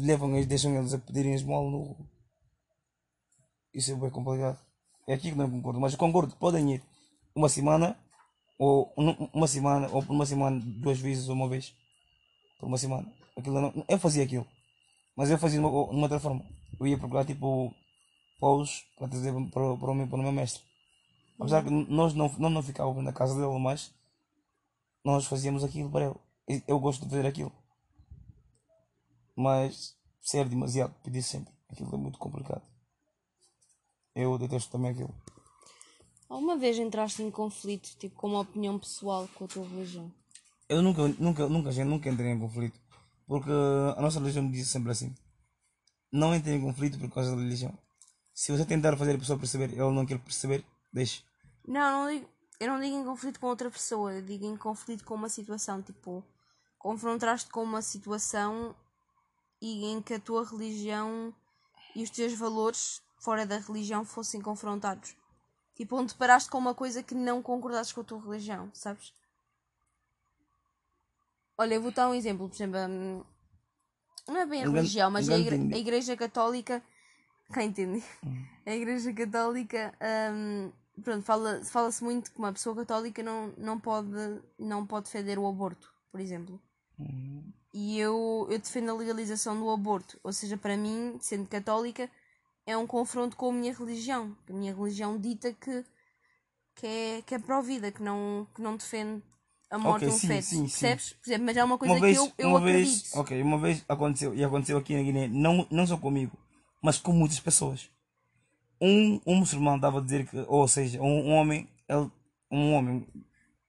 levam 0.02 0.34
eles 0.34 0.46
deixam 0.46 0.74
eles 0.76 0.92
a 0.92 0.98
pedirem 0.98 1.32
esmola 1.34 1.70
no 1.70 1.96
isso 3.74 3.92
é 3.92 3.94
bem 3.94 4.10
complicado 4.10 4.58
é 5.06 5.14
aqui 5.14 5.30
que 5.30 5.36
não 5.38 5.50
concordo 5.50 5.80
mas 5.80 5.92
eu 5.92 5.98
concordo 5.98 6.34
podem 6.36 6.74
ir 6.74 6.82
uma 7.34 7.48
semana 7.48 7.96
ou 8.58 8.92
um- 8.98 9.28
uma 9.32 9.46
semana 9.46 9.88
ou 9.90 10.02
por 10.02 10.12
uma 10.12 10.26
semana 10.26 10.60
duas 10.60 10.98
vezes 10.98 11.28
ou 11.28 11.34
uma 11.34 11.48
vez 11.48 11.72
por 12.58 12.66
uma 12.66 12.76
semana 12.76 13.10
aquilo 13.36 13.60
não, 13.60 13.84
eu 13.88 13.98
fazia 13.98 14.24
aquilo 14.24 14.46
mas 15.16 15.30
eu 15.30 15.38
fazia 15.38 15.58
de 15.60 15.64
uma, 15.64 15.70
outra 16.02 16.20
forma 16.20 16.44
eu 16.78 16.86
ia 16.86 16.98
procurar 16.98 17.24
tipo 17.24 17.72
polos 18.38 18.84
para 18.98 19.08
trazer 19.08 19.32
para, 19.50 19.76
para, 19.76 19.94
meu, 19.94 20.06
para 20.06 20.18
o 20.18 20.22
meu 20.22 20.32
mestre 20.32 20.62
apesar 21.38 21.64
que 21.64 21.70
nós 21.70 22.14
não, 22.14 22.28
não, 22.38 22.50
não 22.50 22.62
ficávamos 22.62 23.04
na 23.04 23.12
casa 23.12 23.34
dele 23.34 23.58
mas 23.58 23.94
nós 25.04 25.26
fazíamos 25.26 25.64
aquilo 25.64 25.90
para 25.90 26.06
ele. 26.46 26.64
Eu 26.66 26.78
gosto 26.80 27.04
de 27.04 27.10
fazer 27.10 27.26
aquilo. 27.26 27.52
Mas 29.36 29.96
ser 30.20 30.48
demasiado 30.48 30.94
pedir 31.02 31.22
sempre 31.22 31.52
aquilo 31.68 31.94
é 31.94 31.98
muito 31.98 32.18
complicado. 32.18 32.62
Eu 34.14 34.36
detesto 34.38 34.70
também 34.70 34.90
aquilo. 34.90 35.14
Alguma 36.28 36.56
vez 36.56 36.78
entraste 36.78 37.22
em 37.22 37.30
conflito, 37.30 37.96
tipo, 37.98 38.16
com 38.16 38.28
uma 38.28 38.40
opinião 38.40 38.78
pessoal 38.78 39.28
com 39.34 39.44
a 39.44 39.48
tua 39.48 39.66
religião? 39.66 40.12
eu 40.68 40.82
nunca 40.82 41.08
nunca 41.18 41.48
nunca 41.48 41.72
gente, 41.72 41.88
nunca 41.88 42.10
entrei 42.10 42.30
em 42.30 42.38
conflito 42.38 42.78
porque 43.26 43.50
a 43.50 44.00
nossa 44.02 44.18
religião 44.20 44.44
me 44.44 44.52
diz 44.52 44.68
sempre 44.68 44.92
assim 44.92 45.14
não 46.12 46.34
entre 46.34 46.52
em 46.52 46.60
conflito 46.60 46.98
por 46.98 47.10
causa 47.10 47.30
da 47.30 47.42
religião. 47.42 47.76
Se 48.32 48.50
você 48.50 48.64
tentar 48.64 48.96
fazer 48.96 49.14
a 49.14 49.18
pessoa 49.18 49.38
perceber 49.38 49.76
ela 49.76 49.92
não 49.92 50.06
quer 50.06 50.18
perceber 50.18 50.64
deixe 50.92 51.24
Não, 51.66 52.04
não 52.04 52.12
digo, 52.12 52.28
eu 52.60 52.68
não 52.68 52.80
digo 52.80 52.96
em 52.96 53.04
conflito 53.04 53.40
com 53.40 53.46
outra 53.46 53.70
pessoa, 53.70 54.14
eu 54.14 54.22
digo 54.22 54.44
em 54.44 54.56
conflito 54.56 55.04
com 55.04 55.14
uma 55.14 55.28
situação, 55.28 55.82
tipo, 55.82 56.24
confrontaste 56.78 57.50
com 57.50 57.62
uma 57.62 57.82
situação 57.82 58.74
e 59.60 59.86
em 59.86 60.00
que 60.00 60.14
a 60.14 60.20
tua 60.20 60.44
religião 60.44 61.34
e 61.94 62.02
os 62.02 62.10
teus 62.10 62.32
valores 62.32 63.02
fora 63.18 63.44
da 63.44 63.58
religião 63.58 64.04
fossem 64.04 64.40
confrontados. 64.40 65.16
Tipo, 65.74 65.96
onde 65.96 66.14
paraste 66.14 66.50
com 66.50 66.58
uma 66.58 66.74
coisa 66.74 67.02
que 67.02 67.14
não 67.14 67.42
concordaste 67.42 67.94
com 67.94 68.00
a 68.00 68.04
tua 68.04 68.20
religião, 68.20 68.70
sabes? 68.72 69.12
Olha, 71.56 71.74
eu 71.74 71.82
vou 71.82 71.90
dar 71.90 72.08
um 72.08 72.14
exemplo, 72.14 72.48
por 72.48 72.54
exemplo, 72.54 72.78
hum, 72.78 73.24
não 74.28 74.36
é 74.36 74.46
bem 74.46 74.62
a 74.62 74.70
religião, 74.70 75.10
mas 75.10 75.28
a, 75.28 75.34
a 75.34 75.78
Igreja 75.78 76.16
Católica. 76.16 76.82
Quem 77.52 77.68
entende? 77.68 78.02
A 78.66 78.72
Igreja 78.74 79.12
Católica. 79.12 79.94
hum, 80.34 80.72
pronto, 81.02 81.22
fala- 81.24 81.64
fala-se 81.64 82.02
muito 82.04 82.30
que 82.32 82.38
uma 82.38 82.52
pessoa 82.52 82.76
católica 82.76 83.22
não, 83.22 83.52
não, 83.56 83.78
pode, 83.80 84.08
não 84.58 84.86
pode 84.86 85.06
defender 85.06 85.38
o 85.38 85.46
aborto, 85.48 85.92
por 86.10 86.20
exemplo. 86.20 86.60
E 87.72 87.98
eu, 87.98 88.46
eu 88.50 88.58
defendo 88.58 88.90
a 88.90 88.94
legalização 88.94 89.58
do 89.58 89.70
aborto. 89.70 90.18
Ou 90.22 90.32
seja, 90.32 90.56
para 90.56 90.76
mim, 90.76 91.18
sendo 91.20 91.48
católica, 91.48 92.10
é 92.66 92.76
um 92.76 92.86
confronto 92.86 93.36
com 93.36 93.50
a 93.50 93.52
minha 93.52 93.74
religião. 93.74 94.36
A 94.48 94.52
minha 94.52 94.74
religião 94.74 95.18
dita 95.18 95.52
que, 95.52 95.84
que, 96.76 96.86
é, 96.86 97.22
que 97.22 97.34
é 97.36 97.38
pró-vida, 97.38 97.92
que 97.92 98.02
não, 98.02 98.48
que 98.54 98.62
não 98.62 98.76
defende 98.76 99.22
a 99.70 99.78
morte 99.78 100.04
Ok, 100.04 100.10
de 100.10 100.10
um 100.12 100.18
sim, 100.18 100.20
feto. 100.20 100.48
sim, 100.48 100.68
sim. 100.68 100.96
Percebes? 100.96 101.14
Por 101.22 101.30
exemplo, 101.30 101.46
mas 101.46 101.56
é 101.56 101.64
uma 101.64 101.78
coisa 101.78 101.96
uma 101.96 102.04
vez 102.04 102.16
que 102.16 102.16
eu, 102.16 102.32
eu 102.38 102.56
uma 102.56 102.58
acredito. 102.58 103.08
vez 103.08 103.14
ok 103.14 103.42
uma 103.42 103.58
vez 103.58 103.84
aconteceu 103.88 104.34
e 104.34 104.44
aconteceu 104.44 104.78
aqui 104.78 104.94
na 104.96 105.02
Guiné 105.02 105.28
não 105.28 105.66
não 105.70 105.86
só 105.86 105.96
comigo 105.98 106.36
mas 106.82 106.98
com 106.98 107.12
muitas 107.12 107.40
pessoas 107.40 107.88
um, 108.80 109.20
um 109.26 109.36
muçulmano 109.36 109.76
estava 109.76 109.98
a 109.98 110.02
dizer 110.02 110.26
que 110.28 110.36
ou 110.48 110.66
seja 110.68 111.00
um, 111.02 111.28
um 111.28 111.32
homem 111.32 111.68
ele, 111.88 112.10
um 112.50 112.72
homem 112.74 113.06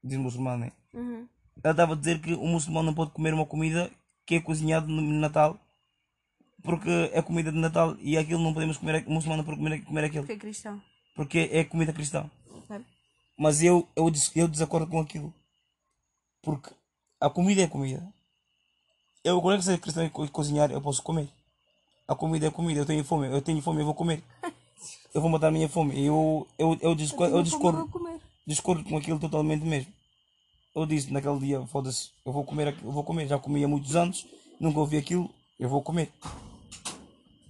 diz 0.03 0.17
muçulmano 0.17 0.65
né? 0.65 0.71
Uhum. 0.93 1.27
ele 1.63 1.71
estava 1.71 1.93
a 1.93 1.95
dizer 1.95 2.21
que 2.21 2.33
o 2.33 2.45
muçulmano 2.47 2.87
não 2.87 2.93
pode 2.93 3.11
comer 3.11 3.33
uma 3.33 3.45
comida 3.45 3.89
que 4.25 4.35
é 4.35 4.41
cozinhada 4.41 4.87
no 4.87 5.01
Natal 5.01 5.59
porque 6.63 6.89
é 7.13 7.21
comida 7.21 7.51
de 7.51 7.57
Natal 7.57 7.95
e 7.99 8.17
aquilo 8.17 8.41
não 8.43 8.53
podemos 8.53 8.77
comer 8.77 9.03
o 9.07 9.11
muçulmano 9.11 9.41
não 9.43 9.45
pode 9.45 9.57
comer, 9.57 9.83
comer 9.85 10.03
aquilo 10.05 10.23
Porque 10.23 10.33
é 10.33 10.37
cristão. 10.39 10.81
porque 11.15 11.49
é 11.51 11.63
comida 11.63 11.93
cristã 11.93 12.29
sabe? 12.67 12.85
mas 13.37 13.63
eu, 13.63 13.87
eu, 13.95 14.11
eu 14.35 14.47
desacordo 14.49 14.85
com 14.87 14.99
aquilo. 14.99 15.33
Porque 16.41 16.69
a 17.21 17.29
comida 17.29 17.61
é 17.61 17.67
comida. 17.67 18.05
Eu, 19.23 19.41
quando 19.41 19.55
é 19.55 19.57
que 19.59 19.63
ser 19.63 19.79
cristão 19.79 20.05
e 20.05 20.09
co- 20.09 20.27
cozinhar, 20.29 20.69
eu 20.71 20.81
posso 20.81 21.01
comer. 21.01 21.29
A 22.09 22.15
comida 22.15 22.47
é 22.47 22.49
comida, 22.49 22.79
eu 22.79 22.87
tenho 22.87 23.03
fome, 23.03 23.27
eu 23.27 23.39
tenho 23.39 23.61
fome, 23.61 23.81
eu 23.81 23.85
vou 23.85 23.93
comer. 23.93 24.23
eu 25.13 25.21
vou 25.21 25.29
matar 25.29 25.49
a 25.49 25.51
minha 25.51 25.69
fome. 25.69 26.03
Eu, 26.03 26.47
eu, 26.57 26.75
eu, 26.81 26.95
discor, 26.95 27.27
eu 27.27 27.35
Não 27.35 27.43
discordo, 27.43 27.87
comer. 27.87 28.19
discordo 28.47 28.83
com 28.83 28.97
aquilo 28.97 29.19
totalmente 29.19 29.63
mesmo. 29.63 29.93
Eu 30.75 30.87
disse 30.87 31.13
naquele 31.13 31.37
dia, 31.37 31.63
foda-se, 31.67 32.09
eu 32.25 32.33
vou 32.33 32.43
comer, 32.43 32.75
eu 32.83 32.91
vou 32.91 33.03
comer, 33.03 33.27
já 33.27 33.37
comi 33.37 33.63
há 33.63 33.67
muitos 33.67 33.95
anos, 33.95 34.25
nunca 34.59 34.79
ouvi 34.79 34.97
aquilo, 34.97 35.29
eu 35.59 35.69
vou 35.69 35.83
comer. 35.83 36.11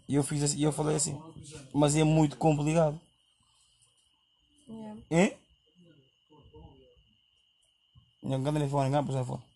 E 0.09 0.15
eu 0.15 0.23
fiz 0.23 0.43
assim, 0.43 0.57
e 0.57 0.63
eu 0.63 0.73
falei 0.73 0.97
assim, 0.97 1.17
mas 1.73 1.95
é 1.95 2.03
muito 2.03 2.35
complicado. 2.35 2.99
É? 5.09 5.37
Não 8.21 8.43
canta 8.43 8.59
nem 8.59 8.67
fora, 8.67 8.89
ninguém 8.89 9.05
pôs 9.05 9.25
fora. 9.25 9.48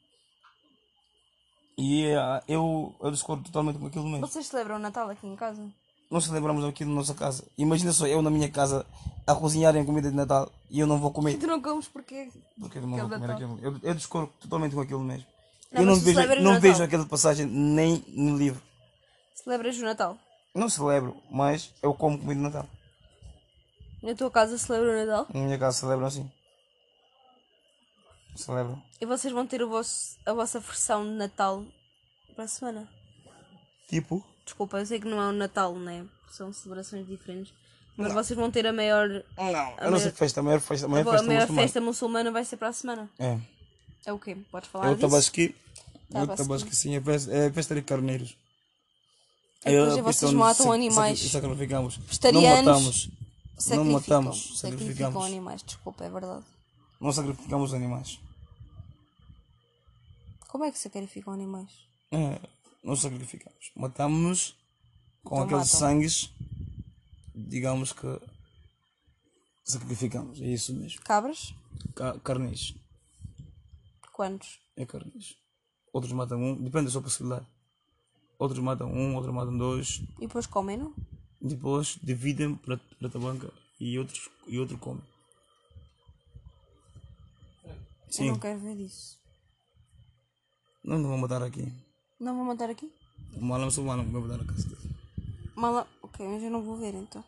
E 1.84 2.05
eh, 2.05 2.43
eu, 2.47 2.95
eu 3.01 3.11
discordo 3.11 3.43
totalmente 3.43 3.77
com 3.77 3.88
aquilo 3.88 4.07
mesmo. 4.07 4.25
Vocês 4.25 4.47
celebram 4.47 4.77
o 4.77 4.79
Natal 4.79 5.09
aqui 5.09 5.27
em 5.27 5.36
casa? 5.36 5.61
Não 6.09 6.21
celebramos 6.21 6.63
aquilo 6.63 6.91
na 6.91 6.95
nossa 6.95 7.13
casa. 7.13 7.43
Imagina 7.57 7.91
só 7.91 8.07
eu 8.07 8.21
na 8.21 8.29
minha 8.29 8.49
casa 8.49 8.86
a 9.27 9.36
cozinharem 9.36 9.84
comida 9.84 10.09
de 10.09 10.15
Natal 10.15 10.49
e 10.69 10.79
eu 10.79 10.88
não 10.88 10.97
vou 10.97 11.11
comer. 11.11 11.38
Tu 11.38 11.45
não 11.45 11.61
comes 11.61 11.89
porque. 11.89 12.29
Porque 12.57 12.77
eu 12.77 12.84
não 12.84 12.97
vou 12.97 13.09
comer 13.09 13.31
aquilo. 13.31 13.59
Eu, 13.61 13.77
eu 13.84 13.93
discordo 13.93 14.31
totalmente 14.39 14.73
com 14.73 14.79
aquilo 14.79 15.01
mesmo. 15.01 15.25
Não, 15.73 15.81
eu 15.81 15.86
não 15.86 15.95
vejo, 15.95 16.41
não 16.41 16.59
vejo 16.61 16.84
aquela 16.84 17.05
passagem 17.05 17.45
nem 17.45 18.01
no 18.07 18.38
livro. 18.38 18.61
Celebras 19.36 19.77
o 19.77 19.84
Natal? 19.84 20.17
Não 20.55 20.69
celebro, 20.69 21.17
mas 21.29 21.73
eu 21.81 21.93
como 21.93 22.17
comida 22.17 22.36
de 22.36 22.41
Natal. 22.43 22.65
Na 24.01 24.15
tua 24.15 24.31
casa 24.31 24.57
celebra 24.57 24.89
o 24.89 25.05
Natal? 25.05 25.27
Na 25.34 25.41
minha 25.41 25.57
casa 25.57 25.79
celebram 25.79 26.07
assim. 26.07 26.31
Celebram. 28.36 28.81
E 28.99 29.05
vocês 29.05 29.34
vão 29.34 29.45
ter 29.45 29.61
o 29.61 29.69
vosso, 29.69 30.17
a 30.25 30.34
vossa 30.34 30.59
versão 30.59 31.03
de 31.03 31.11
Natal 31.11 31.63
para 32.36 32.45
a 32.45 32.47
semana? 32.47 32.88
Tipo? 33.88 34.25
Desculpa, 34.43 34.79
eu 34.79 34.86
sei 34.86 34.99
que 34.99 35.07
não 35.07 35.21
é 35.21 35.27
o 35.29 35.31
Natal, 35.31 35.75
né? 35.75 36.05
São 36.31 36.51
celebrações 36.51 37.05
diferentes. 37.07 37.53
Mas 37.95 38.11
vocês 38.11 38.36
vão 38.38 38.49
ter 38.49 38.65
a 38.65 38.73
maior. 38.73 39.07
Não, 39.07 39.45
A 39.45 39.49
eu 39.86 39.91
não 39.91 39.97
sei 39.99 40.05
maior- 40.07 40.11
que 40.11 40.17
festa, 40.17 40.39
a 40.39 40.43
maior 40.43 40.59
festa, 40.59 40.86
a 40.86 40.88
A, 40.88 40.89
maior 40.91 41.03
festa, 41.05 41.27
maior 41.27 41.39
muçulmana. 41.41 41.61
festa 41.67 41.81
muçulmana 41.81 42.31
vai 42.31 42.43
ser 42.45 42.57
para 42.57 42.69
a 42.69 42.73
semana. 42.73 43.09
É. 43.19 43.39
É 44.05 44.11
o 44.11 44.17
quê? 44.19 44.36
Podes 44.51 44.67
É 44.67 44.71
falar 44.71 44.88
o 44.89 44.95
disso? 44.95 45.01
tabasqui. 45.07 45.55
É 46.11 46.17
o 46.17 46.21
Tabasqui. 46.27 46.43
tabasqui, 46.43 46.75
sim. 46.75 46.95
É 46.95 47.01
festa, 47.01 47.31
é 47.31 47.51
festa 47.51 47.75
de 47.75 47.81
carneiros. 47.84 48.36
E 49.65 49.69
depois 49.71 49.95
É 49.95 49.99
a 49.99 50.03
vocês 50.03 50.34
matam 50.34 50.71
animais. 50.71 51.19
sac- 51.19 51.31
Sacrificamos. 51.43 51.97
Não 51.97 52.41
matamos. 52.41 53.07
Não 53.07 53.61
Sacrificam. 53.61 53.86
matamos. 53.93 54.38
Sacrificam 54.59 54.59
Sacrificamos. 54.59 55.25
animais, 55.25 55.63
desculpa, 55.63 56.03
é 56.03 56.09
verdade. 56.09 56.43
Não 57.03 57.11
sacrificamos 57.11 57.73
animais. 57.73 58.17
Como 60.47 60.63
é 60.63 60.71
que 60.71 60.79
sacrificam 60.79 61.33
animais? 61.33 61.69
É, 62.09 62.39
não 62.81 62.95
sacrificamos. 62.95 63.71
Matamos 63.75 64.55
com 65.21 65.35
Então 65.35 65.43
aqueles 65.43 65.73
matam. 65.73 65.79
sangues, 65.79 66.33
digamos 67.35 67.91
que 67.91 68.07
sacrificamos. 69.65 70.39
É 70.39 70.47
isso 70.47 70.73
mesmo. 70.73 71.01
Cabras? 71.01 71.53
Ca. 71.93 72.17
Quantos? 74.13 74.61
É 74.77 74.85
carnes. 74.85 75.35
Outros 75.91 76.13
matam 76.13 76.41
um, 76.41 76.55
depende 76.55 76.85
da 76.85 76.91
sua 76.91 77.01
possibilidade. 77.01 77.45
Outros 78.39 78.59
matam 78.63 78.89
um, 78.89 79.15
outros 79.15 79.35
matam 79.35 79.57
dois. 79.57 80.01
E 80.19 80.25
depois 80.27 80.47
comem-no? 80.47 80.95
Depois 81.41 81.99
dividem 82.01 82.55
para 82.55 82.77
para 82.77 83.07
a 83.07 83.11
tabanca 83.11 83.51
e 83.77 83.99
outros 83.99 84.29
e 84.47 84.57
outro 84.57 84.77
come. 88.18 88.30
Eu 88.30 88.32
Sim, 88.32 88.32
não 88.32 88.39
quero 88.39 88.59
ver 88.59 88.80
isso. 88.80 89.20
não, 90.84 90.97
não 90.99 91.09
vou 91.09 91.18
matar 91.18 91.43
aqui. 91.43 91.74
Não 92.20 92.36
vou 92.36 92.45
matar 92.45 92.70
aqui? 92.70 92.91
O 93.36 93.43
mal 93.43 93.59
muçulmano 93.59 94.03
vai 94.03 94.22
matar 94.22 94.41
a 94.43 94.45
casa 94.45 94.68
dele. 94.70 94.95
Mala. 95.55 95.88
Ok, 96.01 96.28
mas 96.28 96.43
eu 96.43 96.51
não 96.51 96.61
vou 96.61 96.76
ver 96.78 96.93
então. 96.93 97.24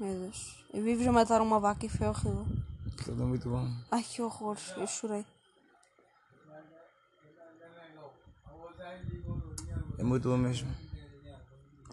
Meu 0.00 0.18
Deus. 0.20 0.56
Eu 0.72 0.82
vivo 0.82 1.08
a 1.08 1.12
matar 1.12 1.40
uma 1.40 1.60
vaca 1.60 1.86
e 1.86 1.88
foi 1.88 2.06
horrível. 2.08 2.46
Aquilo 2.92 3.22
é 3.22 3.26
muito 3.26 3.48
bom. 3.48 3.68
Ai 3.90 4.02
que 4.02 4.20
horror, 4.22 4.56
eu 4.76 4.86
chorei. 4.86 5.24
É 9.98 10.02
muito 10.02 10.28
bom 10.28 10.36
mesmo. 10.36 10.68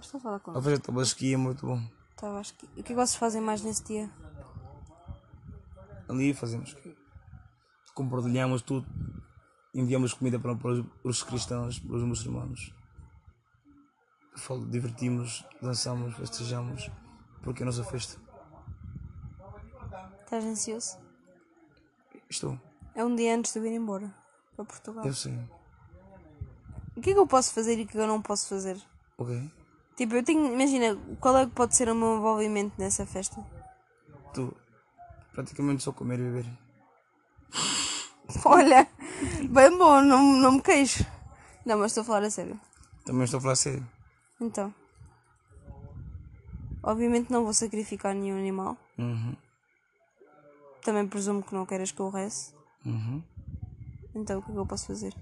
Estou 0.02 0.18
a 0.18 0.22
falar 0.22 0.40
com 0.40 0.52
A 0.52 0.62
festa 0.62 0.86
tabasqui 0.88 1.34
é 1.34 1.38
muito 1.38 1.66
bom. 1.66 1.80
E 2.22 2.26
o 2.26 2.74
que 2.76 2.80
é 2.82 2.84
que 2.84 2.94
vocês 2.94 3.16
fazem 3.16 3.42
mais 3.42 3.62
nesse 3.64 3.84
dia? 3.84 4.10
Ali 6.08 6.34
fazemos 6.34 6.76
compartilhamos 8.02 8.62
tudo, 8.64 8.88
enviamos 9.74 10.14
comida 10.14 10.40
para, 10.40 10.56
para 10.56 10.72
os, 10.72 10.86
para 10.86 11.12
os 11.12 11.24
cristãos, 11.24 11.80
para 11.80 11.96
os 11.96 12.04
muçulmanos. 12.04 12.74
Falo, 14.38 14.66
divertimos, 14.66 15.46
dançamos, 15.62 16.16
festejamos, 16.16 16.90
porque 17.44 17.62
é 17.62 17.64
a 17.64 17.68
nossa 17.68 17.84
festa. 17.84 18.20
Estás 20.24 20.46
ansioso? 20.46 20.98
Estou, 22.30 22.58
É 22.96 23.04
um 23.04 23.16
dia 23.16 23.36
antes 23.36 23.54
de 23.54 23.60
eu 23.60 23.66
ir 23.66 23.76
embora 23.76 24.14
para 24.56 24.66
Portugal. 24.66 25.06
eu 25.06 25.14
sei. 25.14 25.38
O 26.96 27.02
que 27.02 27.12
é 27.12 27.14
que 27.14 27.20
eu 27.20 27.28
posso 27.28 27.54
fazer 27.54 27.78
e 27.78 27.84
o 27.84 27.88
que 27.88 27.98
eu 27.98 28.08
não 28.08 28.22
posso 28.22 28.48
fazer? 28.48 28.82
Ok? 29.18 29.52
Tipo, 29.96 30.16
eu 30.16 30.24
tenho. 30.24 30.54
Imagina, 30.54 30.98
qual 31.20 31.38
é 31.38 31.46
que 31.46 31.52
pode 31.52 31.76
ser 31.76 31.90
o 31.90 31.96
meu 31.96 32.18
envolvimento 32.18 32.74
nessa 32.78 33.06
festa? 33.06 33.46
Tu, 34.34 34.56
praticamente 35.34 35.84
só 35.84 35.92
comer 35.92 36.20
e 36.20 36.24
beber. 36.24 36.46
Olha, 38.46 38.88
bem 39.50 39.78
bom, 39.78 40.02
não, 40.02 40.22
não 40.38 40.52
me 40.54 40.62
queixo. 40.62 41.06
Não, 41.66 41.78
mas 41.78 41.92
estou 41.92 42.02
a 42.02 42.06
falar 42.06 42.24
a 42.24 42.30
sério. 42.30 42.60
Também 43.06 43.24
estou 43.24 43.38
a 43.38 43.42
falar 43.42 43.56
sério. 43.56 43.86
Então. 44.40 44.74
Obviamente 46.84 47.32
não 47.32 47.44
vou 47.44 47.54
sacrificar 47.54 48.16
nenhum 48.16 48.38
animal. 48.38 48.76
Uhum, 48.98 49.36
Também 50.84 51.08
presumo 51.08 51.44
que 51.44 51.54
não 51.54 51.66
queiras 51.66 51.92
que 51.92 52.00
eu 52.00 52.10
reze. 52.10 52.54
uhum. 52.86 53.22
Então 54.16 54.40
o 54.40 54.42
que 54.42 54.50
é 54.50 54.54
que 54.54 54.60
eu 54.60 54.66
posso 54.66 54.88
fazer? 54.88 55.14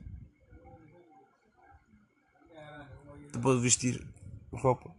Tu 3.32 3.40
podes 3.40 3.62
vestir 3.62 4.08
roupa. 4.52 4.90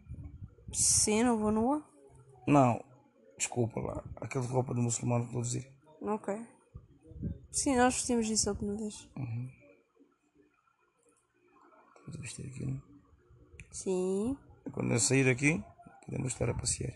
Sim, 0.73 1.25
não 1.25 1.39
vou 1.39 1.51
nua? 1.51 1.83
Não, 2.47 2.83
desculpa 3.37 3.81
lá, 3.81 4.05
aquela 4.21 4.47
roupa 4.47 4.73
do 4.75 4.83
muçulmano 4.83 5.27
que 5.27 5.37
a 5.37 5.41
dizer. 5.41 5.73
Ok. 6.03 6.41
Sim, 7.53 7.77
nós 7.77 7.95
vestimos 7.95 8.29
isso 8.29 8.49
a 8.49 8.53
última 8.53 8.77
vez. 8.77 9.09
Podes 12.05 12.21
vestir 12.21 12.47
aquilo. 12.47 12.83
Sim. 13.73 14.37
Quando 14.73 14.93
eu 14.93 14.99
sair 15.01 15.29
aqui, 15.29 15.63
podemos 16.05 16.33
estar 16.33 16.49
a 16.49 16.55
passear. 16.55 16.93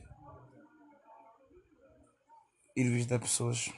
Ir 2.77 2.89
visitar 2.91 3.19
pessoas. 3.19 3.73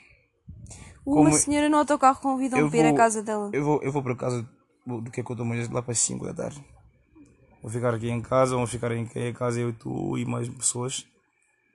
Uma 1.05 1.17
Como- 1.31 1.33
senhora 1.37 1.69
no 1.69 1.77
autocarro 1.79 2.21
convidou-me 2.21 2.71
para 2.71 2.79
ir 2.79 2.87
à 2.87 2.95
casa 2.95 3.23
dela. 3.23 3.51
Eu 3.53 3.65
vou, 3.65 3.83
eu 3.83 3.93
vou 3.93 4.03
para 4.03 4.17
casa 4.17 4.49
do 4.87 5.11
que 5.11 5.21
é 5.21 5.25
que 5.25 5.31
eu 5.31 5.35
estou 5.35 5.45
amanhã 5.47 5.67
lá 5.71 5.83
para 5.83 5.93
as 5.93 5.99
5 6.01 6.25
da 6.25 6.35
tarde. 6.35 6.65
Vou 7.63 7.71
ficar 7.71 7.93
aqui 7.95 8.09
em 8.09 8.21
casa, 8.23 8.55
vamos 8.55 8.71
ficar 8.71 8.93
em 8.93 9.07
em 9.15 9.33
casa 9.35 9.61
eu, 9.61 9.73
tu 9.73 10.17
e 10.17 10.25
mais 10.25 10.49
pessoas. 10.49 11.07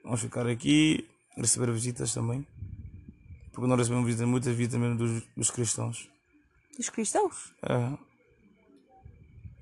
Vamos 0.04 0.22
ficar 0.22 0.48
aqui, 0.48 1.08
receber 1.38 1.72
visitas 1.72 2.14
também. 2.14 2.46
Porque 3.52 3.68
nós 3.68 3.78
recebemos 3.78 4.06
visitas, 4.06 4.28
muitas 4.28 4.56
visitas 4.56 4.80
mesmo 4.80 4.98
dos, 4.98 5.24
dos 5.36 5.52
cristãos. 5.52 6.10
Os 6.80 6.90
cristãos? 6.90 7.54
É, 7.64 7.98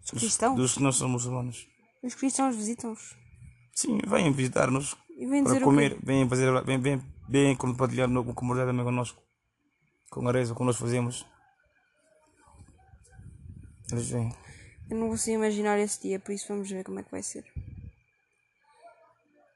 Os 0.03 0.11
cristãos? 0.11 0.55
dos 0.55 0.75
que 0.75 0.83
não 0.83 0.91
são 0.91 1.09
muçulmanos. 1.09 1.67
Os 2.03 2.15
cristãos 2.15 2.55
visitam-os. 2.55 3.15
Sim, 3.73 3.97
vêm 4.07 4.31
visitar-nos 4.31 4.95
E 5.17 5.25
vêm 5.25 5.43
para 5.43 5.61
comer, 5.61 5.97
vêm 6.03 6.27
fazer, 6.27 6.63
vêm, 6.63 6.79
vêm, 6.79 7.01
vêm 7.27 7.55
compartilhar 7.55 8.07
no, 8.07 8.33
comunidade 8.33 8.69
também 8.69 8.85
connosco. 8.85 9.21
Com 10.09 10.27
a 10.27 10.31
reza, 10.31 10.53
como 10.53 10.67
nós 10.67 10.77
fazemos. 10.77 11.25
Eles 13.91 14.09
vêm. 14.09 14.31
Eu 14.89 14.97
não 14.97 15.09
consigo 15.09 15.35
imaginar 15.35 15.79
esse 15.79 16.01
dia, 16.01 16.19
por 16.19 16.31
isso 16.31 16.47
vamos 16.47 16.69
ver 16.69 16.83
como 16.83 16.99
é 16.99 17.03
que 17.03 17.11
vai 17.11 17.23
ser. 17.23 17.45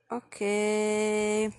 Ok. 0.09 1.51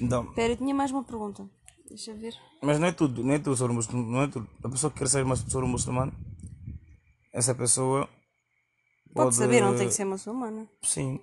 Então, 0.00 0.24
Espera, 0.24 0.52
eu 0.52 0.56
tinha 0.56 0.74
mais 0.74 0.90
uma 0.90 1.04
pergunta. 1.04 1.48
Deixa 1.88 2.10
eu 2.10 2.16
ver. 2.16 2.34
Mas 2.62 2.78
não 2.78 2.86
é 2.86 2.92
tudo, 2.92 3.22
não 3.22 3.34
é 3.34 3.38
tudo 3.38 3.56
sobre 3.56 3.72
o 3.72 3.76
muçulmano, 3.76 4.10
não 4.10 4.22
é 4.22 4.28
tudo. 4.28 4.48
A 4.64 4.68
pessoa 4.68 4.90
que 4.90 4.98
quer 4.98 5.08
ser 5.08 5.24
mais 5.24 5.40
sobre 5.40 5.66
o 5.66 5.68
muçulmano, 5.68 6.12
essa 7.32 7.54
pessoa 7.54 8.08
Pode 9.14 9.34
saber, 9.34 9.60
não 9.60 9.76
tem 9.76 9.88
que 9.88 9.94
ser 9.94 10.04
muçulmana. 10.04 10.66
Sim. 10.82 11.20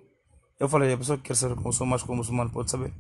Eu 0.60 0.70
falei, 0.70 0.94
a 0.94 0.98
pessoa 0.98 1.18
que 1.18 1.24
quer 1.24 1.36
ser 1.36 1.56
sou 1.72 1.88
mais 1.88 2.04
como 2.04 2.18
muçulmano 2.18 2.52
pode 2.52 2.70
saber. 2.70 2.94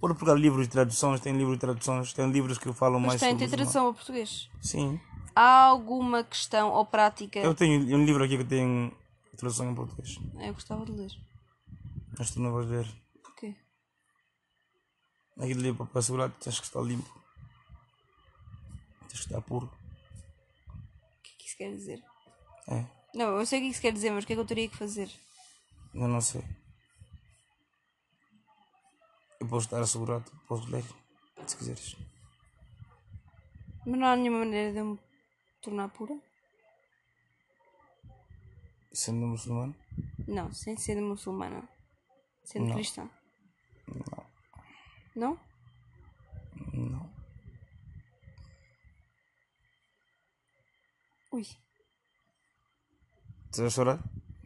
Pode 0.00 0.14
procurar 0.14 0.38
livros 0.38 0.66
de 0.66 0.72
traduções, 0.72 1.20
tem 1.20 1.36
livros 1.36 1.56
de 1.56 1.60
traduções, 1.60 2.12
tem 2.12 2.30
livros 2.30 2.58
que 2.58 2.72
falam 2.72 3.00
Mas 3.00 3.08
mais 3.08 3.20
tem, 3.20 3.30
sobre 3.30 3.46
tem 3.46 3.56
tradução 3.56 3.86
ao 3.86 3.94
português. 3.94 4.48
Sim. 4.60 5.00
Há 5.34 5.64
alguma 5.64 6.22
questão 6.22 6.70
ou 6.70 6.84
prática? 6.84 7.40
Eu 7.40 7.54
tenho 7.54 7.96
um 7.96 8.04
livro 8.04 8.22
aqui 8.22 8.36
que 8.36 8.44
tem 8.44 8.92
tradução 9.36 9.70
em 9.70 9.74
português. 9.74 10.18
Eu 10.38 10.52
gostava 10.52 10.84
de 10.84 10.92
ler. 10.92 11.10
Mas 12.18 12.30
tu 12.30 12.40
não 12.40 12.52
vais 12.52 12.68
ler. 12.68 12.86
Porquê? 15.36 15.52
Aquele 15.52 15.62
livro 15.62 15.86
para 15.86 16.02
segurar 16.02 16.30
tens 16.30 16.58
que 16.58 16.66
estar 16.66 16.80
limpo. 16.80 17.08
Tens 19.08 19.20
que 19.20 19.26
estar 19.26 19.40
puro. 19.42 19.66
O 19.66 21.22
que 21.22 21.32
é 21.32 21.36
que 21.38 21.46
isso 21.46 21.56
quer 21.56 21.70
dizer? 21.70 22.02
É. 22.68 22.84
Não, 23.14 23.38
eu 23.38 23.46
sei 23.46 23.60
o 23.60 23.62
que 23.62 23.68
isso 23.68 23.80
quer 23.80 23.92
dizer, 23.92 24.10
mas 24.10 24.24
o 24.24 24.26
que 24.26 24.32
é 24.32 24.36
que 24.36 24.40
eu 24.40 24.46
teria 24.46 24.68
que 24.68 24.76
fazer? 24.76 25.10
Eu 25.94 26.08
não 26.08 26.20
sei. 26.20 26.42
Eu 29.40 29.46
posso 29.48 29.66
estar 29.66 29.80
assegurado, 29.80 30.30
posso 30.48 30.68
ler, 30.70 30.84
se 31.46 31.56
quiseres. 31.56 31.96
Mas 33.86 34.00
não 34.00 34.06
há 34.06 34.16
nenhuma 34.16 34.40
maneira 34.40 34.72
de 34.72 34.78
eu 34.78 34.84
me 34.84 34.98
tornar 35.60 35.88
pura? 35.90 36.18
Sendo 38.92 39.26
muçulmano? 39.26 39.76
Não, 40.26 40.52
sem 40.52 40.76
ser 40.76 41.00
muçulmana. 41.00 41.68
Sendo 42.44 42.66
Não. 42.66 42.74
cristã. 42.74 43.08
Não? 43.86 44.26
Não. 45.16 45.38
Ui. 51.32 51.42
Estás 53.46 53.60
a 53.60 53.70
chorar? 53.70 53.98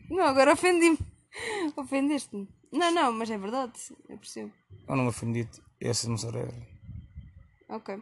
Não, 0.09 0.25
agora 0.25 0.53
ofendi-me. 0.53 0.99
Ofendeste-me. 1.77 2.49
Não, 2.73 2.93
não, 2.93 3.13
mas 3.13 3.31
é 3.31 3.37
verdade. 3.37 3.73
Eu 4.09 4.19
percebo. 4.19 4.53
Eu 4.89 4.97
não 4.97 5.05
me 5.05 5.11
ofendi, 5.11 5.49
essa 5.81 6.09
não 6.09 6.17
será. 6.17 6.41
Ok. 7.69 8.01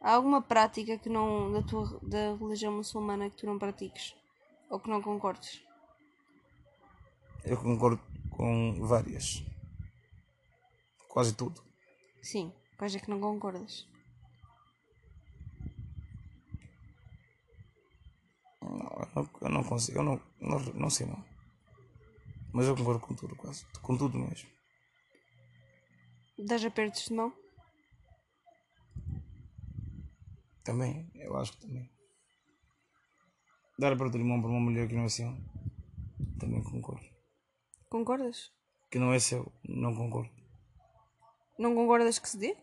Há 0.00 0.12
alguma 0.12 0.40
prática 0.40 0.98
que 0.98 1.08
não 1.08 1.52
da 1.52 1.62
tua 1.62 1.98
da 2.02 2.36
religião 2.36 2.72
muçulmana 2.72 3.28
que 3.28 3.36
tu 3.36 3.46
não 3.46 3.58
pratiques? 3.58 4.14
Ou 4.70 4.78
que 4.78 4.88
não 4.88 5.02
concordes? 5.02 5.64
Eu 7.44 7.56
concordo 7.56 8.00
com 8.36 8.74
várias. 8.86 9.42
Quase 11.08 11.34
tudo. 11.34 11.64
Sim, 12.22 12.52
quais 12.76 12.94
é 12.94 13.00
que 13.00 13.08
não 13.08 13.20
concordas? 13.20 13.88
Não, 18.60 18.90
eu 19.00 19.08
não, 19.14 19.30
eu 19.40 19.48
não 19.48 19.64
consigo, 19.64 19.98
eu 19.98 20.02
não, 20.02 20.20
não, 20.40 20.58
não 20.74 20.90
sei 20.90 21.06
não. 21.06 21.24
Mas 22.52 22.66
eu 22.66 22.76
concordo 22.76 23.00
com 23.00 23.14
tudo, 23.14 23.34
quase. 23.36 23.64
Com 23.80 23.96
tudo 23.96 24.18
mesmo. 24.18 24.48
Das 26.38 26.64
apertos 26.64 27.04
de 27.04 27.14
mão? 27.14 27.32
Também, 30.62 31.10
eu 31.14 31.36
acho 31.36 31.52
que 31.52 31.66
também. 31.66 31.90
Dar 33.78 33.92
a 33.92 33.96
parte 33.96 34.18
de 34.18 34.24
mão 34.24 34.40
para 34.40 34.50
uma 34.50 34.60
mulher 34.60 34.88
que 34.88 34.94
não 34.94 35.04
é 35.04 35.08
seu, 35.08 35.32
também 36.38 36.62
concordo. 36.62 37.15
Concordas? 37.88 38.52
Que 38.90 38.98
não 38.98 39.12
é 39.12 39.18
seu, 39.18 39.52
não 39.68 39.94
concordo. 39.94 40.30
Não 41.58 41.74
concordas 41.74 42.18
que 42.18 42.28
se 42.28 42.38
dê? 42.38 42.56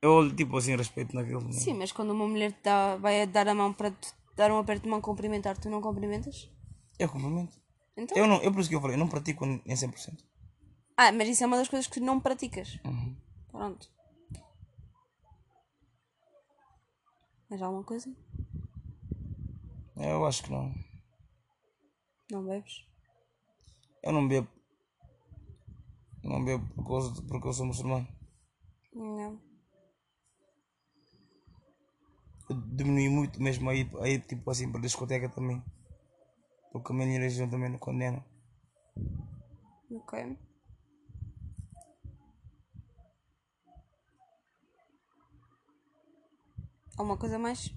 Eu, 0.00 0.34
tipo 0.34 0.56
assim, 0.56 0.76
respeito 0.76 1.14
naquele 1.14 1.36
momento. 1.36 1.54
Sim, 1.54 1.74
mas 1.74 1.92
quando 1.92 2.10
uma 2.10 2.26
mulher 2.26 2.52
te 2.52 2.62
dá, 2.64 2.96
vai 2.96 3.24
dar 3.26 3.48
a 3.48 3.54
mão 3.54 3.72
para 3.72 3.90
te 3.92 4.12
dar 4.36 4.50
um 4.50 4.58
aperto 4.58 4.82
de 4.82 4.88
mão 4.88 5.00
cumprimentar, 5.00 5.56
tu 5.56 5.70
não 5.70 5.80
cumprimentas? 5.80 6.50
Eu 6.98 7.08
cumprimento. 7.08 7.60
Então? 7.96 8.18
Eu 8.18 8.26
não, 8.26 8.42
eu 8.42 8.52
por 8.52 8.60
isso 8.60 8.68
que 8.68 8.74
eu 8.74 8.80
falei, 8.80 8.96
eu 8.96 8.98
não 8.98 9.08
pratico 9.08 9.44
em 9.44 9.60
100%. 9.64 10.18
Ah, 10.96 11.12
mas 11.12 11.28
isso 11.28 11.44
é 11.44 11.46
uma 11.46 11.56
das 11.56 11.68
coisas 11.68 11.86
que 11.86 12.00
não 12.00 12.20
praticas. 12.20 12.80
Uhum. 12.84 13.16
Pronto. 13.50 13.88
Mais 17.48 17.62
alguma 17.62 17.84
coisa? 17.84 18.10
Eu 19.96 20.24
acho 20.26 20.42
que 20.42 20.50
não. 20.50 20.74
Não 22.30 22.44
bebes? 22.44 22.86
Eu 24.02 24.12
não 24.12 24.26
bebo. 24.28 24.48
Não 26.22 26.44
bebo 26.44 26.66
por 26.74 26.86
causa 26.86 27.12
de- 27.12 27.22
porque 27.28 27.48
eu 27.48 27.52
sou 27.52 27.66
muçulmano. 27.66 28.06
Não. 28.94 29.40
Eu 32.48 32.56
diminui 32.76 33.08
muito 33.08 33.42
mesmo 33.42 33.68
aí, 33.70 33.88
aí 34.00 34.18
tipo 34.20 34.50
assim, 34.50 34.70
para 34.70 34.78
a 34.80 34.82
discoteca 34.82 35.28
também. 35.28 35.62
Porque 36.70 36.92
a 36.92 36.94
minha 36.94 37.08
religião 37.18 37.48
também 37.48 37.70
não 37.70 37.78
condena. 37.78 38.24
Ok. 39.90 40.36
Alguma 46.96 47.16
coisa 47.16 47.38
mais? 47.38 47.68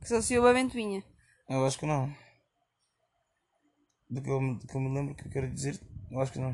Que 0.00 0.08
se 0.08 0.14
associou 0.14 0.46
a 0.46 0.52
ventoinha. 0.52 1.04
Eu 1.48 1.64
acho 1.66 1.78
que 1.78 1.86
não. 1.86 2.12
Do 4.10 4.20
que 4.20 4.28
eu, 4.30 4.40
me- 4.40 4.58
do 4.58 4.66
que 4.66 4.74
eu 4.76 4.80
me 4.80 4.92
lembro 4.92 5.14
que 5.14 5.26
eu 5.26 5.30
quero 5.30 5.48
dizer, 5.52 5.80
eu 6.10 6.20
acho 6.20 6.32
que 6.32 6.38
não. 6.38 6.52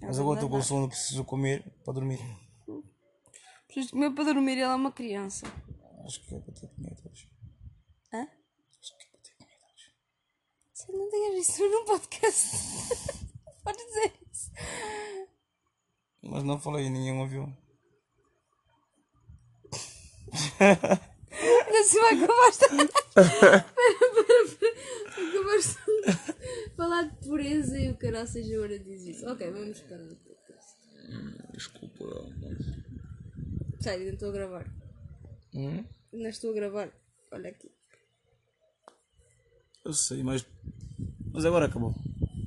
Mas 0.00 0.18
agora 0.18 0.38
estou 0.38 0.48
com 0.50 0.62
sono, 0.62 0.88
preciso 0.88 1.24
comer 1.24 1.64
para 1.84 1.94
dormir. 1.94 2.20
Preciso 3.66 3.90
comer 3.92 4.10
para 4.14 4.24
dormir, 4.32 4.58
ela 4.58 4.74
é 4.74 4.76
uma 4.76 4.92
criança. 4.92 5.46
Acho 6.04 6.20
que 6.24 6.34
é 6.34 6.38
para 6.40 6.54
ter 6.54 6.68
comido 6.68 7.02
hoje. 7.10 7.28
Hã? 8.14 8.22
Acho 8.80 8.96
que 8.96 9.04
é 9.04 9.10
para 9.10 9.20
ter 9.20 9.34
comido 9.36 9.64
hoje. 9.74 9.92
Você 10.72 10.92
não 10.92 11.10
tem 11.10 11.38
isso 11.38 11.68
num 11.68 11.84
podcast. 11.84 12.46
Pode 13.64 13.78
dizer 13.84 14.12
isso. 14.32 14.50
Mas 16.22 16.44
não 16.44 16.58
falei, 16.60 16.88
ninguém 16.88 17.18
ouviu. 17.20 17.52
Ainda 21.32 21.84
se 21.84 22.00
vai 22.00 22.14
acabaste. 22.14 22.64
Pera, 23.14 23.28
pera, 23.34 23.64
pera. 24.58 24.78
Acabaste 25.28 25.78
de 26.06 26.76
falar 26.76 27.02
de 27.04 27.16
pureza 27.26 27.78
e 27.78 27.90
o 27.90 27.96
caralho 27.96 28.26
seja 28.28 28.60
hora 28.60 28.78
diz 28.78 29.02
isso. 29.02 29.28
Ok, 29.30 29.50
vamos 29.50 29.80
parar 29.80 30.04
o 30.04 30.16
podcast. 30.16 30.76
Desculpa. 31.52 32.04
Sai, 33.80 33.96
ainda 33.96 34.10
estou 34.14 34.28
a 34.28 34.32
gravar. 34.32 34.66
Hum? 35.54 35.84
Ainda 36.12 36.28
estou 36.28 36.50
a 36.50 36.54
gravar. 36.54 36.90
Olha 37.32 37.50
aqui. 37.50 37.70
Eu 39.84 39.92
sei, 39.92 40.22
mas. 40.22 40.46
Mas 41.32 41.44
agora 41.44 41.66
acabou. 41.66 41.94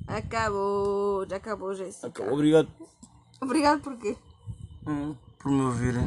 Acabou. 0.08 1.26
Já 1.30 1.38
acabou, 1.38 1.74
Jéssica. 1.74 2.08
Acabou. 2.08 2.34
Obrigado 2.34 2.70
Obrigado 3.42 3.82
por 3.82 3.98
quê? 3.98 4.16
hum, 4.88 5.16
por 5.40 5.52
me 5.52 5.62
ouvirem. 5.62 6.04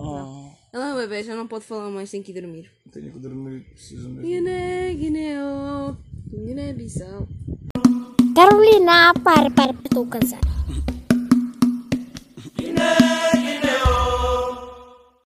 Ah, 0.00 0.52
ela, 0.70 0.90
é 0.90 1.06
bebê, 1.06 1.22
já 1.22 1.34
não 1.34 1.46
pode 1.46 1.64
falar 1.64 1.90
mais, 1.90 2.10
tem 2.10 2.22
que 2.22 2.32
dormir. 2.32 2.70
Tenho 2.92 3.10
que 3.10 3.18
dormir, 3.18 3.60
preciso 3.70 4.08
mesmo. 4.08 4.22
Guiné, 4.22 4.94
Guiné, 4.94 5.36
oh, 5.42 5.96
Guiné-Bissau. 6.30 7.26
Carolina, 8.34 9.14
para, 9.24 9.50
para, 9.50 9.72
estou 9.72 10.06
cansada. 10.06 10.46
Guiné! 12.54 13.17